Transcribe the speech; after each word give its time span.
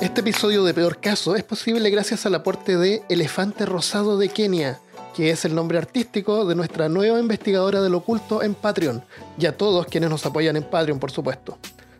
Este 0.00 0.20
episodio 0.20 0.64
de 0.64 0.74
Peor 0.74 0.98
Caso 0.98 1.36
es 1.36 1.44
posible 1.44 1.88
gracias 1.90 2.26
al 2.26 2.34
aporte 2.34 2.76
de 2.76 3.02
Elefante 3.08 3.66
Rosado 3.66 4.18
de 4.18 4.28
Kenia, 4.28 4.80
que 5.14 5.30
es 5.30 5.44
el 5.44 5.54
nombre 5.54 5.78
artístico 5.78 6.44
de 6.44 6.54
nuestra 6.54 6.88
nueva 6.88 7.20
investigadora 7.20 7.80
del 7.80 7.94
oculto 7.94 8.42
en 8.42 8.54
Patreon, 8.54 9.04
y 9.38 9.46
a 9.46 9.56
todos 9.56 9.86
quienes 9.86 10.10
nos 10.10 10.26
apoyan 10.26 10.56
en 10.56 10.64
Patreon, 10.64 10.98
por 10.98 11.12
supuesto. 11.12 11.56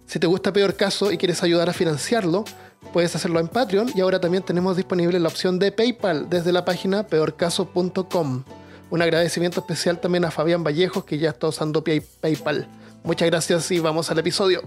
Si 0.06 0.18
te 0.18 0.26
gusta 0.26 0.52
Peor 0.52 0.74
Caso 0.74 1.12
y 1.12 1.16
quieres 1.16 1.42
ayudar 1.42 1.70
a 1.70 1.72
financiarlo, 1.72 2.44
puedes 2.92 3.14
hacerlo 3.14 3.38
en 3.40 3.48
Patreon 3.48 3.90
y 3.94 4.00
ahora 4.00 4.20
también 4.20 4.42
tenemos 4.42 4.76
disponible 4.76 5.18
la 5.20 5.28
opción 5.28 5.58
de 5.58 5.70
PayPal 5.72 6.28
desde 6.28 6.52
la 6.52 6.64
página 6.64 7.06
peorcaso.com. 7.06 8.42
Un 8.90 9.00
agradecimiento 9.02 9.60
especial 9.60 10.00
también 10.00 10.24
a 10.26 10.30
Fabián 10.30 10.64
Vallejos 10.64 11.04
que 11.04 11.16
ya 11.18 11.30
está 11.30 11.46
usando 11.46 11.82
Pay- 11.82 12.04
PayPal. 12.20 12.66
Muchas 13.04 13.28
gracias 13.28 13.70
y 13.72 13.80
vamos 13.80 14.10
al 14.10 14.18
episodio. 14.18 14.62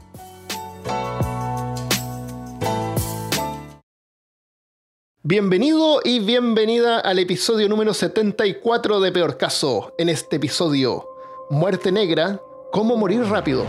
Bienvenido 5.23 6.01
y 6.03 6.19
bienvenida 6.19 6.99
al 6.99 7.17
episodio 7.17 7.69
número 7.69 7.93
74 7.93 8.99
de 8.99 9.11
Peor 9.11 9.37
Caso. 9.37 9.95
En 9.97 10.09
este 10.09 10.35
episodio, 10.35 11.07
Muerte 11.49 11.91
Negra, 11.91 12.41
cómo 12.71 12.97
morir 12.97 13.23
rápido. 13.23 13.65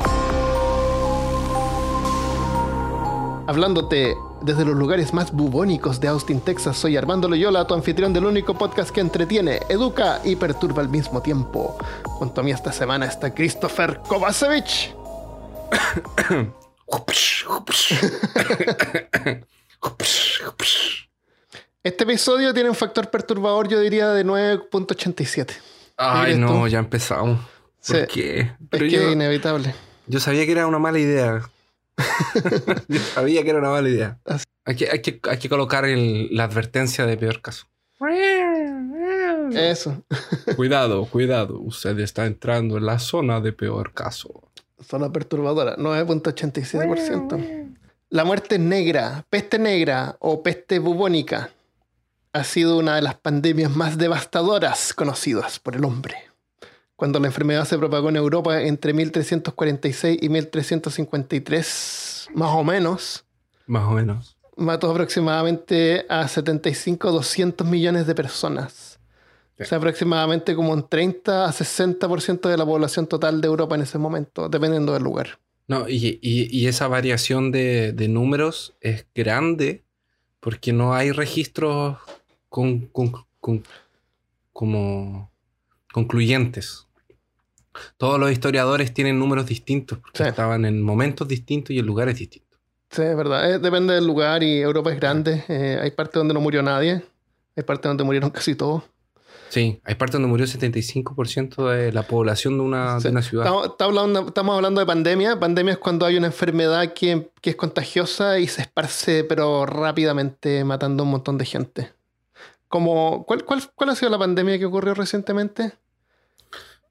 Hablándote 3.46 4.16
desde 4.42 4.64
los 4.64 4.74
lugares 4.76 5.12
más 5.14 5.32
bubónicos 5.32 6.00
de 6.00 6.08
Austin, 6.08 6.40
Texas, 6.40 6.76
soy 6.76 6.96
Armando 6.96 7.28
Loyola, 7.28 7.66
tu 7.66 7.74
anfitrión 7.74 8.12
del 8.12 8.26
único 8.26 8.54
podcast 8.54 8.90
que 8.90 9.00
entretiene, 9.00 9.60
educa 9.68 10.20
y 10.24 10.36
perturba 10.36 10.82
al 10.82 10.88
mismo 10.88 11.22
tiempo. 11.22 11.76
Junto 12.04 12.40
a 12.40 12.44
mí 12.44 12.50
esta 12.50 12.72
semana 12.72 13.06
está 13.06 13.34
Christopher 13.34 14.00
Kovacevic. 14.08 14.94
Este 21.82 22.04
episodio 22.04 22.52
tiene 22.52 22.68
un 22.68 22.74
factor 22.74 23.10
perturbador, 23.10 23.68
yo 23.68 23.78
diría, 23.80 24.08
de 24.08 24.24
9.87. 24.24 25.52
Ay, 25.96 26.36
no, 26.36 26.48
tú? 26.62 26.68
ya 26.68 26.78
empezamos. 26.80 27.38
¿Por 27.86 27.96
Sí. 27.96 28.06
qué? 28.12 28.40
Es 28.72 28.80
que 28.80 29.06
es 29.06 29.12
inevitable. 29.12 29.74
yo 30.08 30.18
sabía 30.20 30.44
que 30.44 30.52
era 30.52 30.66
una 30.66 30.78
mala 30.80 30.98
idea. 30.98 31.42
Yo 32.88 32.98
sabía 33.14 33.42
que 33.42 33.50
era 33.50 33.58
una 33.58 33.70
mala 33.70 33.88
idea. 33.88 34.18
Hay 34.64 34.76
que, 34.76 34.90
hay 34.90 35.00
que, 35.00 35.20
hay 35.28 35.38
que 35.38 35.48
colocar 35.48 35.84
el- 35.84 36.28
la 36.34 36.44
advertencia 36.44 37.06
de 37.06 37.16
peor 37.16 37.40
caso. 37.40 37.66
Eso. 39.52 40.02
cuidado, 40.56 41.06
cuidado. 41.06 41.58
Usted 41.60 41.98
está 42.00 42.26
entrando 42.26 42.76
en 42.76 42.86
la 42.86 42.98
zona 42.98 43.40
de 43.40 43.52
peor 43.52 43.92
caso. 43.94 44.50
Zona 44.84 45.10
perturbadora, 45.10 45.76
9.87%. 45.76 47.74
La 48.10 48.24
muerte 48.24 48.58
negra, 48.58 49.24
peste 49.30 49.58
negra 49.58 50.16
o 50.20 50.42
peste 50.42 50.78
bubónica 50.78 51.50
ha 52.32 52.44
sido 52.44 52.78
una 52.78 52.96
de 52.96 53.02
las 53.02 53.14
pandemias 53.14 53.74
más 53.74 53.96
devastadoras 53.98 54.92
conocidas 54.92 55.58
por 55.58 55.74
el 55.76 55.84
hombre. 55.84 56.16
Cuando 56.96 57.20
la 57.20 57.26
enfermedad 57.26 57.64
se 57.66 57.76
propagó 57.78 58.08
en 58.08 58.16
Europa 58.16 58.62
entre 58.62 58.92
1346 58.94 60.18
y 60.22 60.28
1353, 60.30 62.28
más 62.34 62.50
o 62.54 62.64
menos, 62.64 63.24
Más 63.66 63.84
o 63.84 63.90
menos. 63.92 64.36
mató 64.56 64.90
aproximadamente 64.90 66.06
a 66.08 66.26
75 66.26 67.12
200 67.12 67.66
millones 67.66 68.06
de 68.06 68.14
personas. 68.14 68.98
Sí. 69.58 69.62
O 69.62 69.66
sea, 69.66 69.78
aproximadamente 69.78 70.54
como 70.54 70.72
un 70.72 70.88
30 70.88 71.46
a 71.46 71.52
60% 71.52 72.48
de 72.48 72.56
la 72.56 72.64
población 72.66 73.06
total 73.06 73.40
de 73.40 73.46
Europa 73.48 73.74
en 73.74 73.82
ese 73.82 73.98
momento, 73.98 74.48
dependiendo 74.48 74.92
del 74.92 75.02
lugar. 75.02 75.38
No, 75.68 75.88
y, 75.88 76.18
y- 76.22 76.48
y 76.50 76.66
esa 76.68 76.88
variación 76.88 77.50
de, 77.52 77.92
de 77.92 78.08
números 78.08 78.74
es 78.80 79.06
grande 79.14 79.84
porque 80.40 80.72
no 80.72 80.94
hay 80.94 81.10
registros 81.10 81.98
con, 82.48 82.86
con- 82.86 83.12
con- 83.40 83.64
como 84.52 85.30
concluyentes. 85.92 86.85
Todos 87.96 88.18
los 88.20 88.30
historiadores 88.30 88.92
tienen 88.94 89.18
números 89.18 89.46
distintos 89.46 89.98
porque 89.98 90.22
Sí. 90.22 90.28
estaban 90.28 90.64
en 90.64 90.82
momentos 90.82 91.26
distintos 91.28 91.70
y 91.70 91.78
en 91.78 91.86
lugares 91.86 92.18
distintos. 92.18 92.58
Sí, 92.90 93.02
es 93.02 93.16
verdad. 93.16 93.50
Eh, 93.50 93.58
depende 93.58 93.94
del 93.94 94.06
lugar 94.06 94.42
y 94.42 94.60
Europa 94.60 94.92
es 94.92 95.00
grande. 95.00 95.44
Eh, 95.48 95.78
hay 95.82 95.90
partes 95.90 96.14
donde 96.14 96.34
no 96.34 96.40
murió 96.40 96.62
nadie. 96.62 97.02
Hay 97.56 97.62
partes 97.64 97.88
donde 97.88 98.04
murieron 98.04 98.30
casi 98.30 98.54
todos. 98.54 98.82
Sí, 99.48 99.80
hay 99.84 99.94
partes 99.94 100.14
donde 100.14 100.28
murió 100.28 100.44
el 100.44 100.50
75% 100.50 101.68
de 101.68 101.92
la 101.92 102.02
población 102.02 102.58
de 102.58 102.64
una, 102.64 102.98
Sí. 103.00 103.04
de 103.04 103.10
una 103.10 103.22
ciudad. 103.22 103.46
Estamos, 103.46 103.74
hablando, 103.80 104.26
estamos 104.28 104.54
hablando 104.56 104.80
de 104.80 104.86
pandemia. 104.86 105.38
Pandemia 105.38 105.72
es 105.74 105.78
cuando 105.78 106.04
hay 106.04 106.16
una 106.16 106.26
enfermedad 106.26 106.92
que, 106.94 107.30
que 107.40 107.50
es 107.50 107.56
contagiosa 107.56 108.38
y 108.38 108.48
se 108.48 108.62
esparce, 108.62 109.24
pero 109.24 109.64
rápidamente, 109.66 110.64
matando 110.64 111.02
a 111.02 111.06
un 111.06 111.10
montón 111.12 111.38
de 111.38 111.44
gente. 111.44 111.92
Como, 112.68 113.24
¿cuál, 113.26 113.44
cuál, 113.44 113.62
cuál 113.74 113.90
ha 113.90 113.94
sido 113.94 114.10
la 114.10 114.18
pandemia 114.18 114.58
que 114.58 114.66
ocurrió 114.66 114.94
recientemente? 114.94 115.72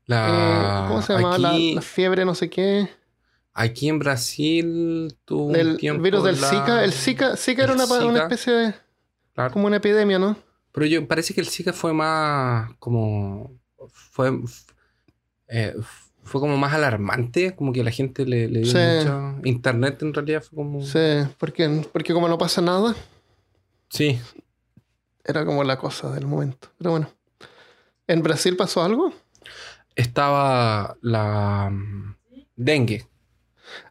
La- 0.08 0.84
Eh, 0.86 0.88
¿Cómo 0.88 1.02
se 1.02 1.14
llamaba? 1.14 1.38
La, 1.38 1.50
Aquí, 1.52 1.76
la 1.76 1.82
fiebre, 1.82 2.26
no 2.26 2.36
sé 2.36 2.50
qué. 2.50 2.90
aquí 3.54 3.90
en 3.90 4.00
Brasil 4.00 5.18
tuvo 5.26 5.46
un 5.48 5.56
El 5.56 5.78
tiempo 5.78 6.04
virus 6.04 6.24
del 6.24 6.40
la- 6.40 6.50
Zika. 6.50 6.84
El 6.84 6.92
Zika, 6.94 7.36
Zika 7.38 7.64
era 7.64 7.74
una, 7.74 7.84
especie 8.24 8.54
de. 8.54 8.74
Claro. 9.34 9.52
como 9.52 9.68
una 9.68 9.78
epidemia, 9.78 10.20
¿no? 10.20 10.38
Pero 10.72 10.86
yo 10.86 11.08
parece 11.08 11.34
que 11.34 11.42
el 11.42 11.48
Zika 11.48 11.74
fue 11.74 11.94
más 11.94 12.70
como 12.80 13.52
fue 13.90 14.32
eh, 15.48 15.74
fue 16.24 16.42
como 16.42 16.58
más 16.58 16.74
alarmante, 16.74 17.56
como 17.56 17.72
que 17.72 17.84
la 17.84 17.92
gente 17.92 18.26
le, 18.26 18.48
le 18.48 18.62
dio 18.62 18.72
Sí. 18.72 18.78
mucho 19.08 19.36
internet 19.48 20.02
en 20.02 20.14
realidad 20.14 20.42
fue 20.42 20.56
como 20.56 20.82
Sí, 20.82 21.00
porque, 21.38 21.86
porque 21.94 22.14
como 22.14 22.28
no 22.28 22.38
pasa 22.38 22.62
nada, 22.62 22.96
sí, 23.90 24.20
era 25.24 25.46
como 25.46 25.64
la 25.64 25.78
cosa 25.78 26.12
del 26.12 26.26
momento. 26.28 26.70
Pero 26.78 26.92
bueno. 26.92 27.10
¿En 28.08 28.22
Brasil 28.24 28.56
pasó 28.56 28.84
algo? 28.84 29.14
Estaba 29.96 30.98
la 31.02 31.70
mm, 31.72 32.16
dengue, 32.56 33.08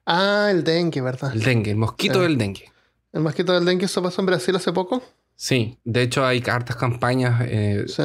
Ah, 0.07 0.49
el 0.51 0.63
dengue, 0.65 1.01
¿verdad? 1.01 1.33
el 1.35 1.43
dengue, 1.43 1.71
el 1.71 1.77
mosquito 1.77 2.15
Sí. 2.15 2.21
del 2.21 2.39
dengue. 2.39 2.71
El 3.13 3.21
mosquito 3.23 3.53
del 3.53 3.65
dengue, 3.65 3.87
eso 3.87 4.03
pasó 4.03 4.21
en 4.23 4.27
Brasil 4.27 4.55
hace 4.57 4.73
poco. 4.73 5.03
Sí, 5.37 5.79
de 5.85 6.03
hecho 6.03 6.25
hay 6.25 6.43
hartas 6.47 6.77
campañas 6.77 7.43
eh, 7.47 7.85
Sí. 7.89 8.03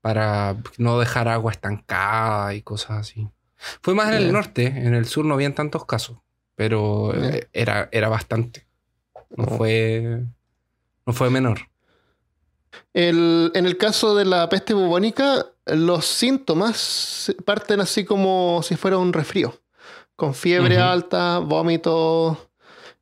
para 0.00 0.56
no 0.78 0.98
dejar 0.98 1.28
agua 1.28 1.50
estancada 1.52 2.54
y 2.54 2.62
cosas 2.62 2.98
así. 2.98 3.28
Fue 3.82 3.94
más 3.94 4.08
en 4.08 4.14
el 4.14 4.32
norte, 4.32 4.66
en 4.66 4.94
el 4.94 5.06
sur 5.06 5.24
no 5.24 5.34
habían 5.34 5.54
tantos 5.54 5.84
casos, 5.86 6.18
pero 6.54 7.12
eh, 7.14 7.48
era, 7.52 7.88
era 7.92 8.08
bastante. 8.08 8.66
No 9.36 9.44
Oh. 9.44 9.56
fue 9.56 10.22
no 11.06 11.12
fue 11.12 11.30
menor. 11.30 11.60
El- 12.92 13.50
en 13.54 13.66
el 13.66 13.76
caso 13.76 14.14
de 14.14 14.24
la 14.24 14.48
peste 14.48 14.74
bubónica, 14.74 15.46
los 15.74 16.06
síntomas 16.06 17.32
parten 17.44 17.80
así 17.80 18.04
como 18.04 18.60
si 18.62 18.76
fuera 18.76 18.98
un 18.98 19.12
resfrío. 19.12 19.54
Con 20.16 20.34
fiebre 20.34 20.78
alta, 20.78 21.38
vómito, 21.38 22.50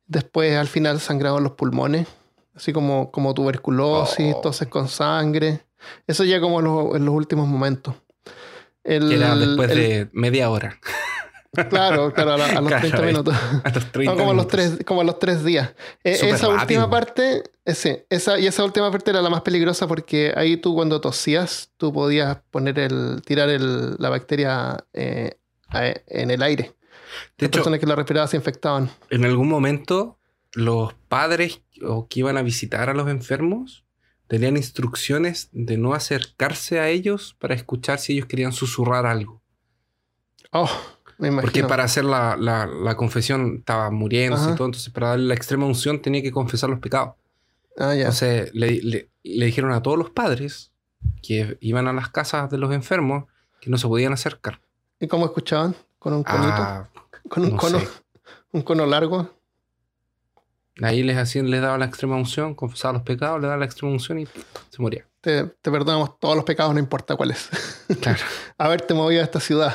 después 0.05 0.55
al 0.55 0.67
final 0.67 0.99
sangrado 0.99 1.37
en 1.39 1.43
los 1.45 1.53
pulmones, 1.53 2.07
así 2.53 2.71
como, 2.73 3.11
como 3.11 3.33
tuberculosis, 3.33 4.35
Oh. 4.35 4.41
toses 4.41 4.67
con 4.67 4.87
sangre. 4.87 5.61
Eso 6.05 6.23
ya 6.23 6.39
como 6.39 6.61
lo- 6.61 6.95
en 6.95 7.05
los 7.05 7.15
últimos 7.15 7.47
momentos. 7.47 7.95
El- 8.83 9.09
Que 9.09 9.15
era 9.15 9.35
después 9.35 9.71
el- 9.71 9.77
de 9.77 10.09
media 10.13 10.49
hora. 10.49 10.79
Claro, 11.69 12.13
claro, 12.13 12.33
a, 12.33 12.37
la- 12.37 12.45
a 12.47 12.61
los 12.61 12.69
Cada 12.69 12.81
30 12.81 13.01
vez. 13.01 13.07
minutos. 13.11 13.35
A 13.63 13.69
los 13.69 13.91
30 13.91 14.11
No, 14.11 14.17
como 14.17 14.31
a 14.31 14.33
los 14.35 14.45
minutos. 14.45 14.47
tres, 14.75 14.85
como 14.85 15.01
a 15.01 15.03
los 15.03 15.19
tres 15.19 15.43
días. 15.43 15.73
Eh, 16.03 16.15
Súper 16.15 16.35
esa 16.35 16.45
rápido. 16.47 16.61
última 16.61 16.89
parte, 16.89 17.43
eh, 17.65 17.73
sí, 17.73 17.97
esa, 18.09 18.37
y 18.39 18.47
esa 18.47 18.63
última 18.63 18.91
parte 18.91 19.09
era 19.11 19.21
la 19.21 19.29
más 19.29 19.41
peligrosa 19.41 19.87
porque 19.87 20.33
ahí 20.35 20.57
tú 20.57 20.75
cuando 20.75 21.01
tosías, 21.01 21.71
tú 21.77 21.91
podías 21.93 22.37
poner 22.51 22.77
el, 22.79 23.21
tirar 23.25 23.49
el, 23.49 23.95
la 23.97 24.09
bacteria 24.09 24.83
eh, 24.93 25.37
en 26.07 26.31
el 26.31 26.41
aire. 26.43 26.63
De 27.37 27.45
Las 27.45 27.47
hecho, 27.47 27.51
personas 27.59 27.79
que 27.79 27.85
la 27.87 27.95
respiraban 27.95 28.27
se 28.29 28.37
infectaban. 28.37 28.89
en 29.09 29.25
algún 29.25 29.47
momento, 29.49 30.19
los 30.53 30.93
padres 31.07 31.61
o 31.83 32.07
que 32.07 32.19
iban 32.19 32.37
a 32.37 32.41
visitar 32.41 32.89
a 32.89 32.93
los 32.93 33.07
enfermos 33.09 33.83
tenían 34.27 34.57
instrucciones 34.57 35.49
de 35.53 35.77
no 35.77 35.93
acercarse 35.93 36.79
a 36.79 36.89
ellos 36.89 37.35
para 37.39 37.55
escuchar 37.55 37.97
si 37.99 38.13
ellos 38.13 38.25
querían 38.27 38.51
susurrar 38.51 39.05
algo. 39.05 39.41
Oh, 40.51 40.69
me 41.17 41.27
imagino. 41.29 41.41
Porque 41.41 41.63
para 41.63 41.83
hacer 41.83 42.05
la, 42.05 42.35
la- 42.37 42.65
la 42.67 42.95
confesión 42.95 43.57
estaba 43.59 43.89
muriendo 43.91 44.37
y 44.37 44.55
todo, 44.55 44.67
entonces 44.67 44.89
para 44.91 45.09
darle 45.09 45.25
la 45.27 45.33
extrema 45.33 45.65
unción 45.65 46.01
tenía 46.01 46.21
que 46.21 46.31
confesar 46.31 46.69
los 46.69 46.79
pecados. 46.79 47.15
Ah, 47.77 47.93
ya. 47.93 48.01
Entonces 48.01 48.51
le, 48.53 48.81
le- 48.81 49.09
le 49.23 49.45
dijeron 49.45 49.71
a 49.71 49.81
todos 49.81 49.97
los 49.97 50.09
padres 50.11 50.71
que 51.21 51.57
iban 51.61 51.87
a 51.87 51.93
las 51.93 52.09
casas 52.09 52.49
de 52.49 52.57
los 52.57 52.73
enfermos 52.73 53.25
que 53.61 53.69
no 53.69 53.77
se 53.77 53.87
podían 53.87 54.13
acercar. 54.13 54.59
¿Y 54.99 55.07
cómo 55.07 55.25
escuchaban? 55.25 55.75
¿Con 55.99 56.13
un 56.13 56.23
conito? 56.23 56.53
Ah, 56.55 56.89
¿Con 57.29 57.43
un 57.43 57.49
no 57.51 57.57
cono? 57.57 57.79
sé. 57.79 57.87
¿Un 58.51 58.61
cono 58.61 58.85
largo? 58.85 59.31
ahí 60.83 61.01
les 61.01 61.17
hacían, 61.17 61.49
les 61.49 61.59
daba 61.61 61.77
la 61.79 61.85
extrema 61.85 62.15
unción, 62.15 62.53
confesaba 62.53 62.93
los 62.93 63.01
pecados, 63.01 63.41
le 63.41 63.47
daba 63.47 63.57
la 63.57 63.65
extrema 63.65 63.91
unción 63.91 64.19
y 64.19 64.27
se 64.27 64.79
moría. 64.81 65.05
Te, 65.21 65.45
te 65.45 65.71
perdonamos 65.71 66.19
todos 66.19 66.35
los 66.35 66.45
pecados, 66.45 66.71
no 66.73 66.79
importa 66.79 67.15
cuáles. 67.15 67.49
Claro. 67.99 68.19
Haberte 68.59 68.93
movido 68.93 69.21
a 69.21 69.23
esta 69.25 69.39
ciudad. 69.39 69.73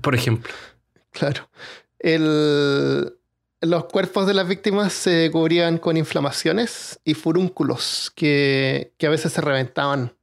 Por 0.00 0.14
ejemplo. 0.14 0.52
Claro. 1.12 1.48
El... 1.98 3.14
los 3.60 3.84
cuerpos 3.86 4.26
de 4.26 4.34
las 4.34 4.48
víctimas 4.48 4.92
se 4.92 5.30
cubrían 5.30 5.78
con 5.78 5.96
inflamaciones 5.96 6.98
y 7.04 7.14
furúnculos 7.14 8.12
que, 8.14 8.92
que 8.96 9.06
a 9.06 9.10
veces 9.10 9.32
se 9.32 9.40
reventaban. 9.40 10.14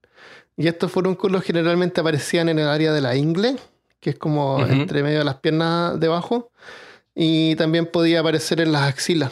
Y 0.55 0.67
estos 0.67 0.91
furúnculos 0.91 1.44
generalmente 1.44 2.01
aparecían 2.01 2.49
en 2.49 2.57
el 2.57 2.67
área 2.67 2.91
de 2.91 3.01
la 3.01 3.15
ingle, 3.15 3.57
que 3.99 4.11
es 4.11 4.17
como 4.17 4.59
entre 4.65 5.03
medio 5.03 5.19
de 5.19 5.25
las 5.25 5.35
piernas 5.35 6.00
debajo, 6.00 6.50
y 7.13 7.55
también 7.57 7.85
podía 7.85 8.21
aparecer 8.21 8.61
en 8.61 8.71
las 8.71 8.83
axilas, 8.83 9.31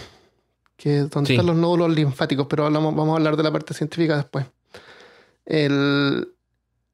que 0.78 1.00
es 1.00 1.10
donde 1.10 1.30
Sí. 1.30 1.34
están 1.34 1.48
los 1.48 1.56
nódulos 1.56 1.90
linfáticos, 1.96 2.46
pero 2.48 2.66
hablamos, 2.68 2.96
vamos 2.96 3.14
a 3.14 3.18
hablar 3.18 3.38
de 3.38 3.44
la 3.44 3.52
parte 3.52 3.74
científica 3.74 4.18
después. 4.18 4.46
El, 5.46 6.30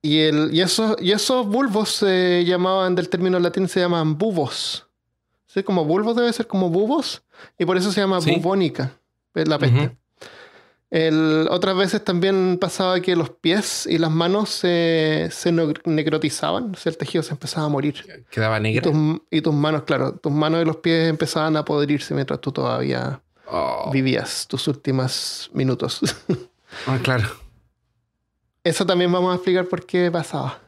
y, 0.01 0.19
el, 0.19 0.49
y, 0.53 0.61
esos, 0.61 0.95
y 1.01 1.11
esos 1.11 1.45
bulbos 1.47 1.89
se 1.89 2.43
llamaban, 2.45 2.95
del 2.95 3.09
término 3.09 3.39
latín, 3.39 3.67
se 3.67 3.79
llaman 3.79 4.17
bubos. 4.17 4.87
¿Sí? 5.47 5.63
Como 5.63 5.83
bulbos 5.85 6.15
debe 6.15 6.31
ser 6.33 6.47
como 6.47 6.69
bubos, 6.69 7.23
y 7.59 7.65
por 7.65 7.75
eso 7.77 7.91
se 7.91 7.99
llama 8.01 8.21
Sí. 8.21 8.35
bubónica, 8.35 8.93
la 9.33 9.59
peste. 9.59 9.97
El- 10.89 11.47
otras 11.49 11.77
veces 11.77 12.03
también 12.03 12.57
pasaba 12.59 12.99
que 12.99 13.15
los 13.15 13.29
pies 13.29 13.85
y 13.87 13.97
las 13.97 14.11
manos 14.11 14.49
se, 14.49 15.29
se 15.31 15.51
necrotizaban, 15.51 16.71
o 16.73 16.75
sea, 16.75 16.89
el 16.89 16.97
tejido 16.97 17.23
se 17.23 17.31
empezaba 17.31 17.65
a 17.67 17.69
morir. 17.69 17.95
Quedaba 18.29 18.59
Y 18.67 18.81
tus, 18.81 18.93
y 19.29 19.41
tus 19.41 19.53
manos, 19.53 19.83
claro, 19.83 20.13
tus 20.15 20.31
manos 20.33 20.61
y 20.61 20.65
los 20.65 20.77
pies 20.77 21.09
empezaban 21.09 21.55
a 21.55 21.63
podrirse 21.63 22.13
mientras 22.13 22.41
tú 22.41 22.51
todavía 22.51 23.21
Oh. 23.53 23.89
vivías 23.91 24.47
tus 24.47 24.67
últimos 24.67 25.49
minutos. 25.53 26.01
Ah, 26.87 26.97
claro. 27.03 27.27
Eso 28.63 28.85
también 28.85 29.11
vamos 29.11 29.31
a 29.31 29.35
explicar 29.35 29.65
por 29.65 29.85
qué 29.85 30.09
pasaba. 30.11 30.59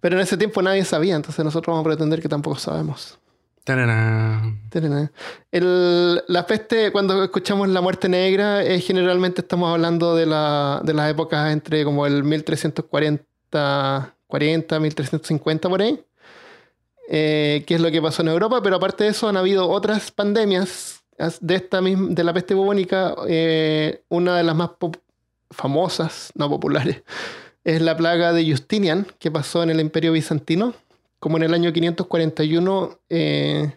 Pero 0.00 0.16
en 0.16 0.22
ese 0.22 0.36
tiempo 0.36 0.62
nadie 0.62 0.84
sabía, 0.84 1.16
entonces 1.16 1.44
nosotros 1.44 1.72
vamos 1.74 1.84
a 1.86 1.88
pretender 1.90 2.20
que 2.20 2.28
tampoco 2.28 2.56
sabemos. 2.58 3.18
El- 5.50 6.22
la 6.28 6.46
peste, 6.46 6.92
cuando 6.92 7.24
escuchamos 7.24 7.68
la 7.68 7.80
muerte 7.80 8.08
negra, 8.08 8.62
eh, 8.64 8.78
generalmente 8.80 9.40
estamos 9.40 9.72
hablando 9.72 10.14
de, 10.14 10.26
la, 10.26 10.80
de 10.84 10.94
las 10.94 11.10
épocas 11.10 11.52
entre 11.52 11.82
como 11.84 12.06
el 12.06 12.22
1340, 12.22 14.14
40, 14.28 14.78
1350 14.80 15.68
por 15.68 15.82
ahí, 15.82 16.00
eh, 17.08 17.64
que 17.66 17.74
es 17.74 17.80
lo 17.80 17.90
que 17.90 18.00
pasó 18.02 18.22
en 18.22 18.28
Europa, 18.28 18.62
pero 18.62 18.76
aparte 18.76 19.04
de 19.04 19.10
eso 19.10 19.28
han 19.28 19.36
habido 19.36 19.68
otras 19.68 20.10
pandemias 20.12 21.00
as- 21.18 21.38
de, 21.40 21.56
esta 21.56 21.80
misma, 21.80 22.08
de 22.10 22.22
la 22.24 22.32
peste 22.32 22.54
bubónica, 22.54 23.14
eh, 23.28 24.02
una 24.08 24.36
de 24.36 24.44
las 24.44 24.54
más 24.54 24.70
pop- 24.78 24.96
famosas, 25.56 26.30
no 26.34 26.48
populares, 26.48 27.02
es 27.64 27.80
la 27.82 27.96
plaga 27.96 28.32
de 28.32 28.48
Justinian, 28.48 29.06
que 29.18 29.30
pasó 29.30 29.62
en 29.62 29.70
el 29.70 29.80
Imperio 29.80 30.12
Bizantino, 30.12 30.74
como 31.18 31.36
en 31.38 31.42
el 31.44 31.54
año 31.54 31.72
541 31.72 32.98
eh, 33.08 33.76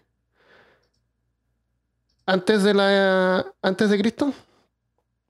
antes 2.26 2.64
de 2.64 2.74
la 2.74 3.46
antes 3.62 3.90
de 3.90 3.98
Cristo 3.98 4.34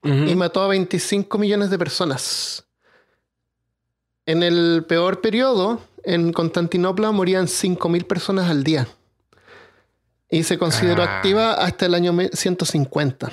y 0.02 0.34
mató 0.34 0.62
a 0.62 0.68
25 0.68 1.36
millones 1.38 1.68
de 1.70 1.78
personas. 1.78 2.64
En 4.26 4.42
el 4.42 4.84
peor 4.88 5.20
periodo, 5.20 5.80
en 6.04 6.32
Constantinopla 6.32 7.10
morían 7.12 7.46
5.000 7.48 8.06
personas 8.06 8.48
al 8.50 8.64
día. 8.64 8.88
Y 10.30 10.44
se 10.44 10.56
consideró 10.58 11.02
Ah. 11.02 11.16
activa 11.16 11.52
hasta 11.52 11.84
el 11.86 11.94
año 11.94 12.12
me- 12.14 12.28
150. 12.28 13.30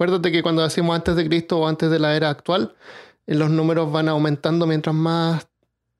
Acuérdate 0.00 0.32
que 0.32 0.42
cuando 0.42 0.62
decimos 0.62 0.96
antes 0.96 1.14
de 1.14 1.26
Cristo 1.26 1.58
o 1.58 1.68
antes 1.68 1.90
de 1.90 1.98
la 1.98 2.16
era 2.16 2.30
actual, 2.30 2.74
eh, 3.26 3.34
los 3.34 3.50
números 3.50 3.92
van 3.92 4.08
aumentando 4.08 4.66
mientras 4.66 4.94
más, 4.96 5.46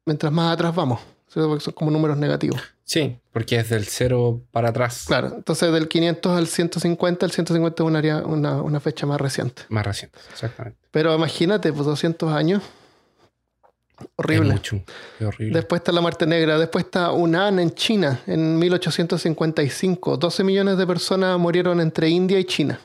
mientras 0.06 0.32
más 0.32 0.54
atrás 0.54 0.74
vamos. 0.74 1.00
Porque 1.34 1.62
son 1.62 1.74
como 1.74 1.90
números 1.90 2.16
negativos. 2.16 2.58
Sí, 2.82 3.18
porque 3.30 3.56
es 3.56 3.68
del 3.68 3.84
cero 3.84 4.40
para 4.52 4.70
atrás. 4.70 5.04
Claro, 5.06 5.34
entonces 5.36 5.70
del 5.70 5.86
500 5.86 6.34
al 6.34 6.46
150, 6.46 7.26
el 7.26 7.30
150 7.32 7.82
es 7.82 7.86
un 7.86 7.94
área- 7.96 8.22
una, 8.24 8.62
una 8.62 8.80
fecha 8.80 9.04
más 9.04 9.20
reciente. 9.20 9.64
Más 9.68 9.84
reciente, 9.86 10.18
exactamente. 10.32 10.78
Pero 10.90 11.14
imagínate, 11.14 11.70
pues 11.70 11.84
200 11.84 12.32
años. 12.32 12.62
Es 14.00 14.06
Horrible. 14.16 14.52
mucho. 14.54 14.82
Es 15.20 15.26
horrible. 15.26 15.56
Después 15.58 15.80
está 15.80 15.92
la 15.92 16.00
muerte 16.00 16.24
negra. 16.26 16.58
Después 16.58 16.86
está 16.86 17.12
Hunan 17.12 17.58
en 17.58 17.74
China 17.74 18.18
en 18.26 18.58
1855. 18.58 20.16
12 20.16 20.42
millones 20.42 20.78
de 20.78 20.86
personas 20.86 21.38
murieron 21.38 21.82
entre 21.82 22.08
India 22.08 22.38
y 22.40 22.44
China. 22.46 22.80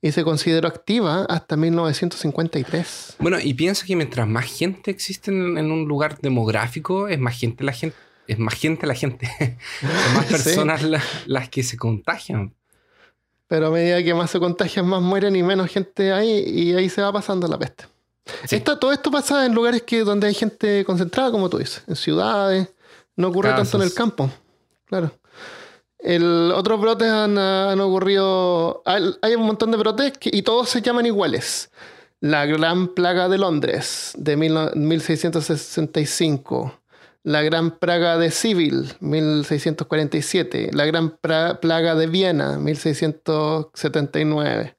Y 0.00 0.12
se 0.12 0.24
consideró 0.24 0.68
activa 0.68 1.24
hasta 1.28 1.56
1953. 1.56 3.16
Bueno, 3.18 3.38
y 3.42 3.54
piensa 3.54 3.84
que 3.86 3.96
mientras 3.96 4.26
más 4.28 4.44
gente 4.46 4.90
existe 4.90 5.30
en, 5.30 5.58
en 5.58 5.70
un 5.70 5.86
lugar 5.88 6.18
demográfico, 6.20 7.08
es 7.08 7.18
más 7.18 7.36
gente 7.38 7.64
la 7.64 7.72
gente. 7.72 7.96
Es 8.26 8.38
más 8.38 8.54
gente 8.54 8.86
la 8.86 8.94
gente. 8.94 9.26
Son 9.80 10.14
más 10.14 10.26
Sí. 10.26 10.32
personas 10.32 10.82
la- 10.82 11.02
las 11.26 11.48
que 11.48 11.62
se 11.62 11.76
contagian. 11.76 12.54
Pero 13.46 13.68
a 13.68 13.70
medida 13.70 14.02
que 14.02 14.12
más 14.14 14.30
se 14.30 14.38
contagian, 14.38 14.86
más 14.86 15.00
mueren 15.00 15.34
y 15.34 15.42
menos 15.42 15.70
gente 15.70 16.12
hay. 16.12 16.28
Y 16.46 16.74
ahí 16.74 16.88
se 16.90 17.00
va 17.00 17.10
pasando 17.12 17.48
la 17.48 17.58
peste. 17.58 17.84
Sí. 18.44 18.56
Esto- 18.56 18.78
todo 18.78 18.92
esto 18.92 19.10
pasa 19.10 19.46
en 19.46 19.54
lugares 19.54 19.82
que, 19.82 20.00
donde 20.00 20.26
hay 20.26 20.34
gente 20.34 20.84
concentrada, 20.84 21.30
como 21.30 21.48
tú 21.48 21.56
dices. 21.58 21.82
En 21.88 21.96
ciudades. 21.96 22.68
No 23.16 23.28
ocurre 23.28 23.50
tanto 23.50 23.78
en 23.78 23.82
el 23.84 23.94
campo. 23.94 24.30
Claro. 24.84 25.10
El, 25.98 26.52
otros 26.54 26.80
brotes 26.80 27.10
han, 27.10 27.36
han 27.38 27.80
ocurrido. 27.80 28.82
Hay, 28.86 29.34
un 29.36 29.46
montón 29.46 29.70
de 29.70 29.76
brotes 29.76 30.12
y 30.22 30.42
todos 30.42 30.68
se 30.68 30.82
llaman 30.82 31.06
iguales. 31.06 31.70
La 32.20 32.46
Gran 32.46 32.88
Plaga 32.88 33.28
de 33.28 33.38
Londres 33.38 34.12
de 34.16 34.36
mil 34.36 34.54
no- 34.54 34.70
1665. 34.74 36.74
La 37.24 37.42
Gran 37.42 37.72
Plaga 37.78 38.16
de 38.16 38.30
Civil, 38.30 38.94
1647. 39.00 40.70
La 40.72 40.86
Gran 40.86 41.18
Plaga 41.18 41.94
de 41.94 42.06
Viena, 42.06 42.58
1679. 42.58 44.76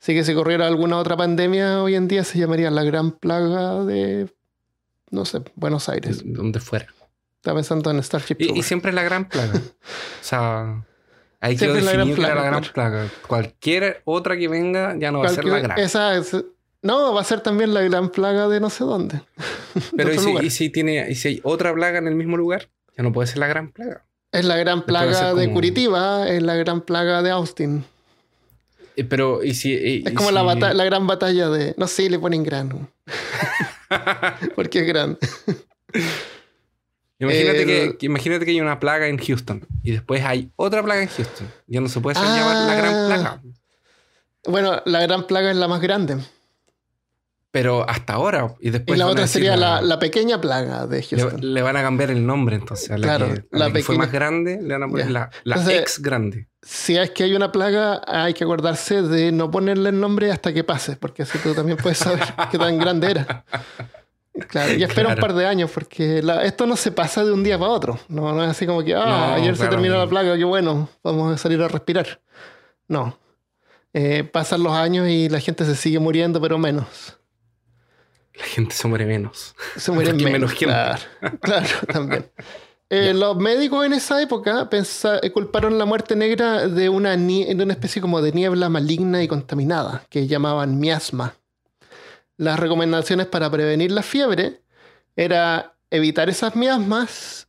Así 0.00 0.14
que 0.14 0.24
si 0.24 0.34
corriera 0.34 0.66
alguna 0.66 0.98
otra 0.98 1.16
pandemia 1.16 1.80
hoy 1.82 1.94
en 1.94 2.08
día 2.08 2.24
se 2.24 2.38
llamaría 2.38 2.70
la 2.72 2.82
Gran 2.82 3.12
Plaga 3.12 3.84
de, 3.84 4.28
no 5.10 5.24
sé, 5.24 5.42
Buenos 5.54 5.88
Aires. 5.88 6.22
Donde 6.24 6.58
fuera. 6.58 6.86
Estaba 7.42 7.56
pensando 7.56 7.90
en 7.90 8.00
Starship 8.04 8.36
Y, 8.38 8.56
y 8.60 8.62
siempre 8.62 8.90
es 8.90 8.94
la 8.94 9.02
gran 9.02 9.28
plaga. 9.28 9.54
O 9.58 9.60
sea, 10.20 10.84
la 11.40 11.50
gran 11.50 11.74
definido 11.74 12.14
que 12.14 12.22
era 12.22 12.34
la 12.36 12.40
plaga, 12.40 12.50
gran 12.50 12.62
plaga. 12.72 13.08
Cualquier 13.26 14.00
otra 14.04 14.36
que 14.36 14.46
venga 14.46 14.94
ya 14.96 15.10
no 15.10 15.18
va 15.18 15.26
a 15.26 15.30
ser 15.30 15.44
la 15.46 15.58
gran. 15.58 15.76
esa 15.80 16.16
es- 16.16 16.44
no, 16.82 17.12
va 17.12 17.20
a 17.20 17.24
ser 17.24 17.40
también 17.40 17.74
la 17.74 17.80
Gran 17.82 18.10
Plaga 18.10 18.46
de 18.48 18.58
no 18.60 18.68
sé 18.70 18.82
dónde. 18.84 19.20
Pero 19.96 20.12
¿y 20.12 20.18
si, 20.18 20.30
y 20.46 20.50
si 20.50 20.70
tiene, 20.70 21.10
y 21.10 21.16
si 21.16 21.28
hay 21.28 21.40
otra 21.42 21.74
plaga 21.74 21.98
en 21.98 22.06
el 22.08 22.14
mismo 22.14 22.36
lugar? 22.36 22.68
Ya 22.96 23.02
no 23.02 23.12
puede 23.12 23.26
ser 23.26 23.38
la 23.38 23.48
gran 23.48 23.72
plaga. 23.72 24.04
Es 24.30 24.44
la 24.44 24.56
Gran 24.56 24.82
Plaga 24.84 25.34
de 25.34 25.52
Curitiba, 25.52 26.28
es 26.28 26.42
la 26.44 26.54
Gran 26.54 26.80
Plaga 26.82 27.22
de 27.22 27.30
Austin. 27.30 27.84
Eh, 28.96 29.02
Pero, 29.04 29.42
¿y 29.42 29.54
si. 29.54 30.02
Es 30.06 30.12
como 30.14 30.28
si- 30.28 30.34
la, 30.34 30.74
la 30.74 30.84
gran 30.84 31.06
batalla 31.08 31.48
de... 31.48 31.74
No 31.76 31.86
sé, 31.88 32.08
le 32.08 32.18
ponen 32.20 32.42
grano. 32.44 32.88
Porque 34.54 34.80
es 34.80 34.86
grande. 34.86 35.18
Imagínate, 37.28 37.84
El- 37.84 37.96
que, 37.98 38.06
imagínate 38.06 38.44
que 38.44 38.50
hay 38.52 38.60
una 38.60 38.78
plaga 38.80 39.06
en 39.08 39.18
Houston 39.18 39.66
y 39.82 39.92
después 39.92 40.22
hay 40.24 40.50
otra 40.56 40.82
plaga 40.82 41.02
en 41.02 41.08
Houston. 41.08 41.46
Ya 41.66 41.80
no 41.80 41.88
se 41.88 42.00
puede 42.00 42.18
hacer 42.18 42.28
llamar 42.28 42.66
la 42.66 42.74
gran 42.74 42.94
Ah. 42.94 43.06
plaga. 43.06 43.42
Bueno, 44.44 44.82
la 44.86 45.00
Gran 45.02 45.26
Plaga 45.28 45.50
es 45.52 45.56
la 45.56 45.68
más 45.68 45.80
grande. 45.80 46.16
Pero 47.52 47.88
hasta 47.88 48.14
ahora. 48.14 48.54
Y 48.60 48.68
Y 48.68 48.70
después. 48.70 48.98
la 48.98 49.04
van 49.04 49.10
a 49.10 49.12
otra 49.12 49.26
sería 49.26 49.56
la, 49.56 49.82
la 49.82 49.98
pequeña 49.98 50.40
plaga 50.40 50.86
de 50.86 51.02
Houston. 51.02 51.52
le 51.54 51.62
van 51.62 51.76
a 51.76 51.82
cambiar 51.82 52.10
el 52.10 52.24
nombre 52.26 52.56
entonces. 52.56 52.90
A 52.90 52.96
la 52.98 53.06
Claro, 53.06 53.26
que, 53.26 53.32
a 53.40 53.44
la 53.58 53.68
la 53.68 53.72
que 53.72 53.82
fue 53.82 53.96
más 53.98 54.10
grande 54.10 54.58
le 54.60 54.72
van 54.72 54.82
a 54.84 54.88
poner 54.88 55.10
la, 55.10 55.30
la 55.44 55.56
Entonces- 55.56 55.80
ex 55.82 56.02
grande. 56.02 56.48
Si 56.62 56.96
es 56.96 57.10
que 57.10 57.24
hay 57.24 57.34
una 57.34 57.52
plaga, 57.52 58.00
hay 58.06 58.34
que 58.34 58.44
acordarse 58.44 59.02
de 59.02 59.32
no 59.32 59.50
ponerle 59.50 59.90
el 59.90 60.00
nombre 60.00 60.30
hasta 60.32 60.52
que 60.52 60.64
pase, 60.64 60.96
porque 60.96 61.22
así 61.24 61.36
tú 61.38 61.54
también 61.54 61.76
puedes 61.76 61.98
saber 61.98 62.20
qué 62.50 62.56
tan 62.58 62.78
grande 62.78 63.10
era. 63.10 63.44
Claro, 64.48 64.72
y 64.72 64.82
espera 64.82 65.10
un 65.10 65.16
par 65.16 65.34
de 65.34 65.46
años, 65.46 65.70
porque 65.70 66.22
la- 66.22 66.42
esto 66.44 66.66
no 66.66 66.74
se 66.76 66.90
pasa 66.90 67.22
de 67.24 67.32
un 67.32 67.42
día 67.44 67.58
para 67.58 67.70
otro. 67.70 67.98
No, 68.08 68.32
no 68.32 68.42
es 68.42 68.50
así 68.50 68.66
como 68.66 68.82
que, 68.82 68.94
ah, 68.94 69.04
No, 69.04 69.34
ayer 69.34 69.56
se 69.56 69.68
terminó 69.68 69.98
la 69.98 70.06
plaga, 70.08 70.36
qué 70.36 70.44
bueno, 70.44 70.88
vamos 71.04 71.34
a 71.34 71.38
salir 71.38 71.60
a 71.62 71.68
respirar. 71.68 72.20
No. 72.88 73.18
Eh, 73.92 74.24
pasan 74.24 74.62
los 74.62 74.72
años 74.72 75.06
y 75.08 75.28
la 75.28 75.38
gente 75.38 75.66
se 75.66 75.76
sigue 75.76 75.98
muriendo, 75.98 76.40
pero 76.40 76.56
menos. 76.56 77.18
La 78.34 78.44
gente 78.44 78.74
se 78.74 78.88
muere 78.88 79.04
menos. 79.04 79.54
Se 79.76 79.92
hay 79.92 79.98
menos. 79.98 80.22
menos 80.22 80.50
gente. 80.52 80.64
Claro, 80.74 81.02
claro, 81.42 81.66
también. 81.92 82.30
Eh, 82.88 83.12
los 83.14 83.36
médicos 83.36 83.84
en 83.86 83.92
esa 83.92 84.20
época 84.22 84.68
pensa- 84.70 85.18
eh, 85.22 85.30
culparon 85.30 85.78
la 85.78 85.84
muerte 85.84 86.16
negra 86.16 86.68
de 86.68 86.88
una, 86.88 87.16
de 87.16 87.56
una 87.62 87.72
especie 87.74 88.00
como 88.02 88.20
de 88.22 88.32
niebla 88.32 88.68
maligna 88.70 89.22
y 89.22 89.28
contaminada, 89.28 90.04
que 90.08 90.26
llamaban 90.26 90.78
miasma. 90.78 91.34
Las 92.36 92.58
recomendaciones 92.58 93.26
para 93.26 93.50
prevenir 93.50 93.92
la 93.92 94.02
fiebre 94.02 94.60
era 95.16 95.74
evitar 95.90 96.28
esas 96.28 96.56
miasmas 96.56 97.48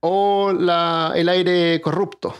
o 0.00 0.52
la- 0.52 1.12
el 1.14 1.28
aire 1.28 1.80
corrupto. 1.80 2.34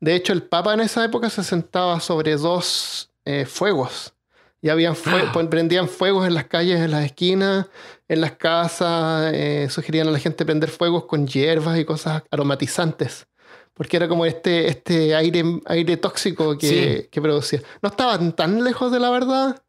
De 0.00 0.14
hecho, 0.16 0.32
el 0.32 0.42
Papa 0.42 0.74
en 0.74 0.80
esa 0.80 1.04
época 1.04 1.30
se 1.30 1.44
sentaba 1.44 2.00
sobre 2.00 2.36
dos 2.36 3.08
eh, 3.24 3.46
fuegos. 3.46 4.12
Y 4.60 4.68
habían 4.68 4.96
fue- 4.96 5.22
Ah. 5.22 5.32
prendían 5.48 5.88
fuegos 5.88 6.26
en 6.26 6.34
las 6.34 6.46
calles, 6.46 6.80
en 6.80 6.90
las 6.90 7.04
esquinas, 7.04 7.66
en 8.08 8.20
las 8.20 8.32
casas. 8.32 9.30
eh, 9.32 9.68
sugerían 9.70 10.08
a 10.08 10.10
la 10.10 10.18
gente 10.18 10.44
prender 10.44 10.70
fuegos 10.70 11.04
con 11.04 11.26
hierbas 11.26 11.78
y 11.78 11.84
cosas 11.84 12.22
aromatizantes 12.30 13.26
Porque 13.74 13.96
era 13.96 14.06
como 14.08 14.26
este, 14.26 14.66
este 14.68 15.14
aire, 15.14 15.44
aire 15.66 15.96
tóxico 15.96 16.58
que, 16.58 17.08
que 17.10 17.22
producía. 17.22 17.62
No 17.80 17.88
estaban 17.88 18.32
tan 18.32 18.62
lejos 18.64 18.92
de 18.92 19.00
la 19.00 19.08
verdad. 19.10 19.62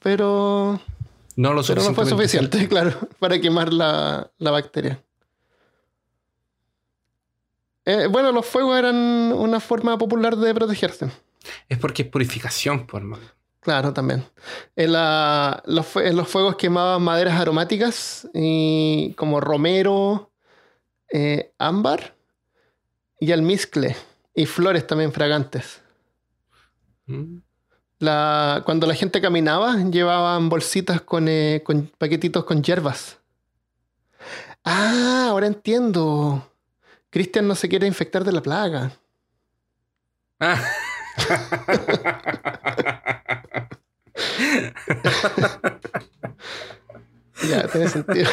Pero, 0.00 0.80
No 1.36 1.52
lo 1.52 1.62
pero 1.62 1.82
no 1.82 1.94
fue 1.94 2.06
suficiente, 2.06 2.68
claro, 2.68 2.92
para 3.18 3.40
quemar 3.40 3.72
la, 3.72 4.30
la 4.38 4.50
bacteria. 4.50 5.02
Eh, 7.84 8.06
bueno, 8.10 8.30
los 8.32 8.46
fuegos 8.46 8.78
eran 8.78 8.94
una 9.32 9.58
forma 9.60 9.96
popular 9.98 10.36
de 10.36 10.54
protegerse. 10.54 11.10
Es 11.68 11.78
porque 11.78 12.02
es 12.02 12.08
purificación, 12.08 12.86
pues, 12.86 13.00
hermano. 13.02 13.22
Claro, 13.60 13.92
también. 13.92 14.24
En, 14.76 14.92
la- 14.92 15.62
los, 15.66 15.86
fue- 15.86 16.08
en 16.08 16.16
los 16.16 16.28
fuegos 16.28 16.56
quemaban 16.56 17.02
maderas 17.02 17.38
aromáticas 17.40 18.28
y 18.34 19.12
como 19.14 19.40
romero, 19.40 20.30
eh, 21.12 21.52
ámbar 21.58 22.14
y 23.18 23.32
almizcle 23.32 23.96
y 24.34 24.46
flores 24.46 24.86
también 24.86 25.12
fragantes. 25.12 25.82
Mm. 27.06 27.38
La, 28.00 28.62
cuando 28.64 28.86
la 28.86 28.94
gente 28.94 29.20
caminaba, 29.20 29.76
llevaban 29.76 30.48
bolsitas 30.48 31.02
con, 31.02 31.28
eh, 31.28 31.62
con 31.64 31.86
paquetitos 31.98 32.44
con 32.44 32.62
hierbas. 32.62 33.18
Ah, 34.64 35.26
ahora 35.28 35.46
entiendo. 35.46 36.50
Cristian 37.10 37.46
no 37.46 37.54
se 37.54 37.68
quiere 37.68 37.86
infectar 37.86 38.24
de 38.24 38.32
la 38.32 38.40
plaga. 38.42 38.92
Ah. 40.40 40.58
Ya, 47.48 47.66
tiene 47.68 47.88
sentido. 47.88 48.30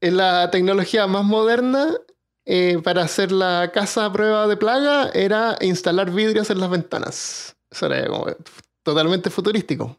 en 0.00 0.16
la 0.16 0.50
tecnología 0.50 1.06
más 1.06 1.24
moderna, 1.24 1.94
eh, 2.46 2.78
para 2.82 3.02
hacer 3.02 3.32
la 3.32 3.70
casa 3.72 4.06
a 4.06 4.12
prueba 4.12 4.46
de 4.46 4.56
plaga, 4.56 5.10
era 5.14 5.56
instalar 5.60 6.10
vidrios 6.10 6.50
en 6.50 6.60
las 6.60 6.70
ventanas. 6.70 7.56
Eso 7.70 7.86
era 7.86 8.06
como 8.08 8.26
totalmente 8.82 9.30
futurístico. 9.30 9.98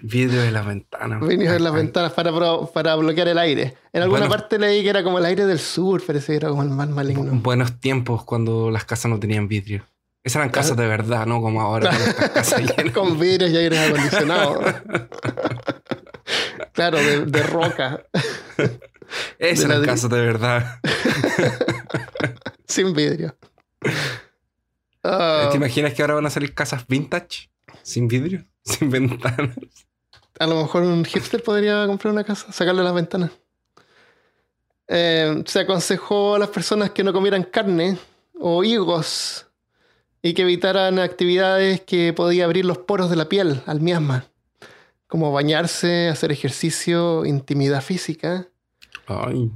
Vidrio 0.00 0.42
de 0.42 0.52
las 0.52 0.64
ventanas. 0.64 1.20
Vidrios 1.26 1.56
en 1.56 1.64
las 1.64 1.72
ventanas 1.72 2.12
para, 2.12 2.30
para 2.72 2.94
bloquear 2.94 3.26
el 3.28 3.38
aire. 3.38 3.76
En 3.92 4.02
alguna 4.02 4.20
Bueno. 4.26 4.36
parte 4.36 4.56
leí 4.56 4.84
que 4.84 4.90
era 4.90 5.02
como 5.02 5.18
el 5.18 5.24
aire 5.24 5.44
del 5.44 5.58
sur, 5.58 6.00
parece 6.06 6.32
que 6.32 6.36
era 6.36 6.50
como 6.50 6.62
el 6.62 6.68
más 6.68 6.88
maligno. 6.88 7.32
Buenos 7.42 7.80
tiempos 7.80 8.22
cuando 8.24 8.70
las 8.70 8.84
casas 8.84 9.10
no 9.10 9.18
tenían 9.18 9.48
vidrio. 9.48 9.84
Esas 10.22 10.36
eran 10.36 10.50
casas 10.50 10.76
de 10.76 10.86
verdad, 10.86 11.26
¿no? 11.26 11.40
Como 11.40 11.60
ahora 11.62 11.90
con 11.90 12.28
casas 12.34 12.60
vidrios 13.18 13.50
y 13.50 13.56
aire 13.56 13.78
acondicionado. 13.78 14.60
claro, 16.72 16.98
de, 16.98 17.26
de 17.26 17.42
roca, 17.42 18.02
Esas 19.38 19.58
de 19.58 19.64
eran 19.64 19.68
ladrillo. 19.68 19.92
casas 19.92 20.10
de 20.10 20.20
verdad. 20.20 20.80
sin 22.66 22.92
vidrio. 22.92 23.36
Ah, 25.02 25.48
¿Te 25.50 25.56
imaginas 25.56 25.94
que 25.94 26.02
ahora 26.02 26.14
van 26.14 26.26
a 26.26 26.30
salir 26.30 26.54
casas 26.54 26.86
vintage? 26.86 27.50
Sin 27.82 28.08
vidrio, 28.08 28.44
sin 28.64 28.90
ventanas. 28.90 29.56
a 30.38 30.46
lo 30.46 30.56
mejor 30.62 30.82
un 30.82 31.04
hipster 31.04 31.42
podría 31.42 31.86
comprar 31.86 32.12
una 32.12 32.24
casa, 32.24 32.52
sacarle 32.52 32.82
las 32.82 32.94
ventanas. 32.94 33.30
Eh, 34.88 35.42
se 35.46 35.60
aconsejó 35.60 36.36
a 36.36 36.38
las 36.38 36.48
personas 36.48 36.90
que 36.90 37.04
no 37.04 37.12
comieran 37.12 37.42
carne 37.42 37.98
o 38.38 38.64
higos 38.64 39.46
y 40.22 40.32
que 40.34 40.42
evitaran 40.42 40.98
actividades 40.98 41.80
que 41.82 42.12
podían 42.12 42.46
abrir 42.46 42.64
los 42.64 42.78
poros 42.78 43.10
de 43.10 43.16
la 43.16 43.28
piel 43.28 43.62
al 43.66 43.80
miasma, 43.80 44.26
como 45.06 45.32
bañarse, 45.32 46.08
hacer 46.08 46.32
ejercicio, 46.32 47.24
intimidad 47.24 47.82
física. 47.82 48.48
Ay, 49.08 49.50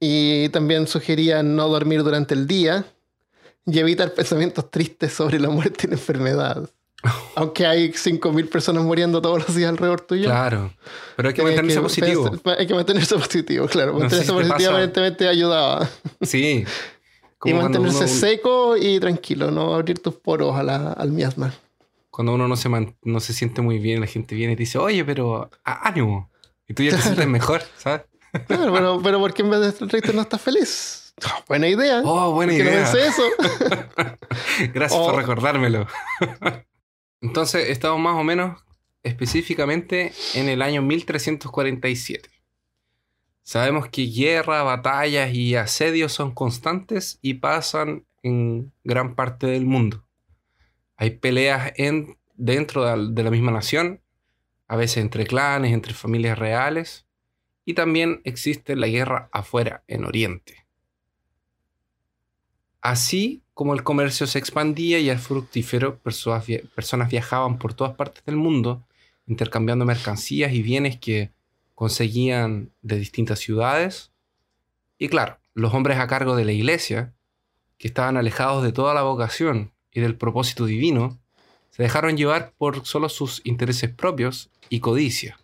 Y 0.00 0.48
también 0.50 0.86
sugerían 0.86 1.54
no 1.56 1.68
dormir 1.68 2.02
durante 2.02 2.34
el 2.34 2.46
día 2.46 2.84
y 3.66 3.78
evitar 3.78 4.12
pensamientos 4.14 4.70
tristes 4.70 5.12
sobre 5.12 5.38
la 5.40 5.48
muerte 5.50 5.86
y 5.86 5.88
la 5.88 5.94
enfermedad. 5.94 6.68
Aunque 7.34 7.66
hay 7.66 7.90
5.000 7.90 8.48
personas 8.48 8.84
muriendo 8.84 9.20
todos 9.20 9.38
los 9.46 9.56
días 9.56 9.70
alrededor 9.70 10.00
tuyo. 10.02 10.26
claro. 10.28 10.72
Pero 11.16 11.28
hay 11.28 11.34
que 11.34 11.40
Hay 11.42 11.46
mantenerse 11.46 11.76
que 11.76 11.82
positivo. 11.82 12.30
hay 12.58 12.66
que 12.66 12.74
mantenerse 12.74 13.14
positivo, 13.18 13.66
claro. 13.66 13.92
No 13.92 13.98
sé 14.08 14.16
Mantenerse 14.16 14.26
si 14.32 14.32
positivo 14.48 14.70
aparentemente 14.70 15.28
ayudaba. 15.28 15.88
Sí. 16.20 16.64
y 16.64 16.66
Como 17.38 17.62
mantenerse 17.62 17.98
uno, 17.98 18.06
seco 18.08 18.76
y 18.76 19.00
tranquilo, 19.00 19.50
no 19.50 19.74
abrir 19.74 19.98
tus 19.98 20.14
poros 20.14 20.54
a 20.56 20.62
la- 20.62 20.92
al 20.92 21.10
miasma. 21.10 21.52
cuando 22.10 22.34
uno 22.34 22.46
no 22.46 22.56
se, 22.56 22.68
man- 22.68 22.94
no 23.02 23.18
se 23.20 23.32
siente 23.32 23.62
muy 23.62 23.78
bien, 23.78 24.00
la 24.00 24.06
gente 24.06 24.34
viene 24.36 24.52
y 24.52 24.56
te 24.56 24.60
dice, 24.62 24.78
oye, 24.78 25.04
pero 25.04 25.50
ánimo. 25.64 26.30
Y 26.68 26.74
tú 26.74 26.82
ya 26.84 26.90
te 26.94 27.02
sientes 27.02 27.26
mejor, 27.26 27.62
¿sabes? 27.78 28.02
Claro, 28.46 28.72
pero, 28.72 29.00
pero 29.02 29.18
¿por 29.18 29.34
qué 29.34 29.42
en 29.42 29.50
vez 29.50 29.60
de 29.60 29.86
triste 29.86 30.12
no 30.12 30.22
estás 30.22 30.40
feliz? 30.40 31.14
Ah, 31.24 31.42
buena 31.46 31.68
idea. 31.68 32.00
Oh, 32.04 32.32
buena 32.32 32.52
¿Por 32.52 32.58
qué 32.58 32.64
no 32.64 32.70
idea. 32.70 32.90
pensé 32.92 33.06
eso? 33.06 33.22
Gracias 34.74 35.00
Oh. 35.00 35.06
por 35.10 35.16
recordármelo. 35.16 35.86
Entonces, 37.20 37.68
estamos 37.68 38.00
más 38.00 38.16
o 38.16 38.24
menos 38.24 38.60
específicamente 39.02 40.12
en 40.34 40.48
el 40.48 40.62
año 40.62 40.82
1347. 40.82 42.28
Sabemos 43.42 43.88
que 43.88 44.06
guerra, 44.06 44.62
batallas 44.62 45.34
y 45.34 45.56
asedios 45.56 46.12
son 46.12 46.32
constantes 46.32 47.18
y 47.22 47.34
pasan 47.34 48.06
en 48.22 48.72
gran 48.84 49.14
parte 49.14 49.46
del 49.48 49.66
mundo. 49.66 50.04
Hay 50.96 51.10
peleas 51.10 51.72
en, 51.76 52.16
dentro 52.34 52.84
de 52.84 53.12
de 53.12 53.22
la 53.24 53.30
misma 53.30 53.50
nación, 53.52 54.00
a 54.68 54.76
veces 54.76 54.98
entre 54.98 55.26
clanes, 55.26 55.72
entre 55.72 55.92
familias 55.92 56.38
reales, 56.38 57.04
y 57.64 57.74
también 57.74 58.20
existe 58.24 58.76
la 58.76 58.88
guerra 58.88 59.28
afuera, 59.32 59.82
en 59.86 60.04
Oriente. 60.04 60.66
Así 62.80 63.42
como 63.54 63.74
el 63.74 63.84
comercio 63.84 64.26
se 64.26 64.38
expandía 64.38 64.98
y 64.98 65.08
el 65.08 65.18
fructífero, 65.18 65.98
personas 65.98 67.08
viajaban 67.08 67.58
por 67.58 67.74
todas 67.74 67.94
partes 67.94 68.24
del 68.24 68.36
mundo, 68.36 68.84
intercambiando 69.26 69.84
mercancías 69.84 70.52
y 70.52 70.62
bienes 70.62 70.98
que 70.98 71.30
conseguían 71.74 72.72
de 72.82 72.98
distintas 72.98 73.38
ciudades. 73.38 74.10
Y 74.98 75.08
claro, 75.08 75.38
los 75.54 75.74
hombres 75.74 75.98
a 75.98 76.06
cargo 76.06 76.34
de 76.34 76.44
la 76.44 76.52
iglesia, 76.52 77.12
que 77.78 77.88
estaban 77.88 78.16
alejados 78.16 78.62
de 78.62 78.72
toda 78.72 78.94
la 78.94 79.02
vocación 79.02 79.72
y 79.92 80.00
del 80.00 80.16
propósito 80.16 80.66
divino, 80.66 81.20
se 81.70 81.82
dejaron 81.82 82.16
llevar 82.16 82.52
por 82.56 82.84
solo 82.84 83.08
sus 83.08 83.40
intereses 83.44 83.90
propios 83.90 84.50
y 84.68 84.80
codicia, 84.80 85.38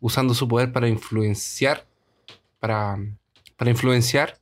usando 0.00 0.34
su 0.34 0.48
poder 0.48 0.72
para 0.72 0.88
influenciar, 0.88 1.86
para, 2.60 2.98
para 3.56 3.70
influenciar 3.70 4.38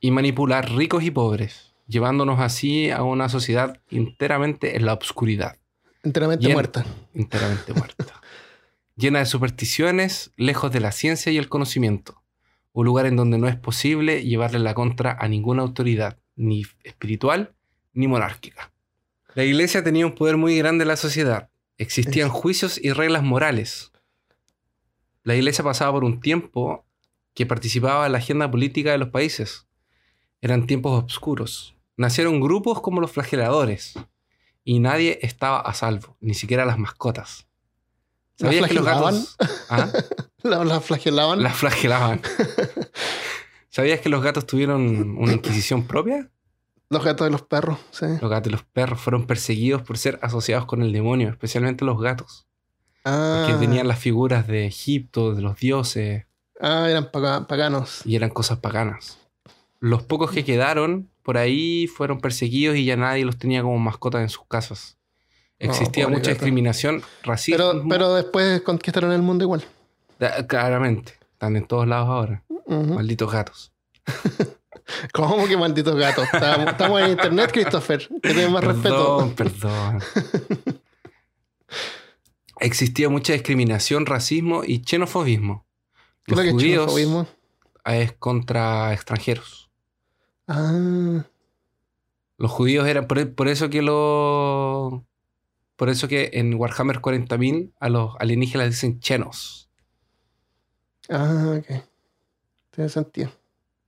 y 0.00 0.10
manipular 0.10 0.70
ricos 0.70 1.02
y 1.02 1.10
pobres, 1.10 1.74
llevándonos 1.86 2.40
así 2.40 2.90
a 2.90 3.02
una 3.02 3.28
sociedad 3.28 3.80
enteramente 3.90 4.76
en 4.76 4.86
la 4.86 4.94
oscuridad, 4.94 5.58
Enteramente 6.02 6.46
Bien. 6.46 6.54
muerta. 6.54 6.86
enteramente 7.14 7.72
muerta, 7.74 8.22
llena 8.96 9.18
de 9.18 9.26
supersticiones, 9.26 10.32
lejos 10.36 10.70
de 10.72 10.80
la 10.80 10.92
ciencia 10.92 11.32
y 11.32 11.38
el 11.38 11.48
conocimiento, 11.48 12.22
un 12.72 12.86
lugar 12.86 13.06
en 13.06 13.16
donde 13.16 13.38
no 13.38 13.48
es 13.48 13.56
posible 13.56 14.22
llevarle 14.24 14.60
la 14.60 14.74
contra 14.74 15.16
a 15.18 15.28
ninguna 15.28 15.62
autoridad, 15.62 16.18
ni 16.36 16.64
espiritual 16.84 17.54
ni 17.92 18.06
monárquica. 18.06 18.72
La 19.34 19.44
iglesia 19.44 19.82
tenía 19.82 20.06
un 20.06 20.14
poder 20.14 20.36
muy 20.36 20.56
grande 20.56 20.82
en 20.82 20.88
la 20.88 20.96
sociedad, 20.96 21.50
existían 21.76 22.28
juicios 22.28 22.78
y 22.82 22.92
reglas 22.92 23.22
morales. 23.22 23.92
La 25.28 25.36
iglesia 25.36 25.62
pasaba 25.62 25.92
por 25.92 26.04
un 26.04 26.20
tiempo 26.20 26.86
que 27.34 27.44
participaba 27.44 28.06
en 28.06 28.12
la 28.12 28.16
agenda 28.16 28.50
política 28.50 28.92
de 28.92 28.96
los 28.96 29.10
países. 29.10 29.68
Eran 30.40 30.66
tiempos 30.66 31.04
oscuros. 31.04 31.76
Nacieron 31.98 32.40
grupos 32.40 32.80
como 32.80 33.02
los 33.02 33.12
flageladores 33.12 33.92
y 34.64 34.78
nadie 34.78 35.18
estaba 35.20 35.60
a 35.60 35.74
salvo, 35.74 36.16
ni 36.20 36.32
siquiera 36.32 36.64
las 36.64 36.78
mascotas. 36.78 37.46
¿Las 38.38 38.54
¿Sabías 38.54 38.68
que 38.68 38.74
los 38.74 38.86
gatos 38.86 39.36
¿Ah? 39.68 39.92
La, 40.42 40.64
la 40.64 40.80
flagelaban. 40.80 41.42
las 41.42 41.56
flagelaban? 41.56 42.22
¿Sabías 43.68 44.00
que 44.00 44.08
los 44.08 44.22
gatos 44.22 44.46
tuvieron 44.46 45.18
una 45.18 45.34
inquisición 45.34 45.86
propia? 45.86 46.30
Los 46.88 47.04
gatos 47.04 47.26
de 47.26 47.32
los 47.32 47.42
perros, 47.42 47.78
sí. 47.90 48.06
Los 48.18 48.30
gatos 48.30 48.48
y 48.48 48.52
los 48.52 48.62
perros 48.62 48.98
fueron 48.98 49.26
perseguidos 49.26 49.82
por 49.82 49.98
ser 49.98 50.18
asociados 50.22 50.64
con 50.64 50.80
el 50.80 50.90
demonio, 50.90 51.28
especialmente 51.28 51.84
los 51.84 52.00
gatos, 52.00 52.47
Ah, 53.10 53.46
que 53.48 53.54
tenían 53.54 53.88
las 53.88 53.98
figuras 53.98 54.46
de 54.46 54.66
Egipto, 54.66 55.34
de 55.34 55.42
los 55.42 55.58
dioses, 55.58 56.26
ah, 56.60 56.86
eran 56.90 57.10
paga- 57.10 57.46
paganos. 57.46 58.02
y 58.04 58.16
eran 58.16 58.30
cosas 58.30 58.58
paganas. 58.58 59.18
Los 59.80 60.02
pocos 60.02 60.30
que 60.32 60.44
quedaron 60.44 61.08
por 61.22 61.38
ahí 61.38 61.86
fueron 61.86 62.20
perseguidos 62.20 62.76
y 62.76 62.84
ya 62.84 62.96
nadie 62.96 63.24
los 63.24 63.38
tenía 63.38 63.62
como 63.62 63.78
mascotas 63.78 64.22
en 64.22 64.28
sus 64.28 64.44
casas. 64.48 64.96
Existía 65.60 66.04
pobre 66.04 66.18
mucha 66.18 66.30
gato. 66.30 66.40
discriminación, 66.40 67.02
racismo. 67.22 67.56
Pero, 67.58 67.84
pero 67.88 68.14
después 68.14 68.60
conquistaron 68.62 69.12
el 69.12 69.22
mundo 69.22 69.44
igual. 69.44 69.64
Da- 70.18 70.46
Claramente, 70.46 71.14
están 71.32 71.56
en 71.56 71.66
todos 71.66 71.86
lados 71.88 72.08
ahora. 72.08 72.42
Malditos 72.66 73.30
gatos. 73.32 73.72
¿Cómo 75.12 75.46
que 75.46 75.56
malditos 75.56 75.96
gatos? 75.96 76.24
Estamos, 76.32 76.66
estamos 76.70 77.00
en 77.02 77.10
internet, 77.10 77.50
Christopher. 77.52 78.08
Que 78.22 78.48
más 78.48 78.64
respeto. 78.64 79.32
Perdón, 79.34 79.34
perdón. 79.34 80.00
Existía 82.60 83.08
mucha 83.08 83.32
discriminación, 83.32 84.06
racismo 84.06 84.62
y 84.64 84.82
xenofobismo. 84.84 85.66
¿Qué 86.26 86.34
es 86.34 86.38
Los 86.38 86.46
es 86.46 86.52
judíos, 86.52 86.86
xenofobismo? 86.86 87.26
es 87.84 88.12
contra 88.14 88.92
extranjeros. 88.94 89.70
Ah, 90.48 91.24
Los 92.36 92.50
judíos 92.50 92.86
eran. 92.86 93.06
Por, 93.06 93.34
por 93.34 93.48
eso 93.48 93.68
que 93.70 93.82
lo. 93.82 95.06
Por 95.76 95.88
eso 95.90 96.08
que 96.08 96.30
en 96.34 96.54
Warhammer 96.54 97.00
40.000 97.00 97.74
a 97.80 97.88
los 97.90 98.14
alienígenas 98.20 98.66
les 98.68 98.76
dicen 98.76 99.00
chenos. 99.00 99.70
ah, 101.10 101.56
ok. 101.58 101.82
Tiene 102.70 102.88
sentido. 102.90 103.30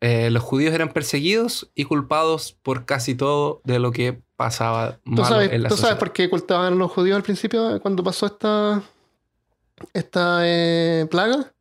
Eh, 0.03 0.31
los 0.31 0.43
judíos 0.43 0.73
eran 0.73 0.93
perseguidos 0.93 1.71
y 1.75 1.85
culpados 1.85 2.57
por 2.63 2.87
casi 2.87 3.15
todo 3.15 3.61
de 3.65 3.79
lo 3.79 3.93
que 3.93 4.23
pasaba 4.37 4.99
¿Tú 5.05 5.11
malo 5.11 5.27
sabes, 5.27 5.53
en 5.53 5.63
la 5.63 5.69
¿tú 5.69 5.77
sabes 5.77 5.97
por 5.97 6.13
qué 6.13 6.25
ocultaban 6.25 6.73
a 6.73 6.77
los 6.77 6.91
judíos 6.91 7.17
al 7.17 7.23
principio 7.23 7.79
cuando 7.83 8.03
pasó 8.03 8.25
esta, 8.25 8.83
esta 9.93 10.41
eh, 10.45 11.07
plaga? 11.11 11.53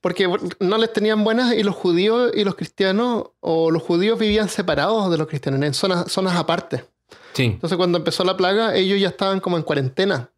Porque 0.00 0.28
no 0.58 0.78
les 0.78 0.92
tenían 0.92 1.22
buenas 1.22 1.54
y 1.54 1.62
los 1.62 1.76
judíos 1.76 2.32
y 2.34 2.42
los 2.42 2.56
cristianos, 2.56 3.30
o 3.40 3.70
los 3.70 3.82
judíos 3.82 4.18
vivían 4.18 4.48
separados 4.48 5.10
de 5.10 5.18
los 5.18 5.28
cristianos, 5.28 5.62
en 5.62 5.74
zonas, 5.74 6.10
zonas 6.10 6.36
aparte. 6.36 6.84
Sí. 7.34 7.44
Entonces 7.44 7.76
cuando 7.76 7.98
empezó 7.98 8.24
la 8.24 8.36
plaga, 8.36 8.74
ellos 8.74 9.00
ya 9.00 9.08
estaban 9.08 9.38
como 9.38 9.56
en 9.56 9.62
cuarentena. 9.62 10.30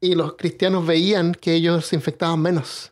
Y 0.00 0.14
los 0.14 0.34
cristianos 0.36 0.86
veían 0.86 1.34
que 1.34 1.54
ellos 1.54 1.86
se 1.86 1.96
infectaban 1.96 2.40
menos. 2.40 2.89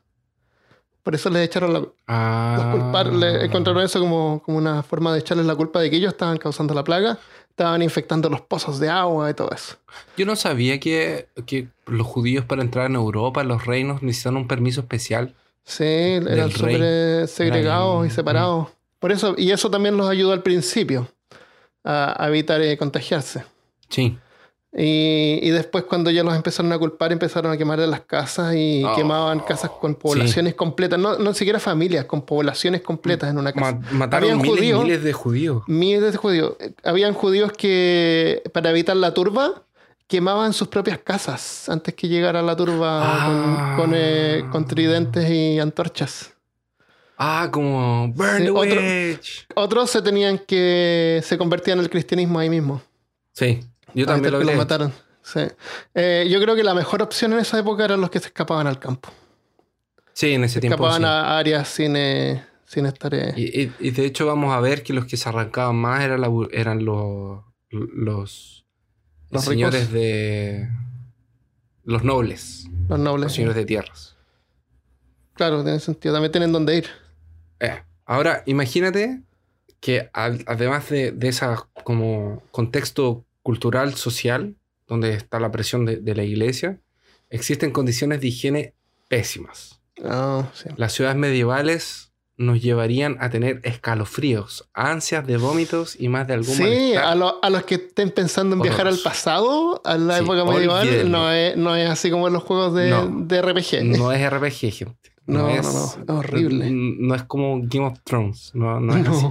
Por 1.03 1.15
eso 1.15 1.31
les 1.31 1.47
echaron 1.47 1.73
la, 1.73 1.83
Ah. 2.07 2.57
los 2.57 2.75
culpar- 2.83 3.13
le 3.13 3.45
encontraron 3.47 3.83
eso 3.83 3.99
como, 4.01 4.43
como 4.45 4.59
una 4.59 4.83
forma 4.83 5.13
de 5.13 5.21
echarles 5.21 5.47
la 5.47 5.55
culpa 5.55 5.81
de 5.81 5.89
que 5.91 5.97
ellos 5.97 6.13
estaban 6.13 6.37
causando 6.39 6.75
la 6.75 6.85
plaga, 6.85 7.19
estaban 7.49 7.81
infectando 7.83 8.29
los 8.29 8.41
pozos 8.43 8.79
de 8.79 8.89
agua 8.91 9.31
y 9.31 9.35
todo 9.35 9.51
eso. 9.53 9.77
Yo 10.17 10.27
no 10.27 10.37
sabía 10.37 10.79
que, 10.81 11.29
que 11.47 11.69
los 11.87 12.07
judíos 12.07 12.45
para 12.45 12.63
entrar 12.63 12.87
en 12.87 12.97
Europa, 12.97 13.43
los 13.45 13.65
reinos, 13.67 14.03
necesitan 14.03 14.37
un 14.37 14.47
permiso 14.47 14.81
especial. 14.83 15.35
Sí, 15.65 15.85
eran 15.85 16.51
súper 16.51 16.81
eh, 16.83 17.27
segregados 17.27 18.07
y 18.07 18.11
separados. 18.11 18.69
Por 18.99 19.13
eso, 19.13 19.35
y 19.39 19.51
eso 19.51 19.71
también 19.71 19.97
los 19.97 20.09
ayudó 20.09 20.33
al 20.33 20.43
principio 20.43 21.09
a, 21.85 22.23
a 22.23 22.29
evitar 22.29 22.61
eh, 22.61 22.77
contagiarse. 22.77 23.45
Sí. 23.89 24.19
Y, 24.81 25.41
y 25.43 25.51
después 25.51 25.83
cuando 25.85 26.09
ya 26.11 26.23
los 26.23 26.37
empezaron 26.37 26.71
a 26.73 26.79
culpar, 26.79 27.11
empezaron 27.11 27.51
a 27.51 27.57
quemar 27.57 27.81
las 27.81 28.03
casas 28.03 28.55
y 28.55 28.85
Oh, 28.85 28.95
quemaban 28.95 29.41
casas 29.41 29.73
con 29.73 29.97
poblaciones 29.97 30.55
completas, 30.55 31.01
no, 31.01 31.19
no 31.19 31.35
siquiera 31.35 31.59
familias, 31.59 32.05
con 32.05 32.23
poblaciones 32.23 32.83
completas 32.83 33.29
en 33.31 33.39
una 33.39 33.53
casa. 33.53 33.73
Ma- 33.73 33.91
mataron 33.91 34.31
Habían 34.31 34.43
miles 34.43 34.57
judíos. 34.61 34.85
miles 34.85 35.03
de 35.03 35.13
judíos. 35.13 35.63
Miles 35.67 36.13
de 36.13 36.17
judíos. 36.19 36.53
Habían 36.85 37.13
judíos 37.13 37.51
que, 37.53 38.41
para 38.53 38.71
evitar 38.71 38.95
la 38.97 39.13
turba, 39.15 39.65
quemaban 40.07 40.53
sus 40.53 40.69
propias 40.69 40.99
casas 40.99 41.69
antes 41.69 41.93
que 41.95 42.07
llegara 42.07 42.41
la 42.41 42.55
turba 42.55 43.01
Ah. 43.03 43.75
con, 43.77 43.87
con, 43.91 43.95
eh, 43.99 44.45
con 44.53 44.65
tridentes 44.65 45.29
y 45.29 45.59
antorchas. 45.59 46.35
Ah, 47.19 47.49
como 47.51 48.13
Burn 48.15 48.37
Sí, 48.39 48.45
the 48.45 48.51
otro-. 48.51 48.81
Otros 49.57 49.91
se 49.91 50.03
tenían 50.03 50.39
que. 50.39 51.21
se 51.25 51.37
convertían 51.37 51.79
en 51.79 51.85
el 51.85 51.91
cristianismo 51.91 52.39
ahí 52.39 52.49
mismo. 52.49 52.81
Sí, 53.33 53.61
yo 53.95 54.07
también 54.07 54.33
lo 54.33 54.39
que 54.41 54.45
los 54.45 54.57
mataron. 54.57 54.93
Sí. 55.23 55.41
Eh, 55.95 56.27
yo 56.31 56.41
creo 56.41 56.55
que 56.57 56.63
la 56.65 56.75
mejor 56.75 57.03
opción 57.03 57.33
en 57.35 57.41
esa 57.41 57.59
época 57.59 57.85
eran 57.85 58.01
los 58.01 58.11
que 58.11 58.19
se 58.21 58.27
escapaban 58.29 58.67
al 58.67 58.79
campo. 58.79 59.11
Sí, 60.15 60.33
en 60.33 60.45
ese 60.45 60.61
tiempo. 60.61 60.75
escapaban 60.77 61.03
sí. 61.03 61.07
a 61.07 61.39
áreas 61.39 61.69
sin, 61.69 61.97
eh, 61.97 62.45
sin 62.65 62.87
estar. 62.87 63.13
eh, 63.15 63.35
Y, 63.37 63.63
y- 63.63 63.73
y 63.79 63.91
de 63.91 64.05
hecho 64.07 64.27
vamos 64.27 64.55
a 64.55 64.61
ver 64.61 64.83
que 64.83 64.93
los 64.93 65.05
que 65.07 65.17
se 65.17 65.29
arrancaban 65.29 65.77
más 65.77 66.03
eran, 66.03 66.21
la 66.23 66.31
eran 66.53 66.85
los, 66.85 67.41
los, 67.71 68.67
Los 69.31 69.45
señores 69.45 69.81
ricos. 69.83 69.93
de... 69.95 70.69
Los 71.85 72.05
nobles, 72.05 72.67
los 72.89 72.99
nobles. 72.99 73.25
los 73.25 73.33
señores 73.35 73.57
de 73.57 73.65
tierras. 73.65 74.17
Claro, 75.35 75.63
tiene 75.63 75.79
sentido. 75.81 76.13
También 76.15 76.33
tienen 76.33 76.53
dónde 76.53 76.77
ir. 76.77 76.87
Eh, 77.61 77.83
Ahora, 78.05 78.43
imagínate 78.47 79.23
que 79.81 80.09
al- 80.15 80.43
además 80.47 80.89
de, 80.89 81.13
de 81.13 81.29
ese 81.29 81.47
como 81.85 82.43
contexto 82.51 83.25
cultural, 83.49 83.95
social, 83.95 84.57
donde 84.87 85.15
está 85.15 85.41
la 85.41 85.51
presión 85.51 85.87
de, 85.87 85.97
de 85.97 86.15
la 86.15 86.23
iglesia, 86.23 86.81
existen 87.31 87.71
condiciones 87.71 88.21
de 88.21 88.29
higiene 88.29 88.75
pésimas. 89.09 89.81
Ah, 90.05 90.51
sí. 90.53 90.69
Las 90.77 90.93
ciudades 90.93 91.17
medievales 91.17 92.13
nos 92.37 92.61
llevarían 92.61 93.17
a 93.21 93.31
tener 93.31 93.61
escalofríos, 93.65 94.69
ansias 94.75 95.27
de 95.27 95.39
vómitos 95.39 95.97
y 95.99 96.09
más 96.11 96.27
de 96.29 96.35
algún 96.35 96.55
Sí, 96.57 96.95
a, 96.95 97.15
lo- 97.15 97.43
a 97.43 97.49
los 97.49 97.63
que 97.65 97.77
estén 97.77 98.11
pensando 98.11 98.55
en 98.55 98.61
viajar 98.61 98.87
al 98.87 98.99
pasado, 98.99 99.81
a 99.83 99.97
la 99.97 100.19
Sí, 100.19 100.25
época 100.25 100.45
medieval, 100.45 101.11
no 101.11 101.33
es, 101.33 101.57
no 101.57 101.75
es 101.75 101.89
así 101.89 102.11
como 102.11 102.27
en 102.29 102.35
los 102.35 102.43
juegos 102.43 102.75
de, 102.75 102.91
No. 102.91 103.09
de 103.09 103.41
RPG. 103.41 103.83
No 103.85 104.13
es 104.13 104.31
RPG, 104.31 104.71
gente. 104.73 105.11
No, 105.25 105.39
no, 105.45 105.49
es, 105.49 105.63
no, 105.65 105.85
es 105.87 105.99
horrible. 106.11 106.69
No 106.71 107.15
es 107.15 107.23
como 107.23 107.61
Game 107.63 107.87
of 107.87 107.99
Thrones. 108.05 108.51
No, 108.53 108.79
no 108.79 108.95
es 108.95 109.05
No. 109.09 109.17
así. 109.17 109.27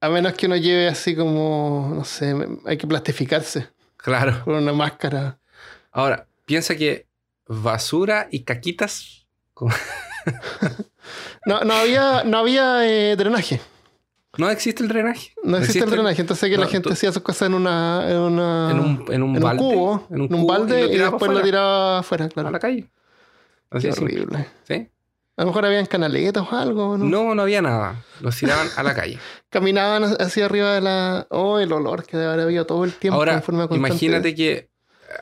A 0.00 0.08
menos 0.08 0.34
que 0.34 0.46
uno 0.46 0.56
lleve 0.56 0.88
así 0.88 1.16
como, 1.16 1.92
no 1.94 2.04
sé, 2.04 2.34
hay 2.66 2.76
que 2.76 2.86
plastificarse 2.86 3.68
Claro. 3.96 4.42
con 4.44 4.54
una 4.54 4.72
máscara. 4.72 5.38
Ahora, 5.90 6.26
piensa 6.44 6.76
que 6.76 7.06
basura 7.46 8.28
y 8.30 8.44
caquitas. 8.44 9.26
No, 11.46 11.60
no 11.62 11.74
había, 11.74 12.24
no 12.24 12.38
había 12.38 12.84
eh, 12.88 13.14
drenaje. 13.14 13.60
No 14.36 14.50
existe 14.50 14.82
el 14.82 14.88
drenaje. 14.88 15.32
No 15.44 15.56
existe 15.58 15.84
el 15.84 15.90
drenaje. 15.90 16.20
Entonces 16.20 16.50
que 16.50 16.56
la 16.58 16.66
gente 16.66 16.88
tú- 16.88 16.92
hacía 16.92 17.12
sus 17.12 17.22
cosas 17.22 17.46
en 17.46 17.54
una, 17.54 18.04
en 18.10 18.16
una 18.18 18.70
En 18.72 18.80
un, 18.80 19.04
en 19.12 19.22
un 19.22 19.30
en 19.30 19.36
un 19.36 19.40
balde. 19.40 19.62
cubo, 19.62 20.06
en 20.10 20.20
un, 20.22 20.28
cubo 20.28 20.46
balde 20.46 20.86
y, 20.92 20.98
después 20.98 21.30
lo 21.30 21.40
tiraba 21.42 22.00
afuera, 22.00 22.24
a 22.24 22.28
claro. 22.28 22.50
la 22.50 22.58
calle. 22.58 22.90
Así 23.70 23.88
Qué 23.88 23.92
horrible. 24.00 24.46
¿sí? 24.64 24.88
A 25.36 25.42
lo 25.42 25.48
mejor 25.48 25.66
habían 25.66 25.84
canaletas 25.86 26.44
o 26.50 26.56
algo, 26.56 26.96
¿no? 26.96 27.04
No, 27.04 27.34
no 27.34 27.42
había 27.42 27.60
nada. 27.60 28.02
Los 28.20 28.36
tiraban 28.36 28.68
a 28.76 28.82
la 28.82 28.94
calle. 28.94 29.18
Caminaban 29.50 30.04
hacia 30.18 30.46
arriba 30.46 30.72
de 30.72 30.80
la... 30.80 31.26
Oh, 31.30 31.58
el 31.58 31.72
olor 31.72 32.06
que 32.06 32.16
debe 32.16 32.30
haber 32.32 32.44
habido 32.46 32.64
todo 32.66 32.84
el 32.84 32.92
tiempo 32.94 33.18
Ahora, 33.18 33.34
en 33.34 33.42
forma 33.42 33.68
imagínate 33.70 34.34
que 34.34 34.70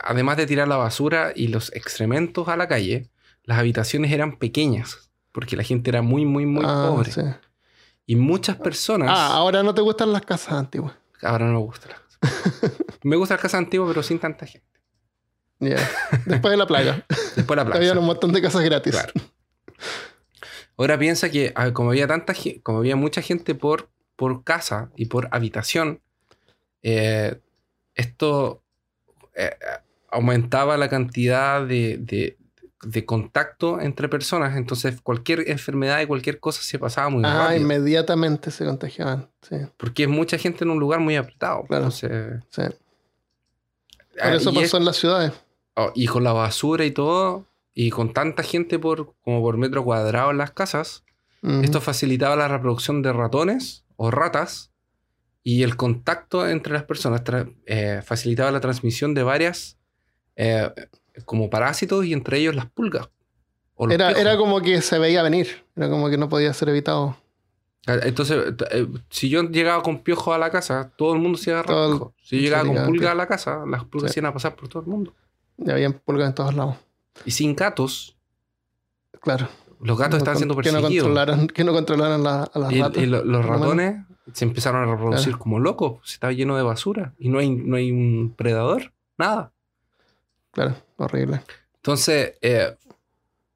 además 0.03 0.37
de 0.37 0.45
tirar 0.45 0.67
la 0.69 0.77
basura 0.77 1.33
y 1.35 1.49
los 1.49 1.73
excrementos 1.75 2.47
a 2.47 2.55
la 2.55 2.67
calle, 2.69 3.09
las 3.43 3.59
habitaciones 3.59 4.11
eran 4.11 4.37
pequeñas. 4.37 5.09
Porque 5.33 5.57
la 5.57 5.63
gente 5.63 5.89
era 5.89 6.01
muy, 6.01 6.23
muy, 6.23 6.45
muy 6.45 6.63
Ah, 6.65 6.85
pobre. 6.89 7.11
sí. 7.11 7.21
Y 8.05 8.15
muchas 8.15 8.55
personas. 8.55 9.09
Ah, 9.11 9.33
ahora 9.33 9.63
no 9.63 9.73
te 9.75 9.81
gustan 9.81 10.13
las 10.13 10.21
casas 10.21 10.53
antiguas. 10.53 10.93
Ahora 11.21 11.45
no 11.47 11.53
me 11.53 11.59
gusta 11.59 11.89
la 11.89 11.95
casa. 11.95 12.73
me 13.03 13.15
gusta 13.17 13.35
la 13.35 13.41
casa 13.41 13.57
antigua, 13.57 13.85
pero 13.89 14.01
sin 14.01 14.19
tanta 14.19 14.45
gente. 14.45 14.65
Ya. 15.59 15.75
Después 16.25 16.51
de 16.51 16.57
la 16.57 16.67
playa. 16.67 17.05
Después 17.35 17.57
la 17.57 17.63
Había 17.63 17.79
plaza. 17.79 17.99
un 17.99 18.05
montón 18.05 18.31
de 18.31 18.41
casas 18.41 18.63
gratis. 18.63 18.93
Claro. 18.93 19.11
Ahora 20.77 20.97
piensa 20.99 21.29
que 21.29 21.53
ah, 21.55 21.71
como 21.71 21.89
había 21.91 22.07
tanta 22.07 22.33
como 22.63 22.79
había 22.79 22.95
mucha 22.95 23.21
gente 23.21 23.55
por, 23.55 23.89
por 24.15 24.43
casa 24.43 24.91
y 24.95 25.05
por 25.05 25.27
habitación, 25.31 26.01
eh, 26.83 27.39
esto 27.93 28.61
eh, 29.35 29.55
aumentaba 30.09 30.77
la 30.77 30.89
cantidad 30.89 31.65
de, 31.65 31.97
de- 31.97 32.37
de 32.83 33.03
contacto 33.05 33.79
entre 33.81 34.07
personas. 34.09 34.55
Entonces 34.57 35.01
cualquier 35.01 35.49
enfermedad 35.49 36.01
y 36.01 36.05
cualquier 36.05 36.39
cosa 36.39 36.61
se 36.61 36.77
pasaba 36.77 37.09
muy 37.09 37.23
Ah, 37.25 37.45
rápido. 37.47 37.61
inmediatamente 37.61 38.51
se 38.51 38.63
contagiaban. 38.65 39.27
Sí, 39.41 39.55
Porque 39.77 40.03
es 40.03 40.09
mucha 40.09 40.37
gente 40.37 40.65
en 40.65 40.69
un 40.69 40.79
lugar 40.79 40.99
muy 40.99 41.15
apretado. 41.15 41.63
Claro. 41.63 41.85
Entonces, 41.85 42.43
sí. 42.49 42.61
Por 42.61 44.21
ah, 44.21 44.35
eso 44.35 44.53
pasó 44.53 44.61
es- 44.65 44.73
en 44.75 44.85
las 44.85 44.97
ciudades. 44.97 45.31
Oh, 45.75 45.91
y 45.95 46.05
con 46.05 46.23
la 46.23 46.31
basura 46.33 46.85
y 46.85 46.91
todo, 46.91 47.45
y 47.75 47.89
con 47.91 48.11
tanta 48.13 48.41
gente 48.41 48.79
por, 48.79 49.13
como 49.21 49.41
por 49.41 49.57
metro 49.57 49.83
cuadrado 49.83 50.31
en 50.31 50.37
las 50.39 50.51
casas, 50.51 51.03
Ujú. 51.43 51.61
esto 51.61 51.79
facilitaba 51.81 52.35
la 52.35 52.47
reproducción 52.47 53.03
de 53.03 53.13
ratones 53.13 53.85
o 53.97 54.09
ratas 54.09 54.71
y 55.43 55.61
el 55.61 55.75
contacto 55.75 56.47
entre 56.49 56.73
las 56.73 56.83
personas 56.85 57.21
eh, 57.67 58.01
facilitaba 58.03 58.49
la 58.51 58.59
transmisión 58.61 59.13
de 59.13 59.21
varias 59.21 59.77
eh, 60.37 60.71
como 61.25 61.49
parásitos 61.51 62.03
y 62.05 62.13
entre 62.13 62.39
ellos 62.39 62.55
las 62.55 62.65
pulgas. 62.71 63.09
o 63.75 63.89
Era, 63.91 64.11
era 64.13 64.37
como 64.37 64.59
que 64.61 64.81
se 64.81 64.97
veía 64.97 65.21
venir. 65.21 65.63
Era 65.75 65.87
como 65.89 66.09
que 66.09 66.17
no 66.17 66.29
podía 66.29 66.51
ser 66.53 66.69
evitado. 66.69 67.15
Ah, 67.87 67.97
Entonces, 68.01 68.55
eh, 68.71 68.87
si 69.11 69.29
yo 69.29 69.43
llegaba 69.43 69.83
con 69.83 70.01
piojos 70.01 70.33
a 70.33 70.39
la 70.39 70.49
casa, 70.49 70.91
todo 70.97 71.13
el 71.13 71.19
mundo 71.21 71.37
se 71.37 71.51
iba 71.51 71.59
a. 71.59 71.63
Si 72.23 72.37
yo 72.37 72.41
llegaba 72.41 72.65
con 72.65 72.85
pulgas 72.87 73.11
a 73.11 73.15
la 73.15 73.27
casa, 73.27 73.63
las 73.67 73.83
pulgas 73.83 74.11
Sí. 74.13 74.19
iban 74.19 74.31
a 74.31 74.33
pasar 74.33 74.55
por 74.55 74.67
todo 74.67 74.81
el 74.81 74.87
mundo. 74.87 75.13
Y 75.59 75.69
habían 75.69 75.93
pulgas 75.93 76.29
en 76.29 76.33
todos 76.35 76.55
lados. 76.55 76.77
Y 77.23 77.31
sin 77.31 77.55
gatos, 77.55 78.17
Claro. 79.21 79.47
los 79.79 79.97
gatos 79.97 80.19
No 80.19 80.25
con- 80.25 80.35
siendo 80.37 80.55
que 80.57 80.71
no 80.71 80.79
perseguidos. 80.79 81.07
controlaran, 81.07 81.47
que 81.47 81.63
no 81.63 81.73
controlaran 81.73 82.23
la- 82.23 82.43
a 82.43 82.59
las 82.59 82.71
Y, 82.73 82.81
ratas. 82.81 83.03
y 83.03 83.05
lo- 83.05 83.23
los 83.23 83.45
ratones 83.45 84.05
se 84.33 84.45
empezaron 84.45 84.83
a 84.87 84.91
reproducir 84.91 85.27
Claro. 85.29 85.39
como 85.39 85.59
locos. 85.59 85.99
Se 86.03 86.15
estaba 86.15 86.33
lleno 86.33 86.57
de 86.57 86.63
basura 86.63 87.13
y 87.17 87.29
no 87.29 87.39
hay, 87.39 87.49
no 87.49 87.75
hay 87.77 87.91
un 87.91 88.33
predador, 88.35 88.91
nada. 89.17 89.51
Claro, 90.51 90.75
horrible. 90.97 91.41
Entonces, 91.77 92.33
eh, 92.41 92.75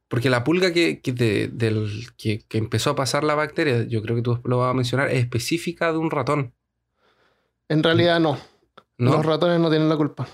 porque 0.08 0.30
la 0.30 0.44
pulga 0.44 0.72
que, 0.74 1.02
que, 1.02 1.12
de- 1.14 1.50
del, 1.50 2.08
que, 2.18 2.44
que 2.48 2.58
empezó 2.58 2.92
a 2.92 2.96
pasar 2.96 3.24
la 3.24 3.36
bacteria, 3.36 3.84
yo 3.84 4.02
creo 4.02 4.16
que 4.16 4.22
tú 4.22 4.40
lo 4.44 4.58
vas 4.60 4.72
a 4.72 4.74
mencionar, 4.74 5.10
es 5.10 5.20
específica 5.20 5.92
de 5.92 5.98
un 5.98 6.12
ratón. 6.12 6.54
En 7.68 7.84
realidad 7.84 8.20
no. 8.20 8.38
¿no? 8.98 9.12
Los 9.14 9.26
ratones 9.26 9.60
no 9.60 9.70
tienen 9.70 9.88
la 9.88 9.96
culpa. 9.98 10.28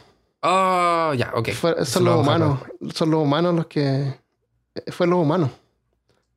Ah, 0.48 1.14
ya, 1.18 1.32
ok. 1.36 1.50
Fue- 1.54 1.86
son 1.86 2.04
lo 2.06 2.12
los 2.12 2.22
humanos. 2.22 2.60
Son 2.94 3.10
los 3.10 3.22
humanos 3.24 3.56
los 3.56 3.66
que. 3.68 4.14
eh, 4.76 4.92
Fue 4.92 5.08
los 5.08 5.20
humanos. 5.20 5.50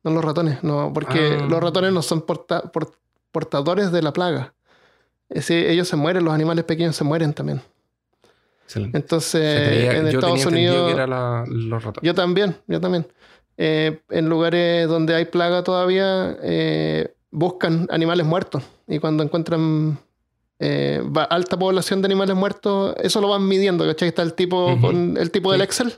no 0.03 0.11
los 0.11 0.23
ratones, 0.23 0.63
no, 0.63 0.91
porque 0.93 1.37
Ah. 1.41 1.45
los 1.49 1.61
ratones 1.61 1.91
no 1.91 2.01
son 2.01 2.21
porta- 2.21 2.61
por- 2.71 2.93
portadores 3.31 3.91
de 3.91 4.01
la 4.01 4.13
plaga. 4.13 4.53
Es 5.29 5.45
decir, 5.47 5.67
ellos 5.67 5.87
se 5.87 5.95
mueren, 5.97 6.23
los 6.23 6.33
animales 6.33 6.63
pequeños 6.65 6.95
se 6.95 7.03
mueren 7.03 7.33
también. 7.33 7.61
Excelente. 8.63 8.97
Entonces, 8.97 9.67
creía- 9.67 9.97
en 9.97 10.07
Estados 10.07 10.45
Unidos... 10.45 10.87
que 10.87 10.93
era 10.93 11.05
la- 11.05 11.43
los 11.47 11.83
ratones. 11.83 12.07
Yo 12.07 12.15
también, 12.15 12.55
yo 12.67 12.79
también. 12.79 13.07
Eh, 13.57 14.01
en 14.09 14.29
lugares 14.29 14.87
donde 14.87 15.15
hay 15.15 15.25
plaga 15.25 15.63
todavía, 15.63 16.37
eh, 16.41 17.13
buscan 17.29 17.87
animales 17.91 18.25
muertos. 18.25 18.63
Y 18.87 18.99
cuando 18.99 19.21
encuentran 19.23 19.99
eh, 20.59 21.01
va- 21.15 21.23
alta 21.23 21.57
población 21.57 22.01
de 22.01 22.07
animales 22.07 22.35
muertos, 22.35 22.95
eso 23.01 23.21
lo 23.21 23.29
van 23.29 23.47
midiendo, 23.47 23.85
¿cachai? 23.85 24.09
Está 24.09 24.21
el 24.23 24.33
tipo 24.33 24.77
con 24.81 25.17
el 25.17 25.31
tipo 25.31 25.51
del. 25.51 25.61
Excel 25.61 25.93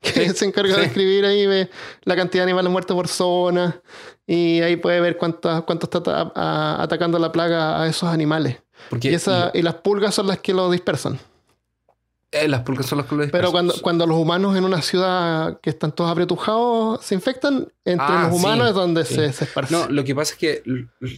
que 0.00 0.28
Sí, 0.28 0.30
se 0.36 0.44
encarga 0.44 0.76
de 0.76 0.84
escribir 0.86 1.24
ahí 1.24 1.46
ve 1.46 1.70
la 2.04 2.16
cantidad 2.16 2.42
de 2.44 2.50
animales 2.50 2.70
muertos 2.72 2.94
por 2.96 3.06
zona 3.08 3.80
y 4.26 4.60
ahí 4.60 4.76
puede 4.76 5.00
ver 5.00 5.16
cuánto, 5.16 5.64
cuánto 5.64 5.86
está 5.90 6.32
a- 6.34 6.82
atacando 6.82 7.18
la 7.18 7.30
plaga 7.32 7.80
a 7.82 7.86
esos 7.88 8.08
animales. 8.08 8.58
Porque 8.90 9.10
Y, 9.10 9.14
esa, 9.14 9.50
y 9.54 9.62
las 9.62 9.74
pulgas 9.76 10.14
son 10.14 10.26
las 10.26 10.38
que 10.40 10.52
lo 10.54 10.70
dispersan. 10.70 11.18
Eh, 12.32 12.48
las 12.48 12.62
pulgas 12.62 12.86
son 12.86 12.98
las 12.98 13.06
que 13.06 13.14
lo 13.14 13.18
Pero 13.20 13.26
dispersan. 13.26 13.52
cuando, 13.52 13.74
cuando 13.82 14.06
los 14.06 14.16
humanos 14.16 14.56
en 14.56 14.64
una 14.64 14.82
ciudad 14.82 15.60
que 15.60 15.70
están 15.70 15.92
todos 15.92 16.10
apretujados 16.10 17.04
se 17.04 17.14
infectan, 17.14 17.68
entre 17.84 18.06
Ah, 18.08 18.22
los 18.28 18.38
sí, 18.40 18.44
humanos 18.44 18.68
es 18.68 18.74
donde 18.74 19.04
sí. 19.04 19.14
se, 19.14 19.32
se 19.32 19.44
esparce. 19.44 19.72
No, 19.74 19.88
lo 19.88 20.02
que 20.04 20.14
pasa 20.14 20.32
es 20.34 20.38
que 20.38 20.62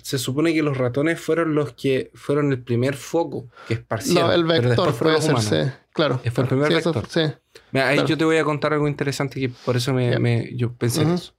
se 0.03 0.18
supone 0.18 0.53
que 0.53 0.62
los 0.62 0.77
ratones 0.77 1.20
fueron 1.20 1.55
los 1.55 1.72
que 1.72 2.11
fueron 2.14 2.50
el 2.53 2.62
primer 2.62 2.94
foco 2.96 3.48
que 3.68 3.74
esparcieron. 3.74 4.29
No, 4.29 4.33
el 4.35 4.44
pero 4.46 4.68
vector 4.70 4.87
los 5.12 5.24
ser, 5.24 5.38
sí, 5.40 5.72
claro. 5.92 6.20
Fue 6.33 6.42
el 6.44 6.48
primer 6.48 6.72
eso- 6.72 6.92
vector. 6.92 7.09
sí. 7.09 7.33
Mira, 7.70 7.88
ahí 7.88 7.94
Claro. 7.96 8.09
yo 8.09 8.18
te 8.18 8.24
voy 8.24 8.37
a 8.38 8.44
contar 8.44 8.72
algo 8.72 8.88
interesante 8.88 9.38
que 9.40 9.48
por 9.48 9.77
eso 9.77 9.92
me, 9.92 10.50
yo 10.57 10.72
pensé 10.72 11.03
en 11.03 11.11
eso. 11.12 11.33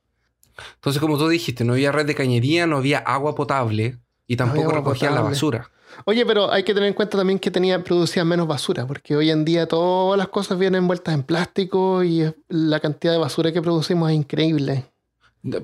Entonces, 0.76 1.02
como 1.02 1.18
tú 1.18 1.28
dijiste, 1.28 1.66
no 1.66 1.74
había 1.74 1.92
red 1.92 2.06
de 2.06 2.16
cañería, 2.16 2.66
no 2.66 2.78
había 2.78 3.00
agua 3.00 3.36
potable 3.36 4.00
y 4.28 4.36
tampoco 4.36 4.62
agua 4.70 4.74
recogían 4.80 5.16
la 5.16 5.22
basura. 5.22 5.70
Oye, 6.06 6.26
pero 6.26 6.52
hay 6.52 6.64
que 6.64 6.74
tener 6.74 6.88
en 6.90 6.94
cuenta 6.94 7.18
también 7.18 7.40
que 7.40 7.52
tenía, 7.52 7.82
producían 7.84 8.28
menos 8.28 8.48
basura, 8.48 8.86
porque 8.86 9.16
hoy 9.16 9.30
en 9.32 9.46
día 9.46 9.68
todas 9.68 10.18
las 10.18 10.28
cosas 10.28 10.58
vienen 10.60 10.80
envueltas 10.84 11.14
en 11.14 11.24
plástico 11.24 12.04
y 12.04 12.22
es- 12.22 12.34
la 12.50 12.80
cantidad 12.80 13.14
de 13.14 13.20
basura 13.20 13.52
que 13.54 13.62
producimos 13.62 14.10
es 14.10 14.16
increíble. 14.18 14.86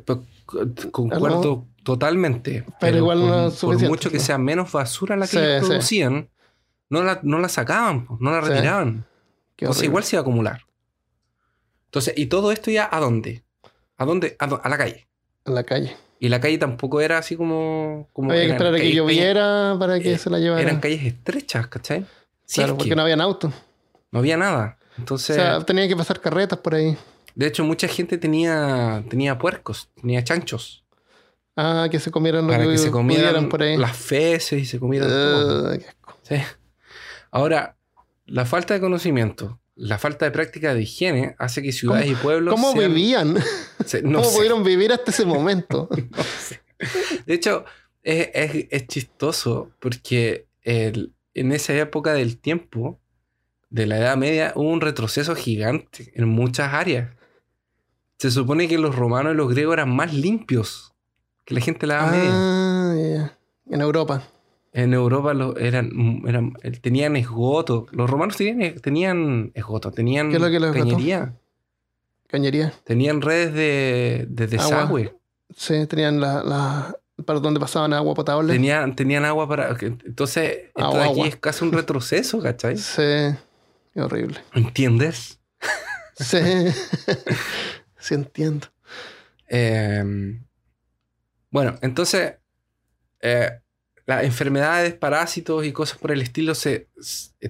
Pues, 0.06 0.20
co- 0.46 0.68
Concuerdo 0.92 1.66
totalmente. 1.84 2.66
Pero, 2.80 2.98
igual 2.98 3.20
no 3.20 3.26
por, 3.26 3.36
es 3.36 3.44
por 3.44 3.52
suficiente, 3.60 3.88
mucho 3.90 4.10
que 4.12 4.18
¿no? 4.20 4.24
sea 4.24 4.38
menos 4.38 4.72
basura 4.72 5.18
la 5.18 5.26
que 5.26 5.32
Sí, 5.32 5.38
ellos 5.40 5.62
sí. 5.64 5.68
producían, 5.68 6.30
no 6.90 7.04
la, 7.04 7.20
no 7.24 7.40
la 7.40 7.50
sacaban, 7.50 8.08
no 8.20 8.32
la 8.32 8.42
Sí. 8.44 8.50
retiraban. 8.50 9.06
Qué 9.56 9.66
Entonces 9.66 9.84
igual 9.86 10.04
se 10.04 10.16
iba 10.16 10.22
a 10.22 10.24
acumular. 10.24 10.62
Entonces, 11.86 12.14
¿y 12.16 12.28
todo 12.28 12.52
esto 12.52 12.72
ya 12.72 12.88
a 12.92 13.00
dónde? 13.00 13.44
¿A 13.98 14.06
dónde? 14.06 14.36
A, 14.40 14.46
a 14.46 14.70
la 14.70 14.78
calle. 14.78 15.08
En 15.46 15.56
la 15.56 15.64
calle. 15.64 15.96
Y 16.24 16.30
la 16.30 16.40
calle 16.40 16.60
tampoco 16.60 17.02
era 17.02 17.18
así 17.18 17.36
como... 17.36 18.08
como 18.14 18.30
Había 18.32 18.46
que 18.46 18.52
esperar 18.52 18.76
a 18.76 18.78
que 18.78 18.84
calles- 18.84 18.94
lloviera 18.96 19.76
para 19.80 20.00
que 20.00 20.14
eh, 20.14 20.18
se 20.20 20.30
la 20.30 20.38
llevara. 20.38 20.62
Eran 20.62 20.80
calles 20.80 21.04
estrechas, 21.04 21.66
¿cachai? 21.66 22.06
Si 22.46 22.58
claro, 22.58 22.74
es 22.74 22.78
porque 22.78 22.90
que 22.90 22.96
no 22.96 23.02
habían 23.02 23.22
autos. 23.22 23.52
no 24.12 24.20
había 24.20 24.38
nada. 24.38 24.78
O 24.98 25.00
Entonces, 25.00 25.36
sea, 25.36 25.60
tenía 25.62 25.88
que 25.88 25.96
pasar 25.96 26.22
carretas 26.22 26.60
por 26.60 26.76
ahí. 26.76 26.96
de 27.34 27.48
hecho, 27.48 27.64
mucha 27.64 27.88
gente 27.88 28.20
tenía, 28.20 29.04
tenía 29.10 29.40
puercos, 29.40 29.90
tenía 30.00 30.24
chanchos. 30.24 30.86
Ah, 31.58 31.88
que 31.90 32.00
se 32.00 32.12
comieran 32.12 32.46
lo 32.46 32.52
para 32.54 32.66
que, 32.66 32.72
que 32.72 32.78
se 32.78 32.92
comieran 32.92 33.50
por 33.50 33.64
ahí. 33.64 33.76
las 33.78 33.96
feces 33.98 34.62
y 34.62 34.66
se 34.66 34.80
comieran 34.80 35.10
todo. 35.10 35.78
Qué 35.80 35.86
asco. 35.88 36.18
Sí. 36.22 36.36
Ahora, 37.32 37.78
la 38.28 38.46
falta 38.46 38.74
de 38.76 38.80
conocimiento, 38.80 39.60
la 39.76 39.98
falta 39.98 40.26
de 40.26 40.32
práctica 40.32 40.74
de 40.74 40.82
higiene 40.84 41.36
hace 41.40 41.62
que 41.62 41.72
ciudades 41.72 42.12
y 42.12 42.16
pueblos. 42.16 42.54
¿Cómo 42.54 42.74
sean- 42.74 42.94
vivían? 42.94 43.38
se- 43.86 44.02
no 44.04 44.20
¿Cómo 44.20 44.30
sé, 44.30 44.36
pudieron 44.38 44.64
vivir 44.64 44.92
hasta 44.92 45.12
ese 45.12 45.26
momento? 45.26 45.88
no 46.12 46.24
sé. 46.24 46.62
De 47.26 47.34
hecho, 47.34 47.66
es, 48.04 48.30
es- 48.34 48.68
es 48.70 48.88
chistoso 48.88 49.72
porque 49.80 50.48
el- 50.62 51.14
en 51.34 51.52
esa 51.54 51.74
época 51.76 52.14
del 52.14 52.38
tiempo, 52.38 53.00
de 53.70 53.86
la 53.88 53.98
Edad 53.98 54.18
Media, 54.18 54.52
hubo 54.56 54.70
un 54.70 54.82
retroceso 54.82 55.34
gigante 55.36 56.12
en 56.16 56.28
muchas 56.28 56.74
áreas. 56.74 57.10
Se 58.18 58.30
supone 58.30 58.68
que 58.68 58.78
los 58.78 58.96
romanos 58.96 59.34
y 59.34 59.38
los 59.38 59.50
griegos 59.50 59.74
eran 59.74 59.96
más 59.96 60.14
limpios 60.14 60.94
que 61.46 61.54
la 61.56 61.62
gente 61.62 61.82
de 61.82 61.88
la 61.88 61.96
Edad 62.00 62.12
Media. 62.12 62.32
ah, 62.34 62.96
ya. 62.98 63.74
En 63.74 63.82
Europa. 63.82 64.28
En 64.74 64.94
Europa 64.94 65.34
lo- 65.34 65.58
eran, 65.58 65.92
eran- 66.26 66.54
tenían 66.82 67.16
esgoto. 67.18 67.88
Los 67.92 68.10
romanos 68.10 68.38
tenían, 68.38 68.80
tenían 68.80 69.52
esgoto, 69.54 69.92
tenían 69.92 70.30
¿Qué 70.30 70.38
es 70.38 70.42
lo 70.42 70.48
que 70.50 70.56
es 70.58 70.64
el 70.64 70.70
esgoto? 70.70 70.90
cañería, 70.92 71.34
Cañería. 72.28 72.74
tenían 72.86 73.22
redes 73.22 73.54
de, 73.54 74.26
de 74.30 74.48
desagüe, 74.48 75.14
Sí, 75.56 75.86
tenían 75.88 76.22
la, 76.22 76.42
la- 76.44 76.96
para 77.26 77.40
donde 77.42 77.60
pasaban 77.60 77.92
agua 77.94 78.14
potable. 78.14 78.54
tenían, 78.54 78.96
tenían 78.96 79.26
agua 79.26 79.48
para... 79.48 79.76
Entonces, 79.82 80.60
esto 80.68 80.82
Agua, 80.82 81.00
de 81.00 81.04
aquí 81.06 81.12
agua. 81.20 81.28
es 81.28 81.36
casi 81.36 81.66
un 81.66 81.72
retroceso, 81.74 82.42
¿cachai? 82.42 82.78
Sí. 82.78 83.36
Qué 83.94 84.02
horrible. 84.02 84.40
¿Entiendes? 84.54 85.40
Sí. 86.16 86.38
sí 88.00 88.14
entiendo. 88.14 88.68
Eh, 89.50 90.40
bueno, 91.50 91.78
entonces, 91.82 92.36
eh, 93.20 93.60
las 94.06 94.24
enfermedades, 94.24 94.94
parásitos 94.94 95.66
y 95.66 95.72
cosas 95.72 95.98
por 95.98 96.12
el 96.12 96.22
estilo 96.22 96.56
se, 96.56 96.90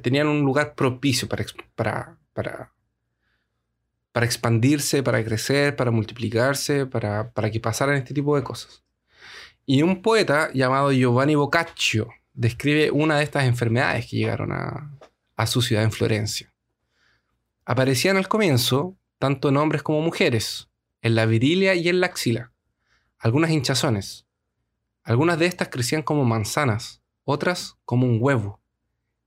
tenían 0.01 0.27
un 0.27 0.41
lugar 0.41 0.75
propicio 0.75 1.27
para, 1.27 1.43
ex- 1.43 1.55
para, 1.75 2.17
para, 2.33 2.73
para 4.11 4.25
expandirse, 4.25 5.03
para 5.03 5.23
crecer, 5.23 5.75
para 5.75 5.91
multiplicarse, 5.91 6.85
para, 6.85 7.31
para 7.31 7.49
que 7.49 7.59
pasaran 7.59 7.95
este 7.95 8.13
tipo 8.13 8.35
de 8.35 8.43
cosas. 8.43 8.83
Y 9.65 9.81
un 9.83 10.01
poeta 10.01 10.49
llamado 10.53 10.91
Giovanni 10.91 11.35
Boccaccio 11.35 12.09
describe 12.33 12.91
una 12.91 13.17
de 13.17 13.23
estas 13.23 13.45
enfermedades 13.45 14.07
que 14.07 14.17
llegaron 14.17 14.51
a, 14.51 14.97
a 15.35 15.47
su 15.47 15.61
ciudad 15.61 15.83
en 15.83 15.91
Florencia. 15.91 16.53
Aparecían 17.65 18.17
al 18.17 18.27
comienzo 18.27 18.97
tanto 19.19 19.49
en 19.49 19.57
hombres 19.57 19.83
como 19.83 20.01
mujeres, 20.01 20.67
en 21.01 21.15
la 21.15 21.25
virilia 21.25 21.75
y 21.75 21.89
en 21.89 21.99
la 21.99 22.07
axila, 22.07 22.51
algunas 23.19 23.51
hinchazones. 23.51 24.25
Algunas 25.11 25.37
de 25.37 25.45
estas 25.45 25.67
crecían 25.67 26.03
como 26.03 26.23
manzanas, 26.23 27.01
otras 27.25 27.75
como 27.83 28.07
un 28.07 28.19
huevo. 28.21 28.61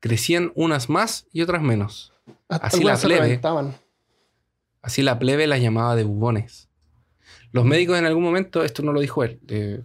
Crecían 0.01 0.51
unas 0.55 0.89
más 0.89 1.27
y 1.31 1.43
otras 1.43 1.61
menos. 1.61 2.15
Hasta 2.49 2.69
Así 2.69 2.83
la 2.83 2.97
plebe. 2.97 3.39
Así 4.81 5.03
la 5.03 5.19
plebe 5.19 5.47
las 5.47 5.61
llamaba 5.61 5.95
de 5.95 6.05
bubones. 6.05 6.71
Los 7.53 7.67
médicos 7.67 7.99
en 7.99 8.07
algún 8.07 8.23
momento, 8.23 8.65
esto 8.65 8.83
no 8.83 8.95
lo 8.95 9.01
dijo 9.03 9.25
él, 9.25 9.41
eh, 9.49 9.83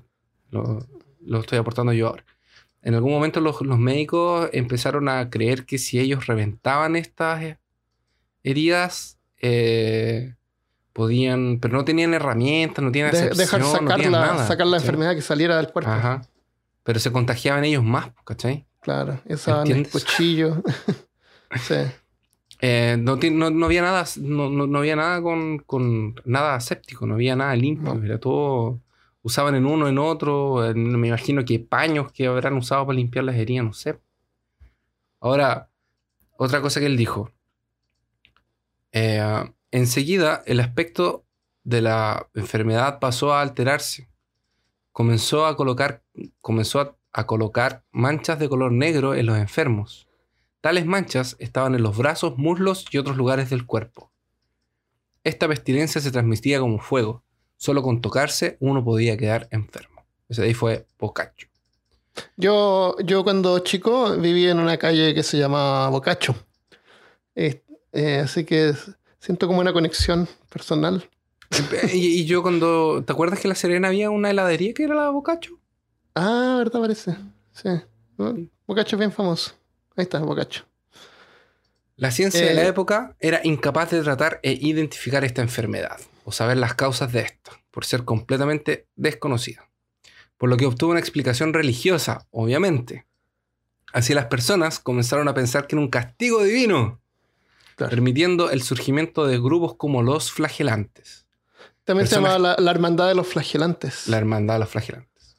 lo, 0.51 0.88
lo 1.19 1.41
estoy 1.41 1.57
aportando 1.57 1.91
yo 1.91 2.07
ahora. 2.07 2.23
En 2.81 2.95
algún 2.95 3.12
momento 3.12 3.41
los, 3.41 3.59
los 3.59 3.77
médicos 3.77 4.49
empezaron 4.53 5.09
a 5.09 5.29
creer 5.29 5.65
que 5.65 5.77
si 5.77 5.99
ellos 5.99 6.27
reventaban 6.27 6.95
estas 6.95 7.57
heridas, 8.41 9.19
eh, 9.41 10.35
podían, 10.93 11.60
pero 11.62 11.75
no 11.78 11.86
tenían 11.86 12.13
herramientas, 12.13 12.84
no 12.84 12.91
tenían 12.91 13.12
De- 13.12 13.17
acepción, 13.17 13.38
dejar 13.38 13.60
no 13.62 13.71
sacar, 13.71 13.95
tenían 13.97 14.12
la, 14.13 14.19
nada, 14.21 14.47
sacar 14.47 14.67
la 14.67 14.80
¿sí? 14.80 14.86
enfermedad 14.86 15.15
que 15.15 15.21
saliera 15.21 15.58
del 15.58 15.71
cuerpo. 15.71 15.89
Ajá. 15.91 16.21
Pero 16.84 16.99
se 16.99 17.12
contagiaban 17.12 17.63
ellos 17.63 17.84
más, 17.84 18.12
¿cachai? 18.25 18.65
Claro. 18.82 19.19
Esa 19.25 19.63
el 19.63 19.88
cuchillo. 19.89 20.63
sí. 21.62 21.75
Eh, 22.62 22.97
no, 22.99 23.15
no, 23.17 23.49
no 23.49 23.65
había 23.65 23.82
nada, 23.82 24.06
no, 24.17 24.49
no- 24.49 24.67
no 24.67 24.80
había 24.80 24.95
nada 24.95 25.21
con, 25.21 25.60
con 25.60 26.15
nada 26.25 26.60
séptico, 26.60 27.06
no 27.06 27.13
había 27.15 27.36
nada 27.36 27.56
limpio, 27.56 27.93
No. 27.95 28.04
era 28.04 28.19
todo, 28.19 28.82
usaban 29.21 29.56
en 29.56 29.65
uno, 29.65 29.88
en 29.88 29.97
otro, 29.97 30.65
en- 30.69 30.99
me 30.99 31.08
imagino 31.08 31.45
que 31.45 31.60
paños 31.60 32.12
que 32.12 32.28
habrán 32.28 32.54
usado 32.56 32.86
para 32.86 32.97
limpiar 32.97 33.23
las 33.25 33.36
heridas, 33.36 33.63
no 33.65 33.73
sé. 33.73 33.97
Ahora, 35.21 35.69
otra 36.38 36.60
cosa 36.62 36.80
que 36.82 36.86
él 36.88 36.97
dijo, 36.97 37.32
eh, 38.91 39.21
enseguida 39.71 40.43
el 40.45 40.60
aspecto 40.60 41.25
de 41.63 41.82
la 41.82 42.27
enfermedad 42.34 42.99
pasó 42.99 43.34
a 43.34 43.41
alterarse, 43.41 44.10
comenzó 44.91 45.45
a 45.45 45.55
colocar, 45.55 46.03
comenzó 46.41 46.97
a- 47.12 47.25
colocar 47.25 47.84
manchas 47.91 48.39
de 48.39 48.47
color 48.47 48.71
negro 48.71 49.13
en 49.15 49.25
los 49.25 49.38
enfermos. 49.38 50.08
Tales 50.62 50.86
manchas 50.86 51.36
estaban 51.39 51.75
en 51.75 51.84
los 51.84 51.97
brazos, 51.97 52.38
muslos 52.38 52.86
y 52.91 52.97
otros 52.97 53.17
lugares 53.17 53.49
del 53.49 53.65
cuerpo. 53.65 54.12
Esta 55.23 55.47
pestilencia 55.47 55.99
se 56.01 56.12
transmitía 56.12 56.60
como 56.60 56.79
fuego. 56.79 57.23
Solo 57.58 57.82
con 57.82 57.99
tocarse 57.99 58.58
uno 58.62 58.84
podía 58.84 59.17
quedar 59.17 59.47
enfermo. 59.51 60.05
Ese 60.29 60.43
ahí 60.43 60.53
fue 60.53 60.86
Boccaccio. 60.97 61.49
Yo, 62.38 62.95
yo 63.03 63.23
cuando 63.23 63.60
chico 63.60 64.15
vivía 64.17 64.51
en 64.51 64.60
una 64.60 64.77
calle 64.77 65.13
que 65.13 65.23
se 65.23 65.38
llama 65.38 65.89
Bocacho. 65.89 66.36
Eh, 67.36 67.63
así 68.23 68.45
que 68.45 68.73
siento 69.19 69.47
como 69.47 69.60
una 69.60 69.73
conexión 69.73 70.27
personal. 70.49 71.10
y, 71.93 72.21
y 72.21 72.25
yo 72.25 72.41
cuando... 72.41 73.03
¿Te 73.05 73.12
acuerdas 73.13 73.39
que 73.39 73.47
en 73.47 73.49
La 73.49 73.55
Serena 73.55 73.88
había 73.89 74.10
una 74.10 74.29
heladería 74.29 74.73
que 74.73 74.84
era 74.84 74.95
la 74.95 75.10
Boccaccio? 75.10 75.60
Ah, 76.15 76.55
¿verdad? 76.60 76.79
Parece. 76.79 77.15
Sí. 77.51 77.69
Bocacho 78.67 78.95
es 78.95 78.99
bien 78.99 79.12
famoso. 79.12 79.53
Ahí 79.95 80.03
está, 80.03 80.19
Bocacho. 80.19 80.65
La 81.95 82.12
ciencia 82.12 82.45
de 82.45 82.53
la 82.53 82.63
Eh. 82.63 82.67
época 82.67 83.15
era 83.19 83.41
incapaz 83.43 83.91
de 83.91 84.01
tratar 84.03 84.39
e 84.43 84.53
identificar 84.53 85.23
esta 85.25 85.41
enfermedad 85.41 85.99
o 86.23 86.32
saber 86.32 86.58
las 86.58 86.73
causas 86.75 87.12
de 87.12 87.21
esta. 87.21 87.51
por 87.71 87.86
ser 87.86 88.03
completamente 88.03 88.88
desconocida. 88.95 89.69
Por 90.38 90.49
lo 90.49 90.58
que 90.58 90.65
obtuvo 90.65 90.89
una 90.91 90.99
explicación 90.99 91.53
religiosa, 91.53 92.25
obviamente. 92.32 93.05
Así 93.93 94.13
las 94.15 94.25
personas 94.25 94.79
comenzaron 94.79 95.27
a 95.27 95.34
pensar 95.36 95.67
que 95.67 95.75
era 95.75 95.82
un 95.82 95.89
castigo 95.89 96.43
divino, 96.43 96.99
Claro. 97.79 97.89
permitiendo 97.91 98.51
el 98.51 98.61
surgimiento 98.61 99.25
de 99.25 99.39
grupos 99.39 99.75
como 99.75 100.03
los 100.03 100.31
flagelantes. 100.31 101.27
También 101.85 102.07
se 102.07 102.15
Personas- 102.17 102.33
llamaba 102.37 102.55
la, 102.57 102.63
la 102.63 102.71
hermandad 102.71 103.07
de 103.07 103.15
los 103.15 103.25
flagelantes. 103.27 104.07
La 104.07 104.17
hermandad 104.17 104.55
de 104.55 104.59
los 104.59 104.69
flagelantes. 104.69 105.37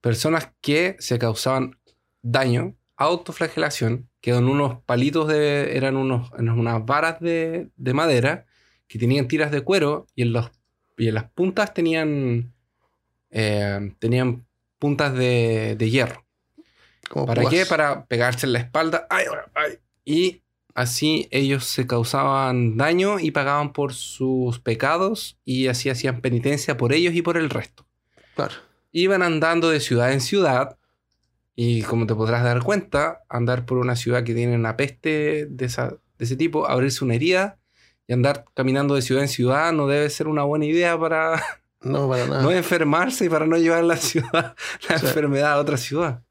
Personas 0.00 0.50
que 0.60 0.96
se 0.98 1.18
causaban 1.18 1.78
daño, 2.22 2.74
autoflagelación, 2.96 4.08
que 4.20 4.30
eran 4.30 4.48
unos 4.48 4.82
palitos 4.84 5.28
de. 5.28 5.76
eran 5.76 5.96
unos, 5.96 6.30
unas 6.38 6.84
varas 6.86 7.20
de, 7.20 7.68
de 7.76 7.94
madera 7.94 8.46
que 8.86 8.98
tenían 8.98 9.28
tiras 9.28 9.50
de 9.50 9.60
cuero 9.60 10.06
y 10.14 10.22
en, 10.22 10.32
los, 10.32 10.50
y 10.96 11.08
en 11.08 11.14
las 11.14 11.30
puntas 11.30 11.74
tenían. 11.74 12.54
eh, 13.30 13.94
tenían 13.98 14.46
puntas 14.78 15.12
de, 15.14 15.76
de 15.78 15.90
hierro. 15.90 16.24
¿Para 17.26 17.42
púas. 17.42 17.52
qué? 17.52 17.66
Para 17.66 18.06
pegarse 18.06 18.46
en 18.46 18.52
la 18.54 18.60
espalda. 18.60 19.06
¡Ay, 19.10 19.26
ay! 19.54 19.78
Y 20.04 20.42
así 20.78 21.28
ellos 21.30 21.64
se 21.64 21.86
causaban 21.86 22.76
daño 22.76 23.18
y 23.20 23.30
pagaban 23.30 23.72
por 23.72 23.92
sus 23.94 24.60
pecados 24.60 25.36
y 25.44 25.66
así 25.68 25.90
hacían 25.90 26.20
penitencia 26.20 26.76
por 26.76 26.92
ellos 26.92 27.14
y 27.14 27.22
por 27.22 27.36
el 27.36 27.50
resto. 27.50 27.86
Claro. 28.34 28.54
Iban 28.92 29.22
andando 29.22 29.70
de 29.70 29.80
ciudad 29.80 30.12
en 30.12 30.20
ciudad 30.20 30.78
y 31.56 31.82
como 31.82 32.06
te 32.06 32.14
podrás 32.14 32.44
dar 32.44 32.62
cuenta, 32.62 33.22
andar 33.28 33.66
por 33.66 33.78
una 33.78 33.96
ciudad 33.96 34.22
que 34.22 34.34
tiene 34.34 34.54
una 34.54 34.76
peste 34.76 35.46
de, 35.50 35.64
esa- 35.66 35.96
de 36.18 36.24
ese 36.24 36.36
tipo, 36.36 36.68
abrirse 36.68 37.04
una 37.04 37.14
herida 37.16 37.58
y 38.06 38.12
andar 38.12 38.44
caminando 38.54 38.94
de 38.94 39.02
ciudad 39.02 39.22
en 39.22 39.28
ciudad 39.28 39.72
no 39.72 39.86
debe 39.88 40.08
ser 40.10 40.28
una 40.28 40.44
buena 40.44 40.64
idea 40.66 40.98
para 40.98 41.42
No, 41.80 42.08
para 42.08 42.26
nada. 42.28 42.42
no 42.42 42.50
enfermarse 42.52 43.24
y 43.24 43.28
para 43.28 43.46
no 43.46 43.56
llevar 43.56 43.82
la 43.84 43.96
ciudad, 43.96 44.54
la 44.88 44.98
Sí. 44.98 45.06
enfermedad 45.06 45.52
a 45.54 45.58
otra 45.58 45.76
ciudad. 45.76 46.22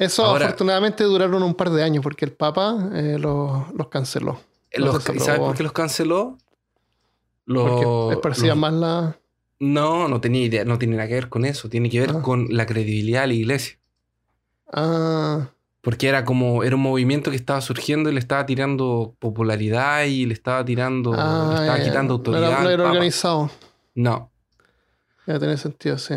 Eso 0.00 0.24
Ahora- 0.24 0.46
afortunadamente 0.46 1.04
duraron 1.04 1.42
un 1.42 1.54
par 1.54 1.70
de 1.70 1.82
años 1.84 2.02
porque 2.02 2.24
el 2.24 2.32
Papa 2.32 2.90
eh, 2.94 3.18
los 3.20 3.72
los 3.74 3.88
canceló. 3.88 4.40
Los- 4.72 4.94
Los 5.06 5.16
¿y 5.16 5.20
¿Sabes 5.20 5.40
por 5.40 5.54
qué 5.56 5.62
los 5.62 5.72
canceló? 5.72 6.38
Porque 7.46 7.84
Los- 7.84 8.12
esparcían 8.12 8.48
los- 8.48 8.58
más 8.58 8.72
la. 8.72 9.16
No, 9.58 10.08
no 10.08 10.20
tenía 10.20 10.42
idea, 10.42 10.64
no 10.64 10.78
tiene 10.78 10.96
nada 10.96 11.06
que 11.08 11.14
ver 11.14 11.28
con 11.28 11.44
eso. 11.44 11.68
Tiene 11.68 11.90
que 11.90 12.00
ver 12.00 12.10
Ah. 12.16 12.22
con 12.22 12.46
la 12.48 12.64
credibilidad 12.66 13.20
de 13.22 13.26
la 13.28 13.34
iglesia. 13.34 13.78
Ah, 14.72 15.48
Porque 15.82 16.08
era 16.08 16.24
como, 16.24 16.62
era 16.62 16.76
un 16.76 16.82
movimiento 16.82 17.30
que 17.30 17.36
estaba 17.36 17.60
surgiendo 17.60 18.08
y 18.10 18.12
le 18.12 18.20
estaba 18.20 18.44
tirando 18.46 19.14
popularidad 19.18 20.04
y 20.04 20.26
le 20.26 20.34
estaba 20.34 20.64
tirando, 20.64 21.12
ah, 21.16 21.46
le 21.54 21.60
estaba 21.60 21.78
quitando 21.84 22.14
no 22.14 22.18
autoridad. 22.18 22.50
era, 22.50 22.62
no 22.62 22.70
era 22.70 22.84
organizado. 22.84 23.50
No. 23.94 24.30
Ya 25.26 25.38
tiene 25.38 25.56
sentido, 25.56 25.96
sí. 25.98 26.14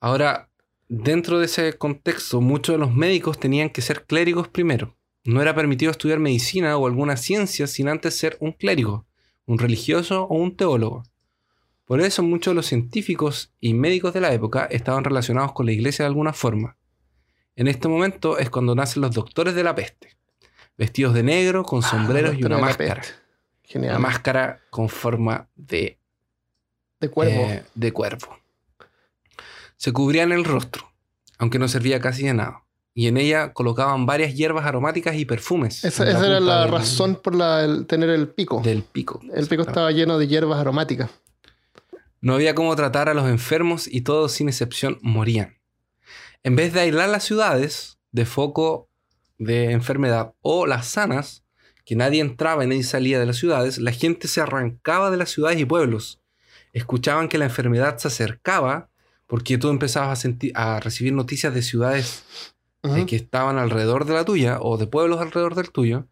Ahora, 0.00 0.45
dentro 0.88 1.38
de 1.38 1.46
ese 1.46 1.72
contexto, 1.74 2.40
muchos 2.40 2.74
de 2.74 2.78
los 2.78 2.94
médicos 2.94 3.38
tenían 3.38 3.70
que 3.70 3.82
ser 3.82 4.04
clérigos 4.06 4.48
primero. 4.48 4.96
No 5.24 5.42
era 5.42 5.54
permitido 5.54 5.90
estudiar 5.90 6.18
medicina 6.20 6.76
o 6.76 6.86
alguna 6.86 7.16
ciencia 7.16 7.66
sin 7.66 7.88
antes 7.88 8.16
ser 8.16 8.36
un 8.40 8.52
clérigo, 8.52 9.06
un 9.46 9.58
religioso 9.58 10.24
o 10.24 10.36
un 10.36 10.56
teólogo. 10.56 11.02
Por 11.84 12.00
eso 12.00 12.22
muchos 12.22 12.52
de 12.52 12.56
los 12.56 12.66
científicos 12.66 13.52
y 13.60 13.74
médicos 13.74 14.12
de 14.14 14.20
la 14.20 14.32
época 14.32 14.66
estaban 14.70 15.04
relacionados 15.04 15.52
con 15.52 15.66
la 15.66 15.72
iglesia 15.72 16.04
de 16.04 16.08
alguna 16.08 16.32
forma. 16.32 16.76
En 17.54 17.68
este 17.68 17.88
momento 17.88 18.38
es 18.38 18.50
cuando 18.50 18.74
nacen 18.74 19.02
los 19.02 19.12
doctores 19.12 19.54
de 19.54 19.62
la 19.64 19.74
peste, 19.74 20.16
vestidos 20.76 21.14
de 21.14 21.22
negro, 21.22 21.62
con 21.62 21.82
sombreros 21.82 22.36
y 22.36 22.42
Ah, 22.42 22.46
una 22.46 22.58
máscara. 22.58 23.02
Genial. 23.64 23.92
Una 23.96 24.00
máscara 24.00 24.60
con 24.70 24.88
forma 24.88 25.48
de 25.56 25.98
de 27.00 27.08
cuervo. 27.08 27.42
eh, 27.42 27.64
de 27.74 27.92
cuervo. 27.92 28.38
Se 29.76 29.92
cubrían 29.92 30.32
el 30.32 30.44
rostro, 30.44 30.90
aunque 31.38 31.58
no 31.58 31.68
servía 31.68 32.00
casi 32.00 32.24
de 32.24 32.34
nada. 32.34 32.62
Y 32.94 33.08
en 33.08 33.18
ella 33.18 33.52
colocaban 33.52 34.06
varias 34.06 34.34
hierbas 34.34 34.64
aromáticas 34.64 35.16
y 35.16 35.26
perfumes. 35.26 35.84
esa 35.84 36.08
era 36.08 36.40
la 36.40 36.62
del- 36.62 36.72
razón 36.72 37.16
por 37.22 37.34
la, 37.34 37.62
el 37.62 37.86
tener 37.86 38.08
el 38.08 38.28
pico. 38.28 38.62
del 38.64 38.82
pico. 38.82 39.20
el 39.34 39.46
pico 39.46 39.62
estaba 39.62 39.90
lleno 39.92 40.16
de 40.18 40.26
hierbas 40.28 40.58
aromáticas. 40.58 41.10
No 42.22 42.34
había 42.34 42.54
cómo 42.54 42.74
tratar 42.74 43.08
a 43.10 43.14
los 43.14 43.28
enfermos 43.28 43.86
y 43.86 44.00
todos 44.00 44.32
sin 44.32 44.48
excepción 44.48 44.98
morían. 45.02 45.58
En 46.42 46.56
vez 46.56 46.72
de 46.72 46.80
aislar 46.80 47.08
las 47.10 47.24
ciudades 47.24 47.98
de 48.12 48.24
foco 48.24 48.88
de 49.38 49.72
enfermedad 49.72 50.32
o 50.40 50.66
las 50.66 50.86
sanas, 50.86 51.44
que 51.84 51.94
nadie 51.96 52.20
entraba 52.22 52.64
y 52.64 52.66
nadie 52.66 52.82
salía 52.82 53.20
de 53.20 53.26
las 53.26 53.36
ciudades, 53.36 53.76
la 53.78 53.92
gente 53.92 54.26
se 54.26 54.40
arrancaba 54.40 55.10
de 55.10 55.18
las 55.18 55.28
ciudades 55.30 55.60
y 55.60 55.66
pueblos. 55.66 56.20
Escuchaban 56.72 57.28
que 57.28 57.36
la 57.38 57.44
enfermedad 57.44 57.98
se 57.98 58.08
acercaba 58.08 58.88
porque 59.26 59.58
tú 59.58 59.68
empezabas 59.68 60.10
a, 60.10 60.20
sentir, 60.20 60.52
a 60.54 60.80
recibir 60.80 61.12
noticias 61.12 61.52
de 61.54 61.62
ciudades 61.62 62.24
eh, 62.82 63.06
que 63.06 63.16
estaban 63.16 63.58
alrededor 63.58 64.04
de 64.04 64.14
la 64.14 64.24
tuya 64.24 64.58
o 64.60 64.76
de 64.76 64.86
pueblos 64.86 65.20
alrededor 65.20 65.54
del 65.54 65.70
tuyo 65.70 66.06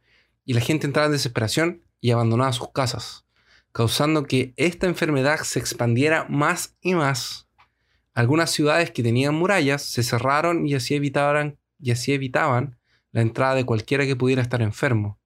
y 0.44 0.54
la 0.54 0.60
gente 0.60 0.86
entraba 0.86 1.06
en 1.06 1.12
desesperación 1.12 1.82
y 2.00 2.10
abandonaba 2.10 2.52
sus 2.52 2.70
casas, 2.72 3.24
causando 3.72 4.24
que 4.24 4.52
esta 4.56 4.86
enfermedad 4.86 5.40
se 5.40 5.58
expandiera 5.58 6.26
más 6.28 6.76
y 6.80 6.94
más. 6.94 7.48
Algunas 8.12 8.50
ciudades 8.50 8.90
que 8.90 9.02
tenían 9.02 9.34
murallas 9.34 9.82
se 9.82 10.02
cerraron 10.02 10.66
y 10.66 10.74
así 10.74 10.94
evitaban, 10.94 11.58
y 11.78 11.92
así 11.92 12.12
evitaban 12.12 12.78
la 13.10 13.22
entrada 13.22 13.54
de 13.54 13.64
cualquiera 13.64 14.06
que 14.06 14.16
pudiera 14.16 14.42
estar 14.42 14.60
enfermo. 14.60 15.18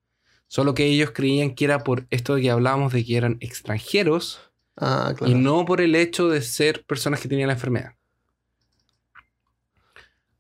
Solo 0.47 0.75
que 0.75 0.87
ellos 0.87 1.11
creían 1.11 1.55
que 1.55 1.65
era 1.65 1.85
por 1.85 2.07
esto 2.11 2.35
de 2.35 2.43
que 2.43 2.51
hablábamos 2.51 2.93
de 2.93 3.05
que 3.05 3.17
eran 3.17 3.37
extranjeros 3.41 4.48
Ah, 4.81 5.13
claro. 5.17 5.33
y 5.33 5.35
no 5.35 5.65
por 5.65 5.81
el 5.81 5.97
hecho 5.97 6.29
de 6.29 6.41
ser 6.43 6.85
personas 6.85 7.21
que 7.21 7.29
tenían 7.29 7.49
la 7.49 7.55
enfermedad. 7.55 7.95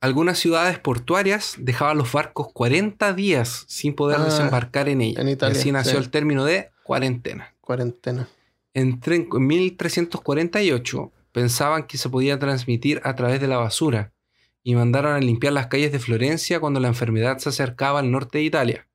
Algunas 0.00 0.38
ciudades 0.38 0.78
portuarias 0.78 1.56
dejaban 1.58 1.98
los 1.98 2.12
barcos 2.12 2.52
40 2.52 3.12
días 3.14 3.64
sin 3.66 3.94
poder 3.96 4.18
Ah, 4.20 4.24
desembarcar 4.26 4.88
en 4.88 5.00
ellas. 5.00 5.20
en 5.20 5.28
Italia, 5.30 5.56
y 5.56 5.60
así 5.60 5.72
nació 5.72 5.92
sí. 5.92 5.98
el 5.98 6.10
término 6.10 6.44
de 6.44 6.70
cuarentena. 6.84 7.52
Cuarentena. 7.60 8.28
En 8.74 9.00
1348 9.00 11.12
pensaban 11.32 11.82
que 11.86 11.98
se 11.98 12.08
podía 12.08 12.38
transmitir 12.38 13.00
a 13.04 13.14
través 13.16 13.40
de 13.40 13.48
la 13.48 13.56
basura 13.58 14.12
y 14.62 14.74
mandaron 14.76 15.12
a 15.14 15.18
limpiar 15.20 15.52
las 15.52 15.66
calles 15.66 15.90
de 15.92 15.98
Florencia 15.98 16.60
cuando 16.60 16.78
la 16.80 16.88
enfermedad 16.88 17.38
se 17.38 17.48
acercaba 17.48 17.98
al 18.00 18.10
norte 18.10 18.38
de 18.38 18.44
Italia. 18.44 18.87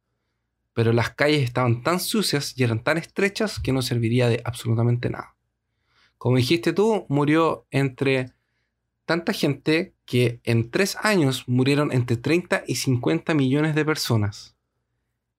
Pero 0.74 0.92
las 0.92 1.12
calles 1.12 1.44
estaban 1.44 1.84
tan 1.84 2.00
sucias 2.00 2.54
y 2.58 2.64
eran 2.64 2.84
tan 2.84 2.98
estrechas 2.98 3.60
que 3.60 3.72
no 3.72 3.82
serviría 3.82 4.28
de 4.28 4.42
absolutamente 4.44 5.10
nada. 5.10 5.36
Como 6.18 6.38
dijiste 6.38 6.74
tú, 6.74 7.06
murió 7.10 7.68
entre 7.70 8.32
tanta 9.06 9.34
gente 9.34 9.94
que 10.06 10.40
en 10.44 10.72
tres 10.72 10.98
años 11.02 11.44
murieron 11.48 11.92
entre 11.92 12.18
30 12.18 12.64
y 12.68 12.76
50 12.76 13.34
millones 13.34 13.76
de 13.76 13.86
personas. 13.86 14.56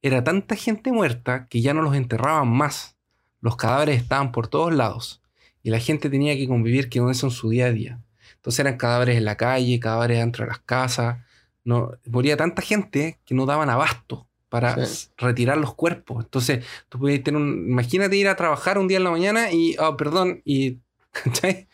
Era 0.02 0.22
tanta 0.22 0.54
gente 0.54 0.92
muerta 0.92 1.46
que 1.48 1.62
ya 1.62 1.74
no 1.74 1.82
los 1.82 1.94
enterraban 1.94 2.48
más. 2.48 2.96
Los 3.40 3.56
cadáveres 3.56 4.02
estaban 4.02 4.32
por 4.32 4.48
todos 4.48 4.74
lados 4.74 5.22
y 5.62 5.70
la 5.70 5.78
gente 5.78 6.10
tenía 6.10 6.36
que 6.36 6.46
convivir 6.46 6.90
con 6.90 7.10
eso 7.10 7.26
en 7.26 7.30
su 7.30 7.48
día 7.48 7.66
a 7.66 7.72
día. 7.72 8.00
Entonces 8.36 8.60
eran 8.60 8.76
cadáveres 8.76 9.16
en 9.16 9.24
la 9.24 9.36
calle, 9.36 9.80
cadáveres 9.80 10.18
dentro 10.18 10.44
de 10.44 10.50
las 10.50 10.60
casas. 10.60 11.24
No, 11.64 11.92
moría 12.06 12.36
tanta 12.36 12.60
gente 12.60 13.18
que 13.24 13.34
no 13.34 13.46
daban 13.46 13.70
abasto 13.70 14.28
para 14.54 14.86
Sí. 14.86 15.08
retirar 15.18 15.56
los 15.58 15.74
cuerpos. 15.74 16.22
Entonces, 16.24 16.64
tú 16.88 17.00
podías 17.00 17.24
tener 17.24 17.40
un. 17.42 17.66
Imagínate 17.68 18.14
ir 18.16 18.28
a 18.28 18.36
trabajar 18.36 18.78
un 18.78 18.86
día 18.86 18.98
en 18.98 19.04
la 19.04 19.10
mañana 19.10 19.50
y. 19.50 19.76
Oh, 19.80 19.96
perdón, 19.96 20.42
y. 20.44 20.78
¿cachai? 21.10 21.66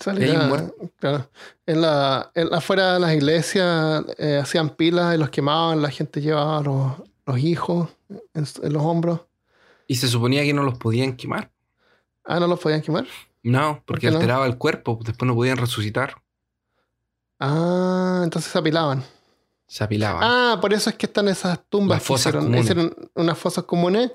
Salía, 0.00 0.26
Y 0.26 0.30
ahí 0.30 0.48
muerto. 0.48 0.74
claro. 0.98 1.30
En 1.64 1.80
la, 1.80 2.32
en- 2.34 2.52
afuera 2.52 2.94
de 2.94 2.98
las 3.00 3.14
iglesias 3.14 4.02
eh, 4.18 4.40
hacían 4.42 4.70
pilas 4.70 5.14
y 5.14 5.18
los 5.18 5.30
quemaban, 5.30 5.80
la 5.80 5.90
gente 5.92 6.20
llevaba 6.20 6.60
los, 6.60 6.92
los 7.24 7.38
hijos 7.38 7.88
en, 8.34 8.72
los 8.72 8.82
hombros. 8.82 9.20
Y 9.86 9.94
se 9.94 10.08
suponía 10.08 10.42
que 10.42 10.52
no 10.52 10.64
los 10.64 10.76
podían 10.76 11.14
quemar. 11.16 11.52
Ah, 12.24 12.40
no 12.40 12.48
los 12.48 12.58
podían 12.58 12.82
quemar. 12.82 13.06
No, 13.44 13.80
porque 13.86 14.10
no? 14.10 14.16
alteraba 14.16 14.44
el 14.46 14.58
cuerpo, 14.58 14.98
después 15.04 15.24
no 15.28 15.36
podían 15.36 15.56
resucitar. 15.56 16.16
Ah, 17.38 18.22
entonces 18.24 18.50
se 18.50 18.58
apilaban. 18.58 19.04
Se 19.68 19.84
apilaban. 19.84 20.20
Ah, 20.24 20.58
por 20.60 20.72
eso 20.72 20.90
es 20.90 20.96
que 20.96 21.06
están 21.06 21.28
esas 21.28 21.60
tumbas. 21.68 21.96
Las 21.96 22.02
que 22.02 22.06
fosas 22.08 22.20
hicieron, 22.30 22.44
comunes. 22.44 22.64
hicieron 22.64 22.96
unas 23.14 23.38
fosas 23.38 23.64
comunes 23.64 24.10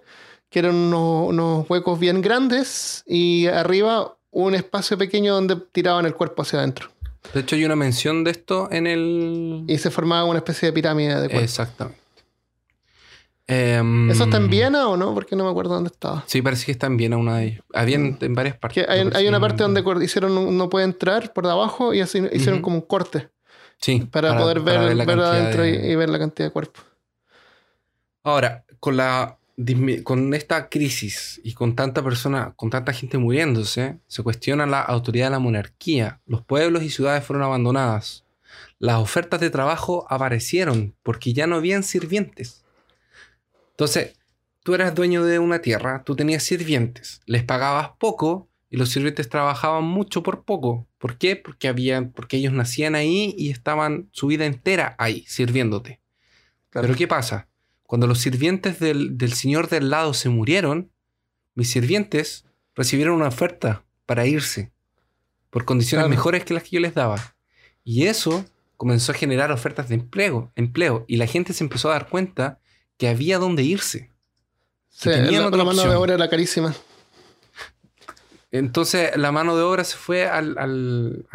que 0.49 0.59
eran 0.59 0.75
unos, 0.75 1.29
unos 1.29 1.69
huecos 1.69 1.99
bien 1.99 2.21
grandes 2.21 3.03
y 3.07 3.47
arriba 3.47 4.17
un 4.31 4.55
espacio 4.55 4.97
pequeño 4.97 5.33
donde 5.35 5.55
tiraban 5.71 6.05
el 6.07 6.15
cuerpo 6.15 6.41
hacia 6.41 6.59
adentro. 6.59 6.89
De 7.33 7.39
hecho, 7.41 7.55
hay 7.55 7.65
una 7.65 7.75
mención 7.75 8.23
de 8.23 8.31
esto 8.31 8.67
en 8.71 8.87
el. 8.87 9.63
Y 9.67 9.77
se 9.77 9.89
formaba 9.91 10.25
una 10.25 10.39
especie 10.39 10.67
de 10.67 10.73
pirámide 10.73 11.15
de 11.21 11.27
cuerpo. 11.29 11.39
Exactamente. 11.43 12.01
Em, 13.45 14.09
¿Eso 14.09 14.23
está 14.23 14.37
en 14.37 14.49
Viena 14.49 14.87
o 14.87 14.95
no? 14.97 15.13
Porque 15.13 15.35
no 15.35 15.43
me 15.43 15.49
acuerdo 15.51 15.73
dónde 15.75 15.89
estaba. 15.89 16.23
Sí, 16.27 16.41
parece 16.41 16.65
que 16.65 16.71
está 16.71 16.87
en 16.87 16.97
Viena 16.97 17.17
una 17.17 17.37
de 17.37 17.45
ellas. 17.45 17.61
Habían 17.73 18.17
en 18.19 18.33
varias 18.33 18.57
partes. 18.57 18.85
Que 18.85 18.91
hay, 18.91 19.27
una 19.27 19.39
parte 19.39 19.63
donde 19.63 19.83
hicieron 20.03 20.37
un- 20.37 20.57
no 20.57 20.69
puede 20.69 20.85
entrar 20.85 21.33
por 21.33 21.45
debajo 21.45 21.93
y 21.93 21.99
así 22.01 22.21
hicieron 22.31 22.61
como 22.61 22.77
un 22.77 22.81
corte 22.81 23.29
Sí, 23.83 23.99
para, 24.09 24.37
poder 24.37 24.61
ver, 24.61 24.95
la 24.95 25.03
ver 25.03 25.17
cantidad 25.17 25.33
adentro 25.33 25.65
y, 25.65 25.71
de- 25.77 25.91
y 25.91 25.95
ver 25.97 26.09
la 26.09 26.17
cantidad 26.17 26.47
de 26.47 26.53
cuerpo. 26.53 26.79
Ahora, 28.23 28.63
con 28.79 28.95
la 28.95 29.37
con 30.03 30.33
esta 30.33 30.67
crisis 30.69 31.39
y 31.43 31.53
con 31.53 31.75
tanta 31.75 32.01
persona, 32.03 32.53
con 32.55 32.71
tanta 32.71 32.91
gente 32.93 33.19
muriéndose, 33.19 33.99
se 34.07 34.23
cuestiona 34.23 34.65
la 34.65 34.81
autoridad 34.81 35.27
de 35.27 35.31
la 35.31 35.39
monarquía. 35.39 36.21
Los 36.25 36.43
pueblos 36.43 36.81
y 36.81 36.89
ciudades 36.89 37.23
fueron 37.23 37.43
abandonadas. 37.43 38.23
Las 38.79 38.97
ofertas 38.97 39.41
de 39.41 39.49
trabajo 39.51 40.07
aparecieron 40.09 40.95
porque 41.03 41.33
ya 41.33 41.45
no 41.45 41.57
habían 41.57 41.83
sirvientes. 41.83 42.63
Entonces, 43.71 44.13
tú 44.63 44.73
eras 44.73 44.95
dueño 44.95 45.23
de 45.23 45.37
una 45.39 45.59
tierra, 45.59 46.03
tú 46.03 46.15
tenías 46.15 46.43
sirvientes, 46.43 47.21
les 47.25 47.43
pagabas 47.43 47.91
poco 47.99 48.47
y 48.69 48.77
los 48.77 48.89
sirvientes 48.89 49.29
trabajaban 49.29 49.83
mucho 49.83 50.23
por 50.23 50.45
poco. 50.45 50.87
¿Por 51.03 51.17
qué? 51.17 51.35
Porque, 51.35 51.67
había, 51.67 52.11
porque 52.11 52.37
ellos 52.37 52.53
nacían 52.53 52.95
ahí 52.95 53.35
y 53.37 53.49
estaban 53.49 54.07
su 54.13 54.27
vida 54.27 54.45
entera 54.45 54.95
ahí, 54.97 55.25
sirviéndote. 55.27 55.99
Pero 56.69 56.95
¿qué 56.95 57.09
pasa? 57.09 57.49
Cuando 57.81 58.07
los 58.07 58.19
sirvientes 58.19 58.79
del, 58.79 59.33
señor 59.33 59.67
del 59.67 59.89
lado 59.89 60.13
se 60.13 60.29
murieron, 60.29 60.93
mis 61.55 61.69
sirvientes 61.69 62.45
recibieron 62.73 63.15
una 63.15 63.27
oferta 63.27 63.83
para 64.05 64.25
irse 64.25 64.71
por 65.49 65.65
condiciones 65.65 66.07
mejores 66.07 66.45
que 66.45 66.53
las 66.53 66.63
que 66.63 66.69
yo 66.69 66.79
les 66.79 66.93
daba. 66.93 67.35
Y 67.83 68.05
eso 68.05 68.45
comenzó 68.77 69.11
a 69.11 69.15
generar 69.15 69.51
ofertas 69.51 69.89
de 69.89 69.95
empleo, 69.95 70.53
empleo 70.55 71.03
y 71.09 71.17
la 71.17 71.27
gente 71.27 71.51
se 71.51 71.65
empezó 71.65 71.89
a 71.89 71.95
dar 71.95 72.07
cuenta 72.07 72.61
que 72.95 73.09
había 73.09 73.39
donde 73.39 73.63
irse. 73.63 74.09
Sí, 74.87 75.09
la, 75.09 75.49
mano 75.51 75.83
de 75.83 75.95
obra 75.97 76.13
era 76.13 76.29
carísima. 76.29 76.73
Entonces 78.53 79.17
la 79.17 79.31
mano 79.31 79.57
de 79.57 79.63
obra 79.63 79.83
se 79.83 79.97
fue 79.97 80.27
al, 80.27 81.25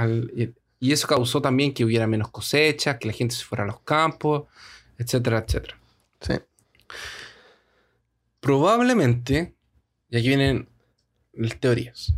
Y 0.78 0.92
eso 0.92 1.08
causó 1.08 1.42
también 1.42 1.74
que 1.74 1.84
hubiera 1.84 2.06
menos 2.06 2.30
cosechas, 2.30 2.98
que 2.98 3.08
la 3.08 3.12
gente 3.12 3.34
se 3.34 3.44
fuera 3.44 3.64
a 3.64 3.66
los 3.66 3.80
campos, 3.80 4.44
etcétera, 4.96 5.44
etcétera. 5.44 5.76
Sí. 6.20 6.34
Probablemente, 8.38 9.56
y 10.08 10.16
aquí 10.16 10.28
vienen 10.28 10.68
las 11.32 11.58
teorías. 11.58 12.14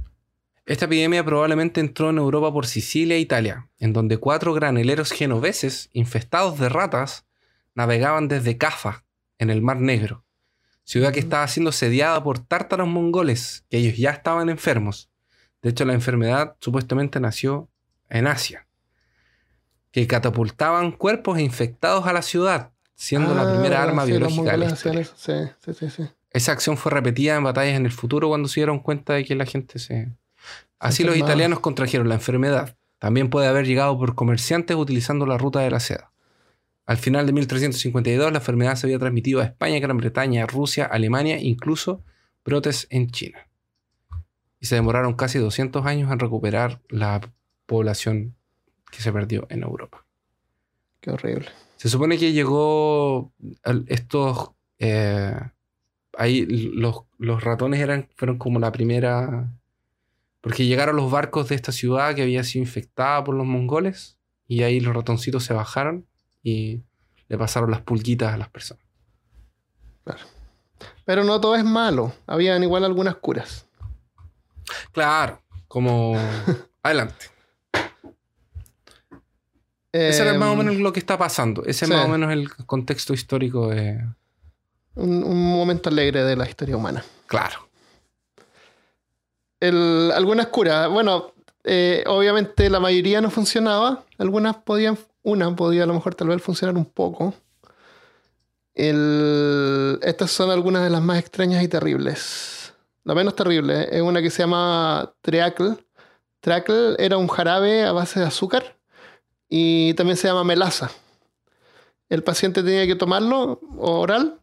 Esta 0.67 0.85
epidemia 0.85 1.25
probablemente 1.25 1.81
entró 1.81 2.11
en 2.11 2.19
Europa 2.19 2.53
por 2.53 2.67
Sicilia 2.67 3.17
e 3.17 3.21
Italia, 3.21 3.71
en 3.79 3.95
donde 3.95 4.19
cuatro 4.19 4.53
graneleros 4.53 5.13
genoveses 5.13 5.89
infestados 5.95 6.59
de 6.59 6.69
ratas 6.69 7.25
navegaban 7.75 8.29
desde 8.29 8.59
Cafa, 8.59 9.05
en 9.39 9.49
el 9.49 9.63
Mar 9.63 9.81
Negro, 9.81 10.27
ciudad 10.91 11.13
que 11.13 11.21
estaba 11.21 11.47
siendo 11.47 11.71
sediada 11.71 12.21
por 12.21 12.41
tártaros 12.41 12.89
mongoles, 12.89 13.65
que 13.71 13.79
ellos 13.79 13.97
ya 13.97 14.11
estaban 14.11 14.49
enfermos. 14.49 15.09
De 15.63 15.71
hecho, 15.71 15.85
la 15.85 15.93
enfermedad 15.93 16.57
supuestamente 16.59 17.21
nació 17.21 17.71
en 18.09 18.27
Asia, 18.27 18.67
que 19.93 20.09
catapultaban 20.09 20.91
cuerpos 20.91 21.39
infectados 21.39 22.09
a 22.09 22.13
la 22.13 22.23
ciudad, 22.23 22.73
siendo 22.97 23.37
la 23.37 23.49
primera 23.53 23.79
ah, 23.79 23.85
arma 23.85 24.05
biológica 24.05 24.51
de 24.51 24.57
la 24.57 24.65
historia. 24.67 25.05
Sí, 25.15 25.33
sí, 25.73 25.91
sí, 25.91 26.09
Esa 26.31 26.51
acción 26.51 26.77
fue 26.77 26.91
repetida 26.91 27.37
en 27.37 27.45
batallas 27.45 27.77
en 27.77 27.87
el 27.87 27.93
futuro 27.93 28.27
cuando 28.27 28.49
se 28.49 28.59
dieron 28.59 28.81
cuenta 28.81 29.13
de 29.13 29.25
que 29.25 29.37
la 29.37 29.47
gente 29.47 29.79
se... 29.79 30.09
Así 30.81 31.05
los 31.05 31.17
italianos 31.17 31.61
contrajeron 31.61 32.09
la 32.09 32.17
enfermedad. 32.17 32.77
También 32.99 33.31
puede 33.31 33.47
haber 33.47 33.65
llegado 33.65 33.97
por 33.97 34.17
comerciantes 34.17 34.77
utilizando 34.77 35.25
la 35.25 35.39
ruta 35.39 35.61
de 35.61 35.71
la 35.71 35.79
seda. 35.79 36.10
Al 36.87 36.97
final 36.97 37.27
de 37.27 37.33
1352 37.33 38.33
la 38.33 38.39
enfermedad 38.39 38.75
se 38.77 38.87
había 38.87 38.99
transmitido 38.99 39.41
a 39.41 39.45
España, 39.45 39.79
Gran 39.79 39.97
Bretaña, 39.97 40.47
Rusia, 40.47 40.87
Alemania, 40.87 41.39
incluso 41.41 42.03
brotes 42.45 42.87
en 42.91 43.11
China. 43.11 43.47
Y 44.59 44.67
se 44.67 44.75
demoraron 44.75 45.15
casi 45.15 45.39
200 45.39 45.87
años 45.87 46.11
en 46.13 46.19
recuperar 46.19 46.81
la 46.89 47.21
población 47.67 48.35
que 48.91 49.01
se 49.01 49.13
perdió 49.13 49.47
en 49.51 49.63
Europa. 49.63 50.05
Qué 51.01 51.11
horrible. 51.11 51.49
Se 51.77 51.89
supone 51.89 52.19
que 52.19 52.33
llegó 52.33 53.33
estos... 53.87 54.51
Eh, 54.79 55.35
ahí 56.19 56.45
los, 56.47 57.03
los, 57.19 57.43
ratones 57.43 57.81
eran, 57.81 58.09
fueron 58.17 58.37
como 58.39 58.59
la 58.59 58.73
primera... 58.73 59.51
Porque 60.41 60.67
llegaron 60.67 60.97
los 60.97 61.11
barcos 61.11 61.49
de 61.49 61.55
esta 61.55 61.73
ciudad 61.73 62.15
que 62.15 62.23
había 62.23 62.45
sido 62.45 62.65
infectada 62.65 63.23
por 63.25 63.35
los 63.35 63.47
mongoles 63.47 64.19
y 64.49 64.63
ahí 64.63 64.81
los 64.81 64.95
ratoncitos 64.95 65.45
se 65.45 65.55
bajaron 65.55 66.07
y 66.43 66.83
le 67.29 67.39
pasaron 67.39 67.71
las 67.71 67.81
pulguitas 67.83 68.35
a 68.35 68.37
las 68.37 68.49
personas. 68.49 68.85
Claro. 70.05 70.21
Pero 71.05 71.25
no 71.25 71.41
todo 71.41 71.57
es 71.57 71.65
malo. 71.65 72.13
Habían 72.27 72.63
igual 72.63 72.85
algunas 72.85 73.17
curas. 73.17 73.67
Claro, 74.93 75.41
como... 75.69 76.17
Adelante. 76.83 77.27
Ese 79.93 80.29
es 80.29 80.39
más 80.39 80.49
o 80.49 80.53
em, 80.53 80.59
menos 80.59 80.77
lo 80.77 80.93
que 80.93 81.01
está 81.01 81.19
pasando. 81.19 81.65
Ese 81.65 81.85
es 81.85 81.91
más 81.91 82.05
o 82.05 82.09
menos 82.09 82.33
el 82.33 82.55
contexto 82.67 83.13
histórico 83.13 83.69
de... 83.69 84.05
Un, 84.95 85.53
momento 85.57 85.89
alegre 85.89 86.25
de 86.25 86.37
la 86.37 86.49
historia 86.49 86.77
humana. 86.77 87.05
Claro. 87.27 87.69
algunas 89.61 90.47
curas. 90.49 90.89
Bueno, 90.89 91.33
eh, 91.65 92.05
obviamente 92.07 92.71
la 92.71 92.81
mayoría 92.81 93.21
no 93.21 93.31
funcionaba. 93.31 94.05
Algunas 94.19 94.57
podían 94.57 94.97
una 95.23 95.55
podía 95.55 95.85
a 95.85 95.87
lo 95.87 95.95
mejor 95.95 96.15
tal 96.15 96.29
vez 96.29 96.43
funcionar 96.43 96.77
un 96.77 96.85
poco. 96.85 97.35
estas 98.75 100.31
son 100.31 100.51
algunas 100.51 100.83
de 100.83 100.91
las 100.91 101.03
más 101.03 101.19
extrañas 101.19 101.63
y 101.63 101.69
terribles. 101.69 102.73
La 103.05 103.15
menos 103.15 103.35
terrible 103.35 103.89
es 103.91 104.03
una 104.03 104.23
que 104.23 104.31
se 104.31 104.43
llama 104.43 105.13
Treacle. 105.23 105.77
Treacle 106.41 106.97
era 106.99 107.17
un 107.19 107.29
jarabe 107.29 107.85
a 107.85 107.93
base 107.93 108.21
de 108.21 108.27
azúcar 108.27 108.77
y 109.49 109.95
también 109.95 110.17
se 110.17 110.29
llama 110.29 110.45
melaza. 110.45 110.91
El 112.09 112.23
paciente 112.23 112.63
tenía 112.63 112.87
que 112.87 112.97
tomarlo 112.97 113.61
oral 113.79 114.41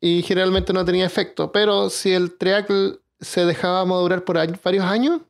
y 0.00 0.22
generalmente 0.22 0.72
no 0.72 0.84
tenía 0.84 1.06
efecto, 1.06 1.50
pero 1.50 1.88
si 1.88 2.12
el 2.12 2.36
Treacle 2.36 2.98
se 3.20 3.46
dejaba 3.46 3.84
madurar 3.84 4.24
por 4.24 4.36
varios 4.36 4.84
años, 4.84 5.22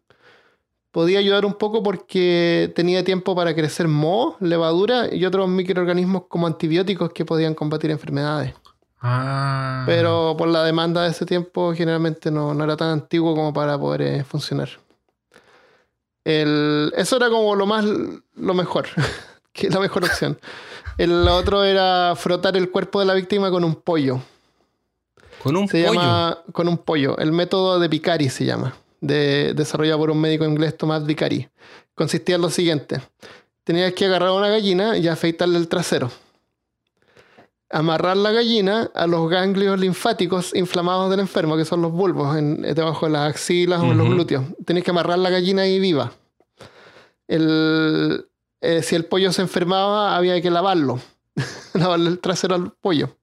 podía 0.94 1.18
ayudar 1.18 1.44
un 1.44 1.54
poco 1.54 1.83
porque 1.83 2.72
tenía 2.76 3.02
tiempo 3.02 3.35
para 3.35 3.52
crecer 3.52 3.88
moho, 3.88 4.37
levadura 4.38 5.12
y 5.12 5.24
otros 5.24 5.48
microorganismos 5.48 6.26
como 6.28 6.46
antibióticos 6.46 7.11
que 7.11 7.24
podían 7.24 7.52
combatir 7.57 7.90
enfermedades. 7.90 8.54
Ah. 9.00 9.83
Pero 9.87 10.37
por 10.38 10.46
la 10.46 10.62
demanda 10.62 11.02
de 11.02 11.11
ese 11.11 11.26
tiempo 11.26 11.74
generalmente 11.74 12.30
no, 12.30 12.62
era 12.62 12.76
tan 12.76 12.90
antiguo 12.90 13.35
como 13.35 13.52
para 13.52 13.76
poder 13.76 14.02
eh, 14.02 14.22
funcionar. 14.22 14.68
eso 16.24 17.16
era 17.16 17.28
como 17.28 17.57
lo 17.57 17.66
más, 17.66 17.85
lo 18.37 18.54
mejor, 18.54 18.87
que 19.52 19.70
la 19.70 19.80
mejor 19.80 20.04
opción. 20.04 20.38
El 20.96 21.26
otro 21.26 21.64
era 21.64 22.14
frotar 22.14 22.57
el 22.57 22.70
cuerpo 22.70 23.00
de 23.00 23.07
la 23.07 23.14
víctima 23.14 23.50
con 23.50 23.64
un 23.64 23.74
pollo. 23.74 24.20
¿Con 25.42 25.57
un 25.57 25.66
pollo? 25.66 25.92
Llama, 25.92 26.38
con 26.52 26.68
un 26.68 26.78
pollo. 26.78 27.18
El 27.18 27.33
método 27.33 27.80
de 27.80 27.88
Picari 27.90 28.28
se 28.28 28.44
llama 28.44 28.76
desarrollado 29.07 29.99
por 29.99 30.11
un 30.11 30.21
médico 30.21 30.45
inglés, 30.45 30.77
Tomás 30.77 31.05
Vicari. 31.05 31.49
Consistía 31.95 32.37
en 32.37 32.43
lo 32.43 32.51
siguiente. 32.51 33.01
Tenías 33.64 33.93
que 33.95 34.07
agarrar 34.07 34.31
una 34.31 34.49
gallina 34.49 34.99
y 34.99 35.09
afeitarle 35.09 35.59
el 35.59 35.69
trasero. 35.69 36.11
Amarrar 37.71 38.17
la 38.17 38.31
gallina 38.31 38.90
a 38.95 39.07
los 39.07 39.29
ganglios 39.29 39.81
linfáticos 39.81 40.55
inflamados 40.55 41.11
del 41.11 41.21
enfermo, 41.21 41.57
que 41.57 41.64
son 41.64 41.83
los 41.83 41.93
bulbos 41.93 42.37
en, 42.37 42.62
debajo 42.62 43.07
de 43.07 43.12
las 43.12 43.31
axilas 43.31 43.81
o 43.81 43.87
en 43.93 43.99
los 43.99 44.09
glúteos. 44.09 44.45
Tenías 44.64 44.85
que 44.85 44.90
amarrar 44.90 45.19
la 45.19 45.31
gallina 45.31 45.62
ahí 45.62 45.81
viva. 45.81 46.12
El, 47.27 48.27
eh, 48.61 48.83
si 48.83 48.95
el 48.95 49.07
pollo 49.07 49.33
se 49.33 49.43
enfermaba, 49.43 50.14
había 50.14 50.40
que 50.40 50.51
lavarlo. 50.51 51.01
Lavarle 51.75 52.11
el 52.11 52.21
trasero 52.21 52.55
al 52.55 52.73
pollo. 52.73 53.17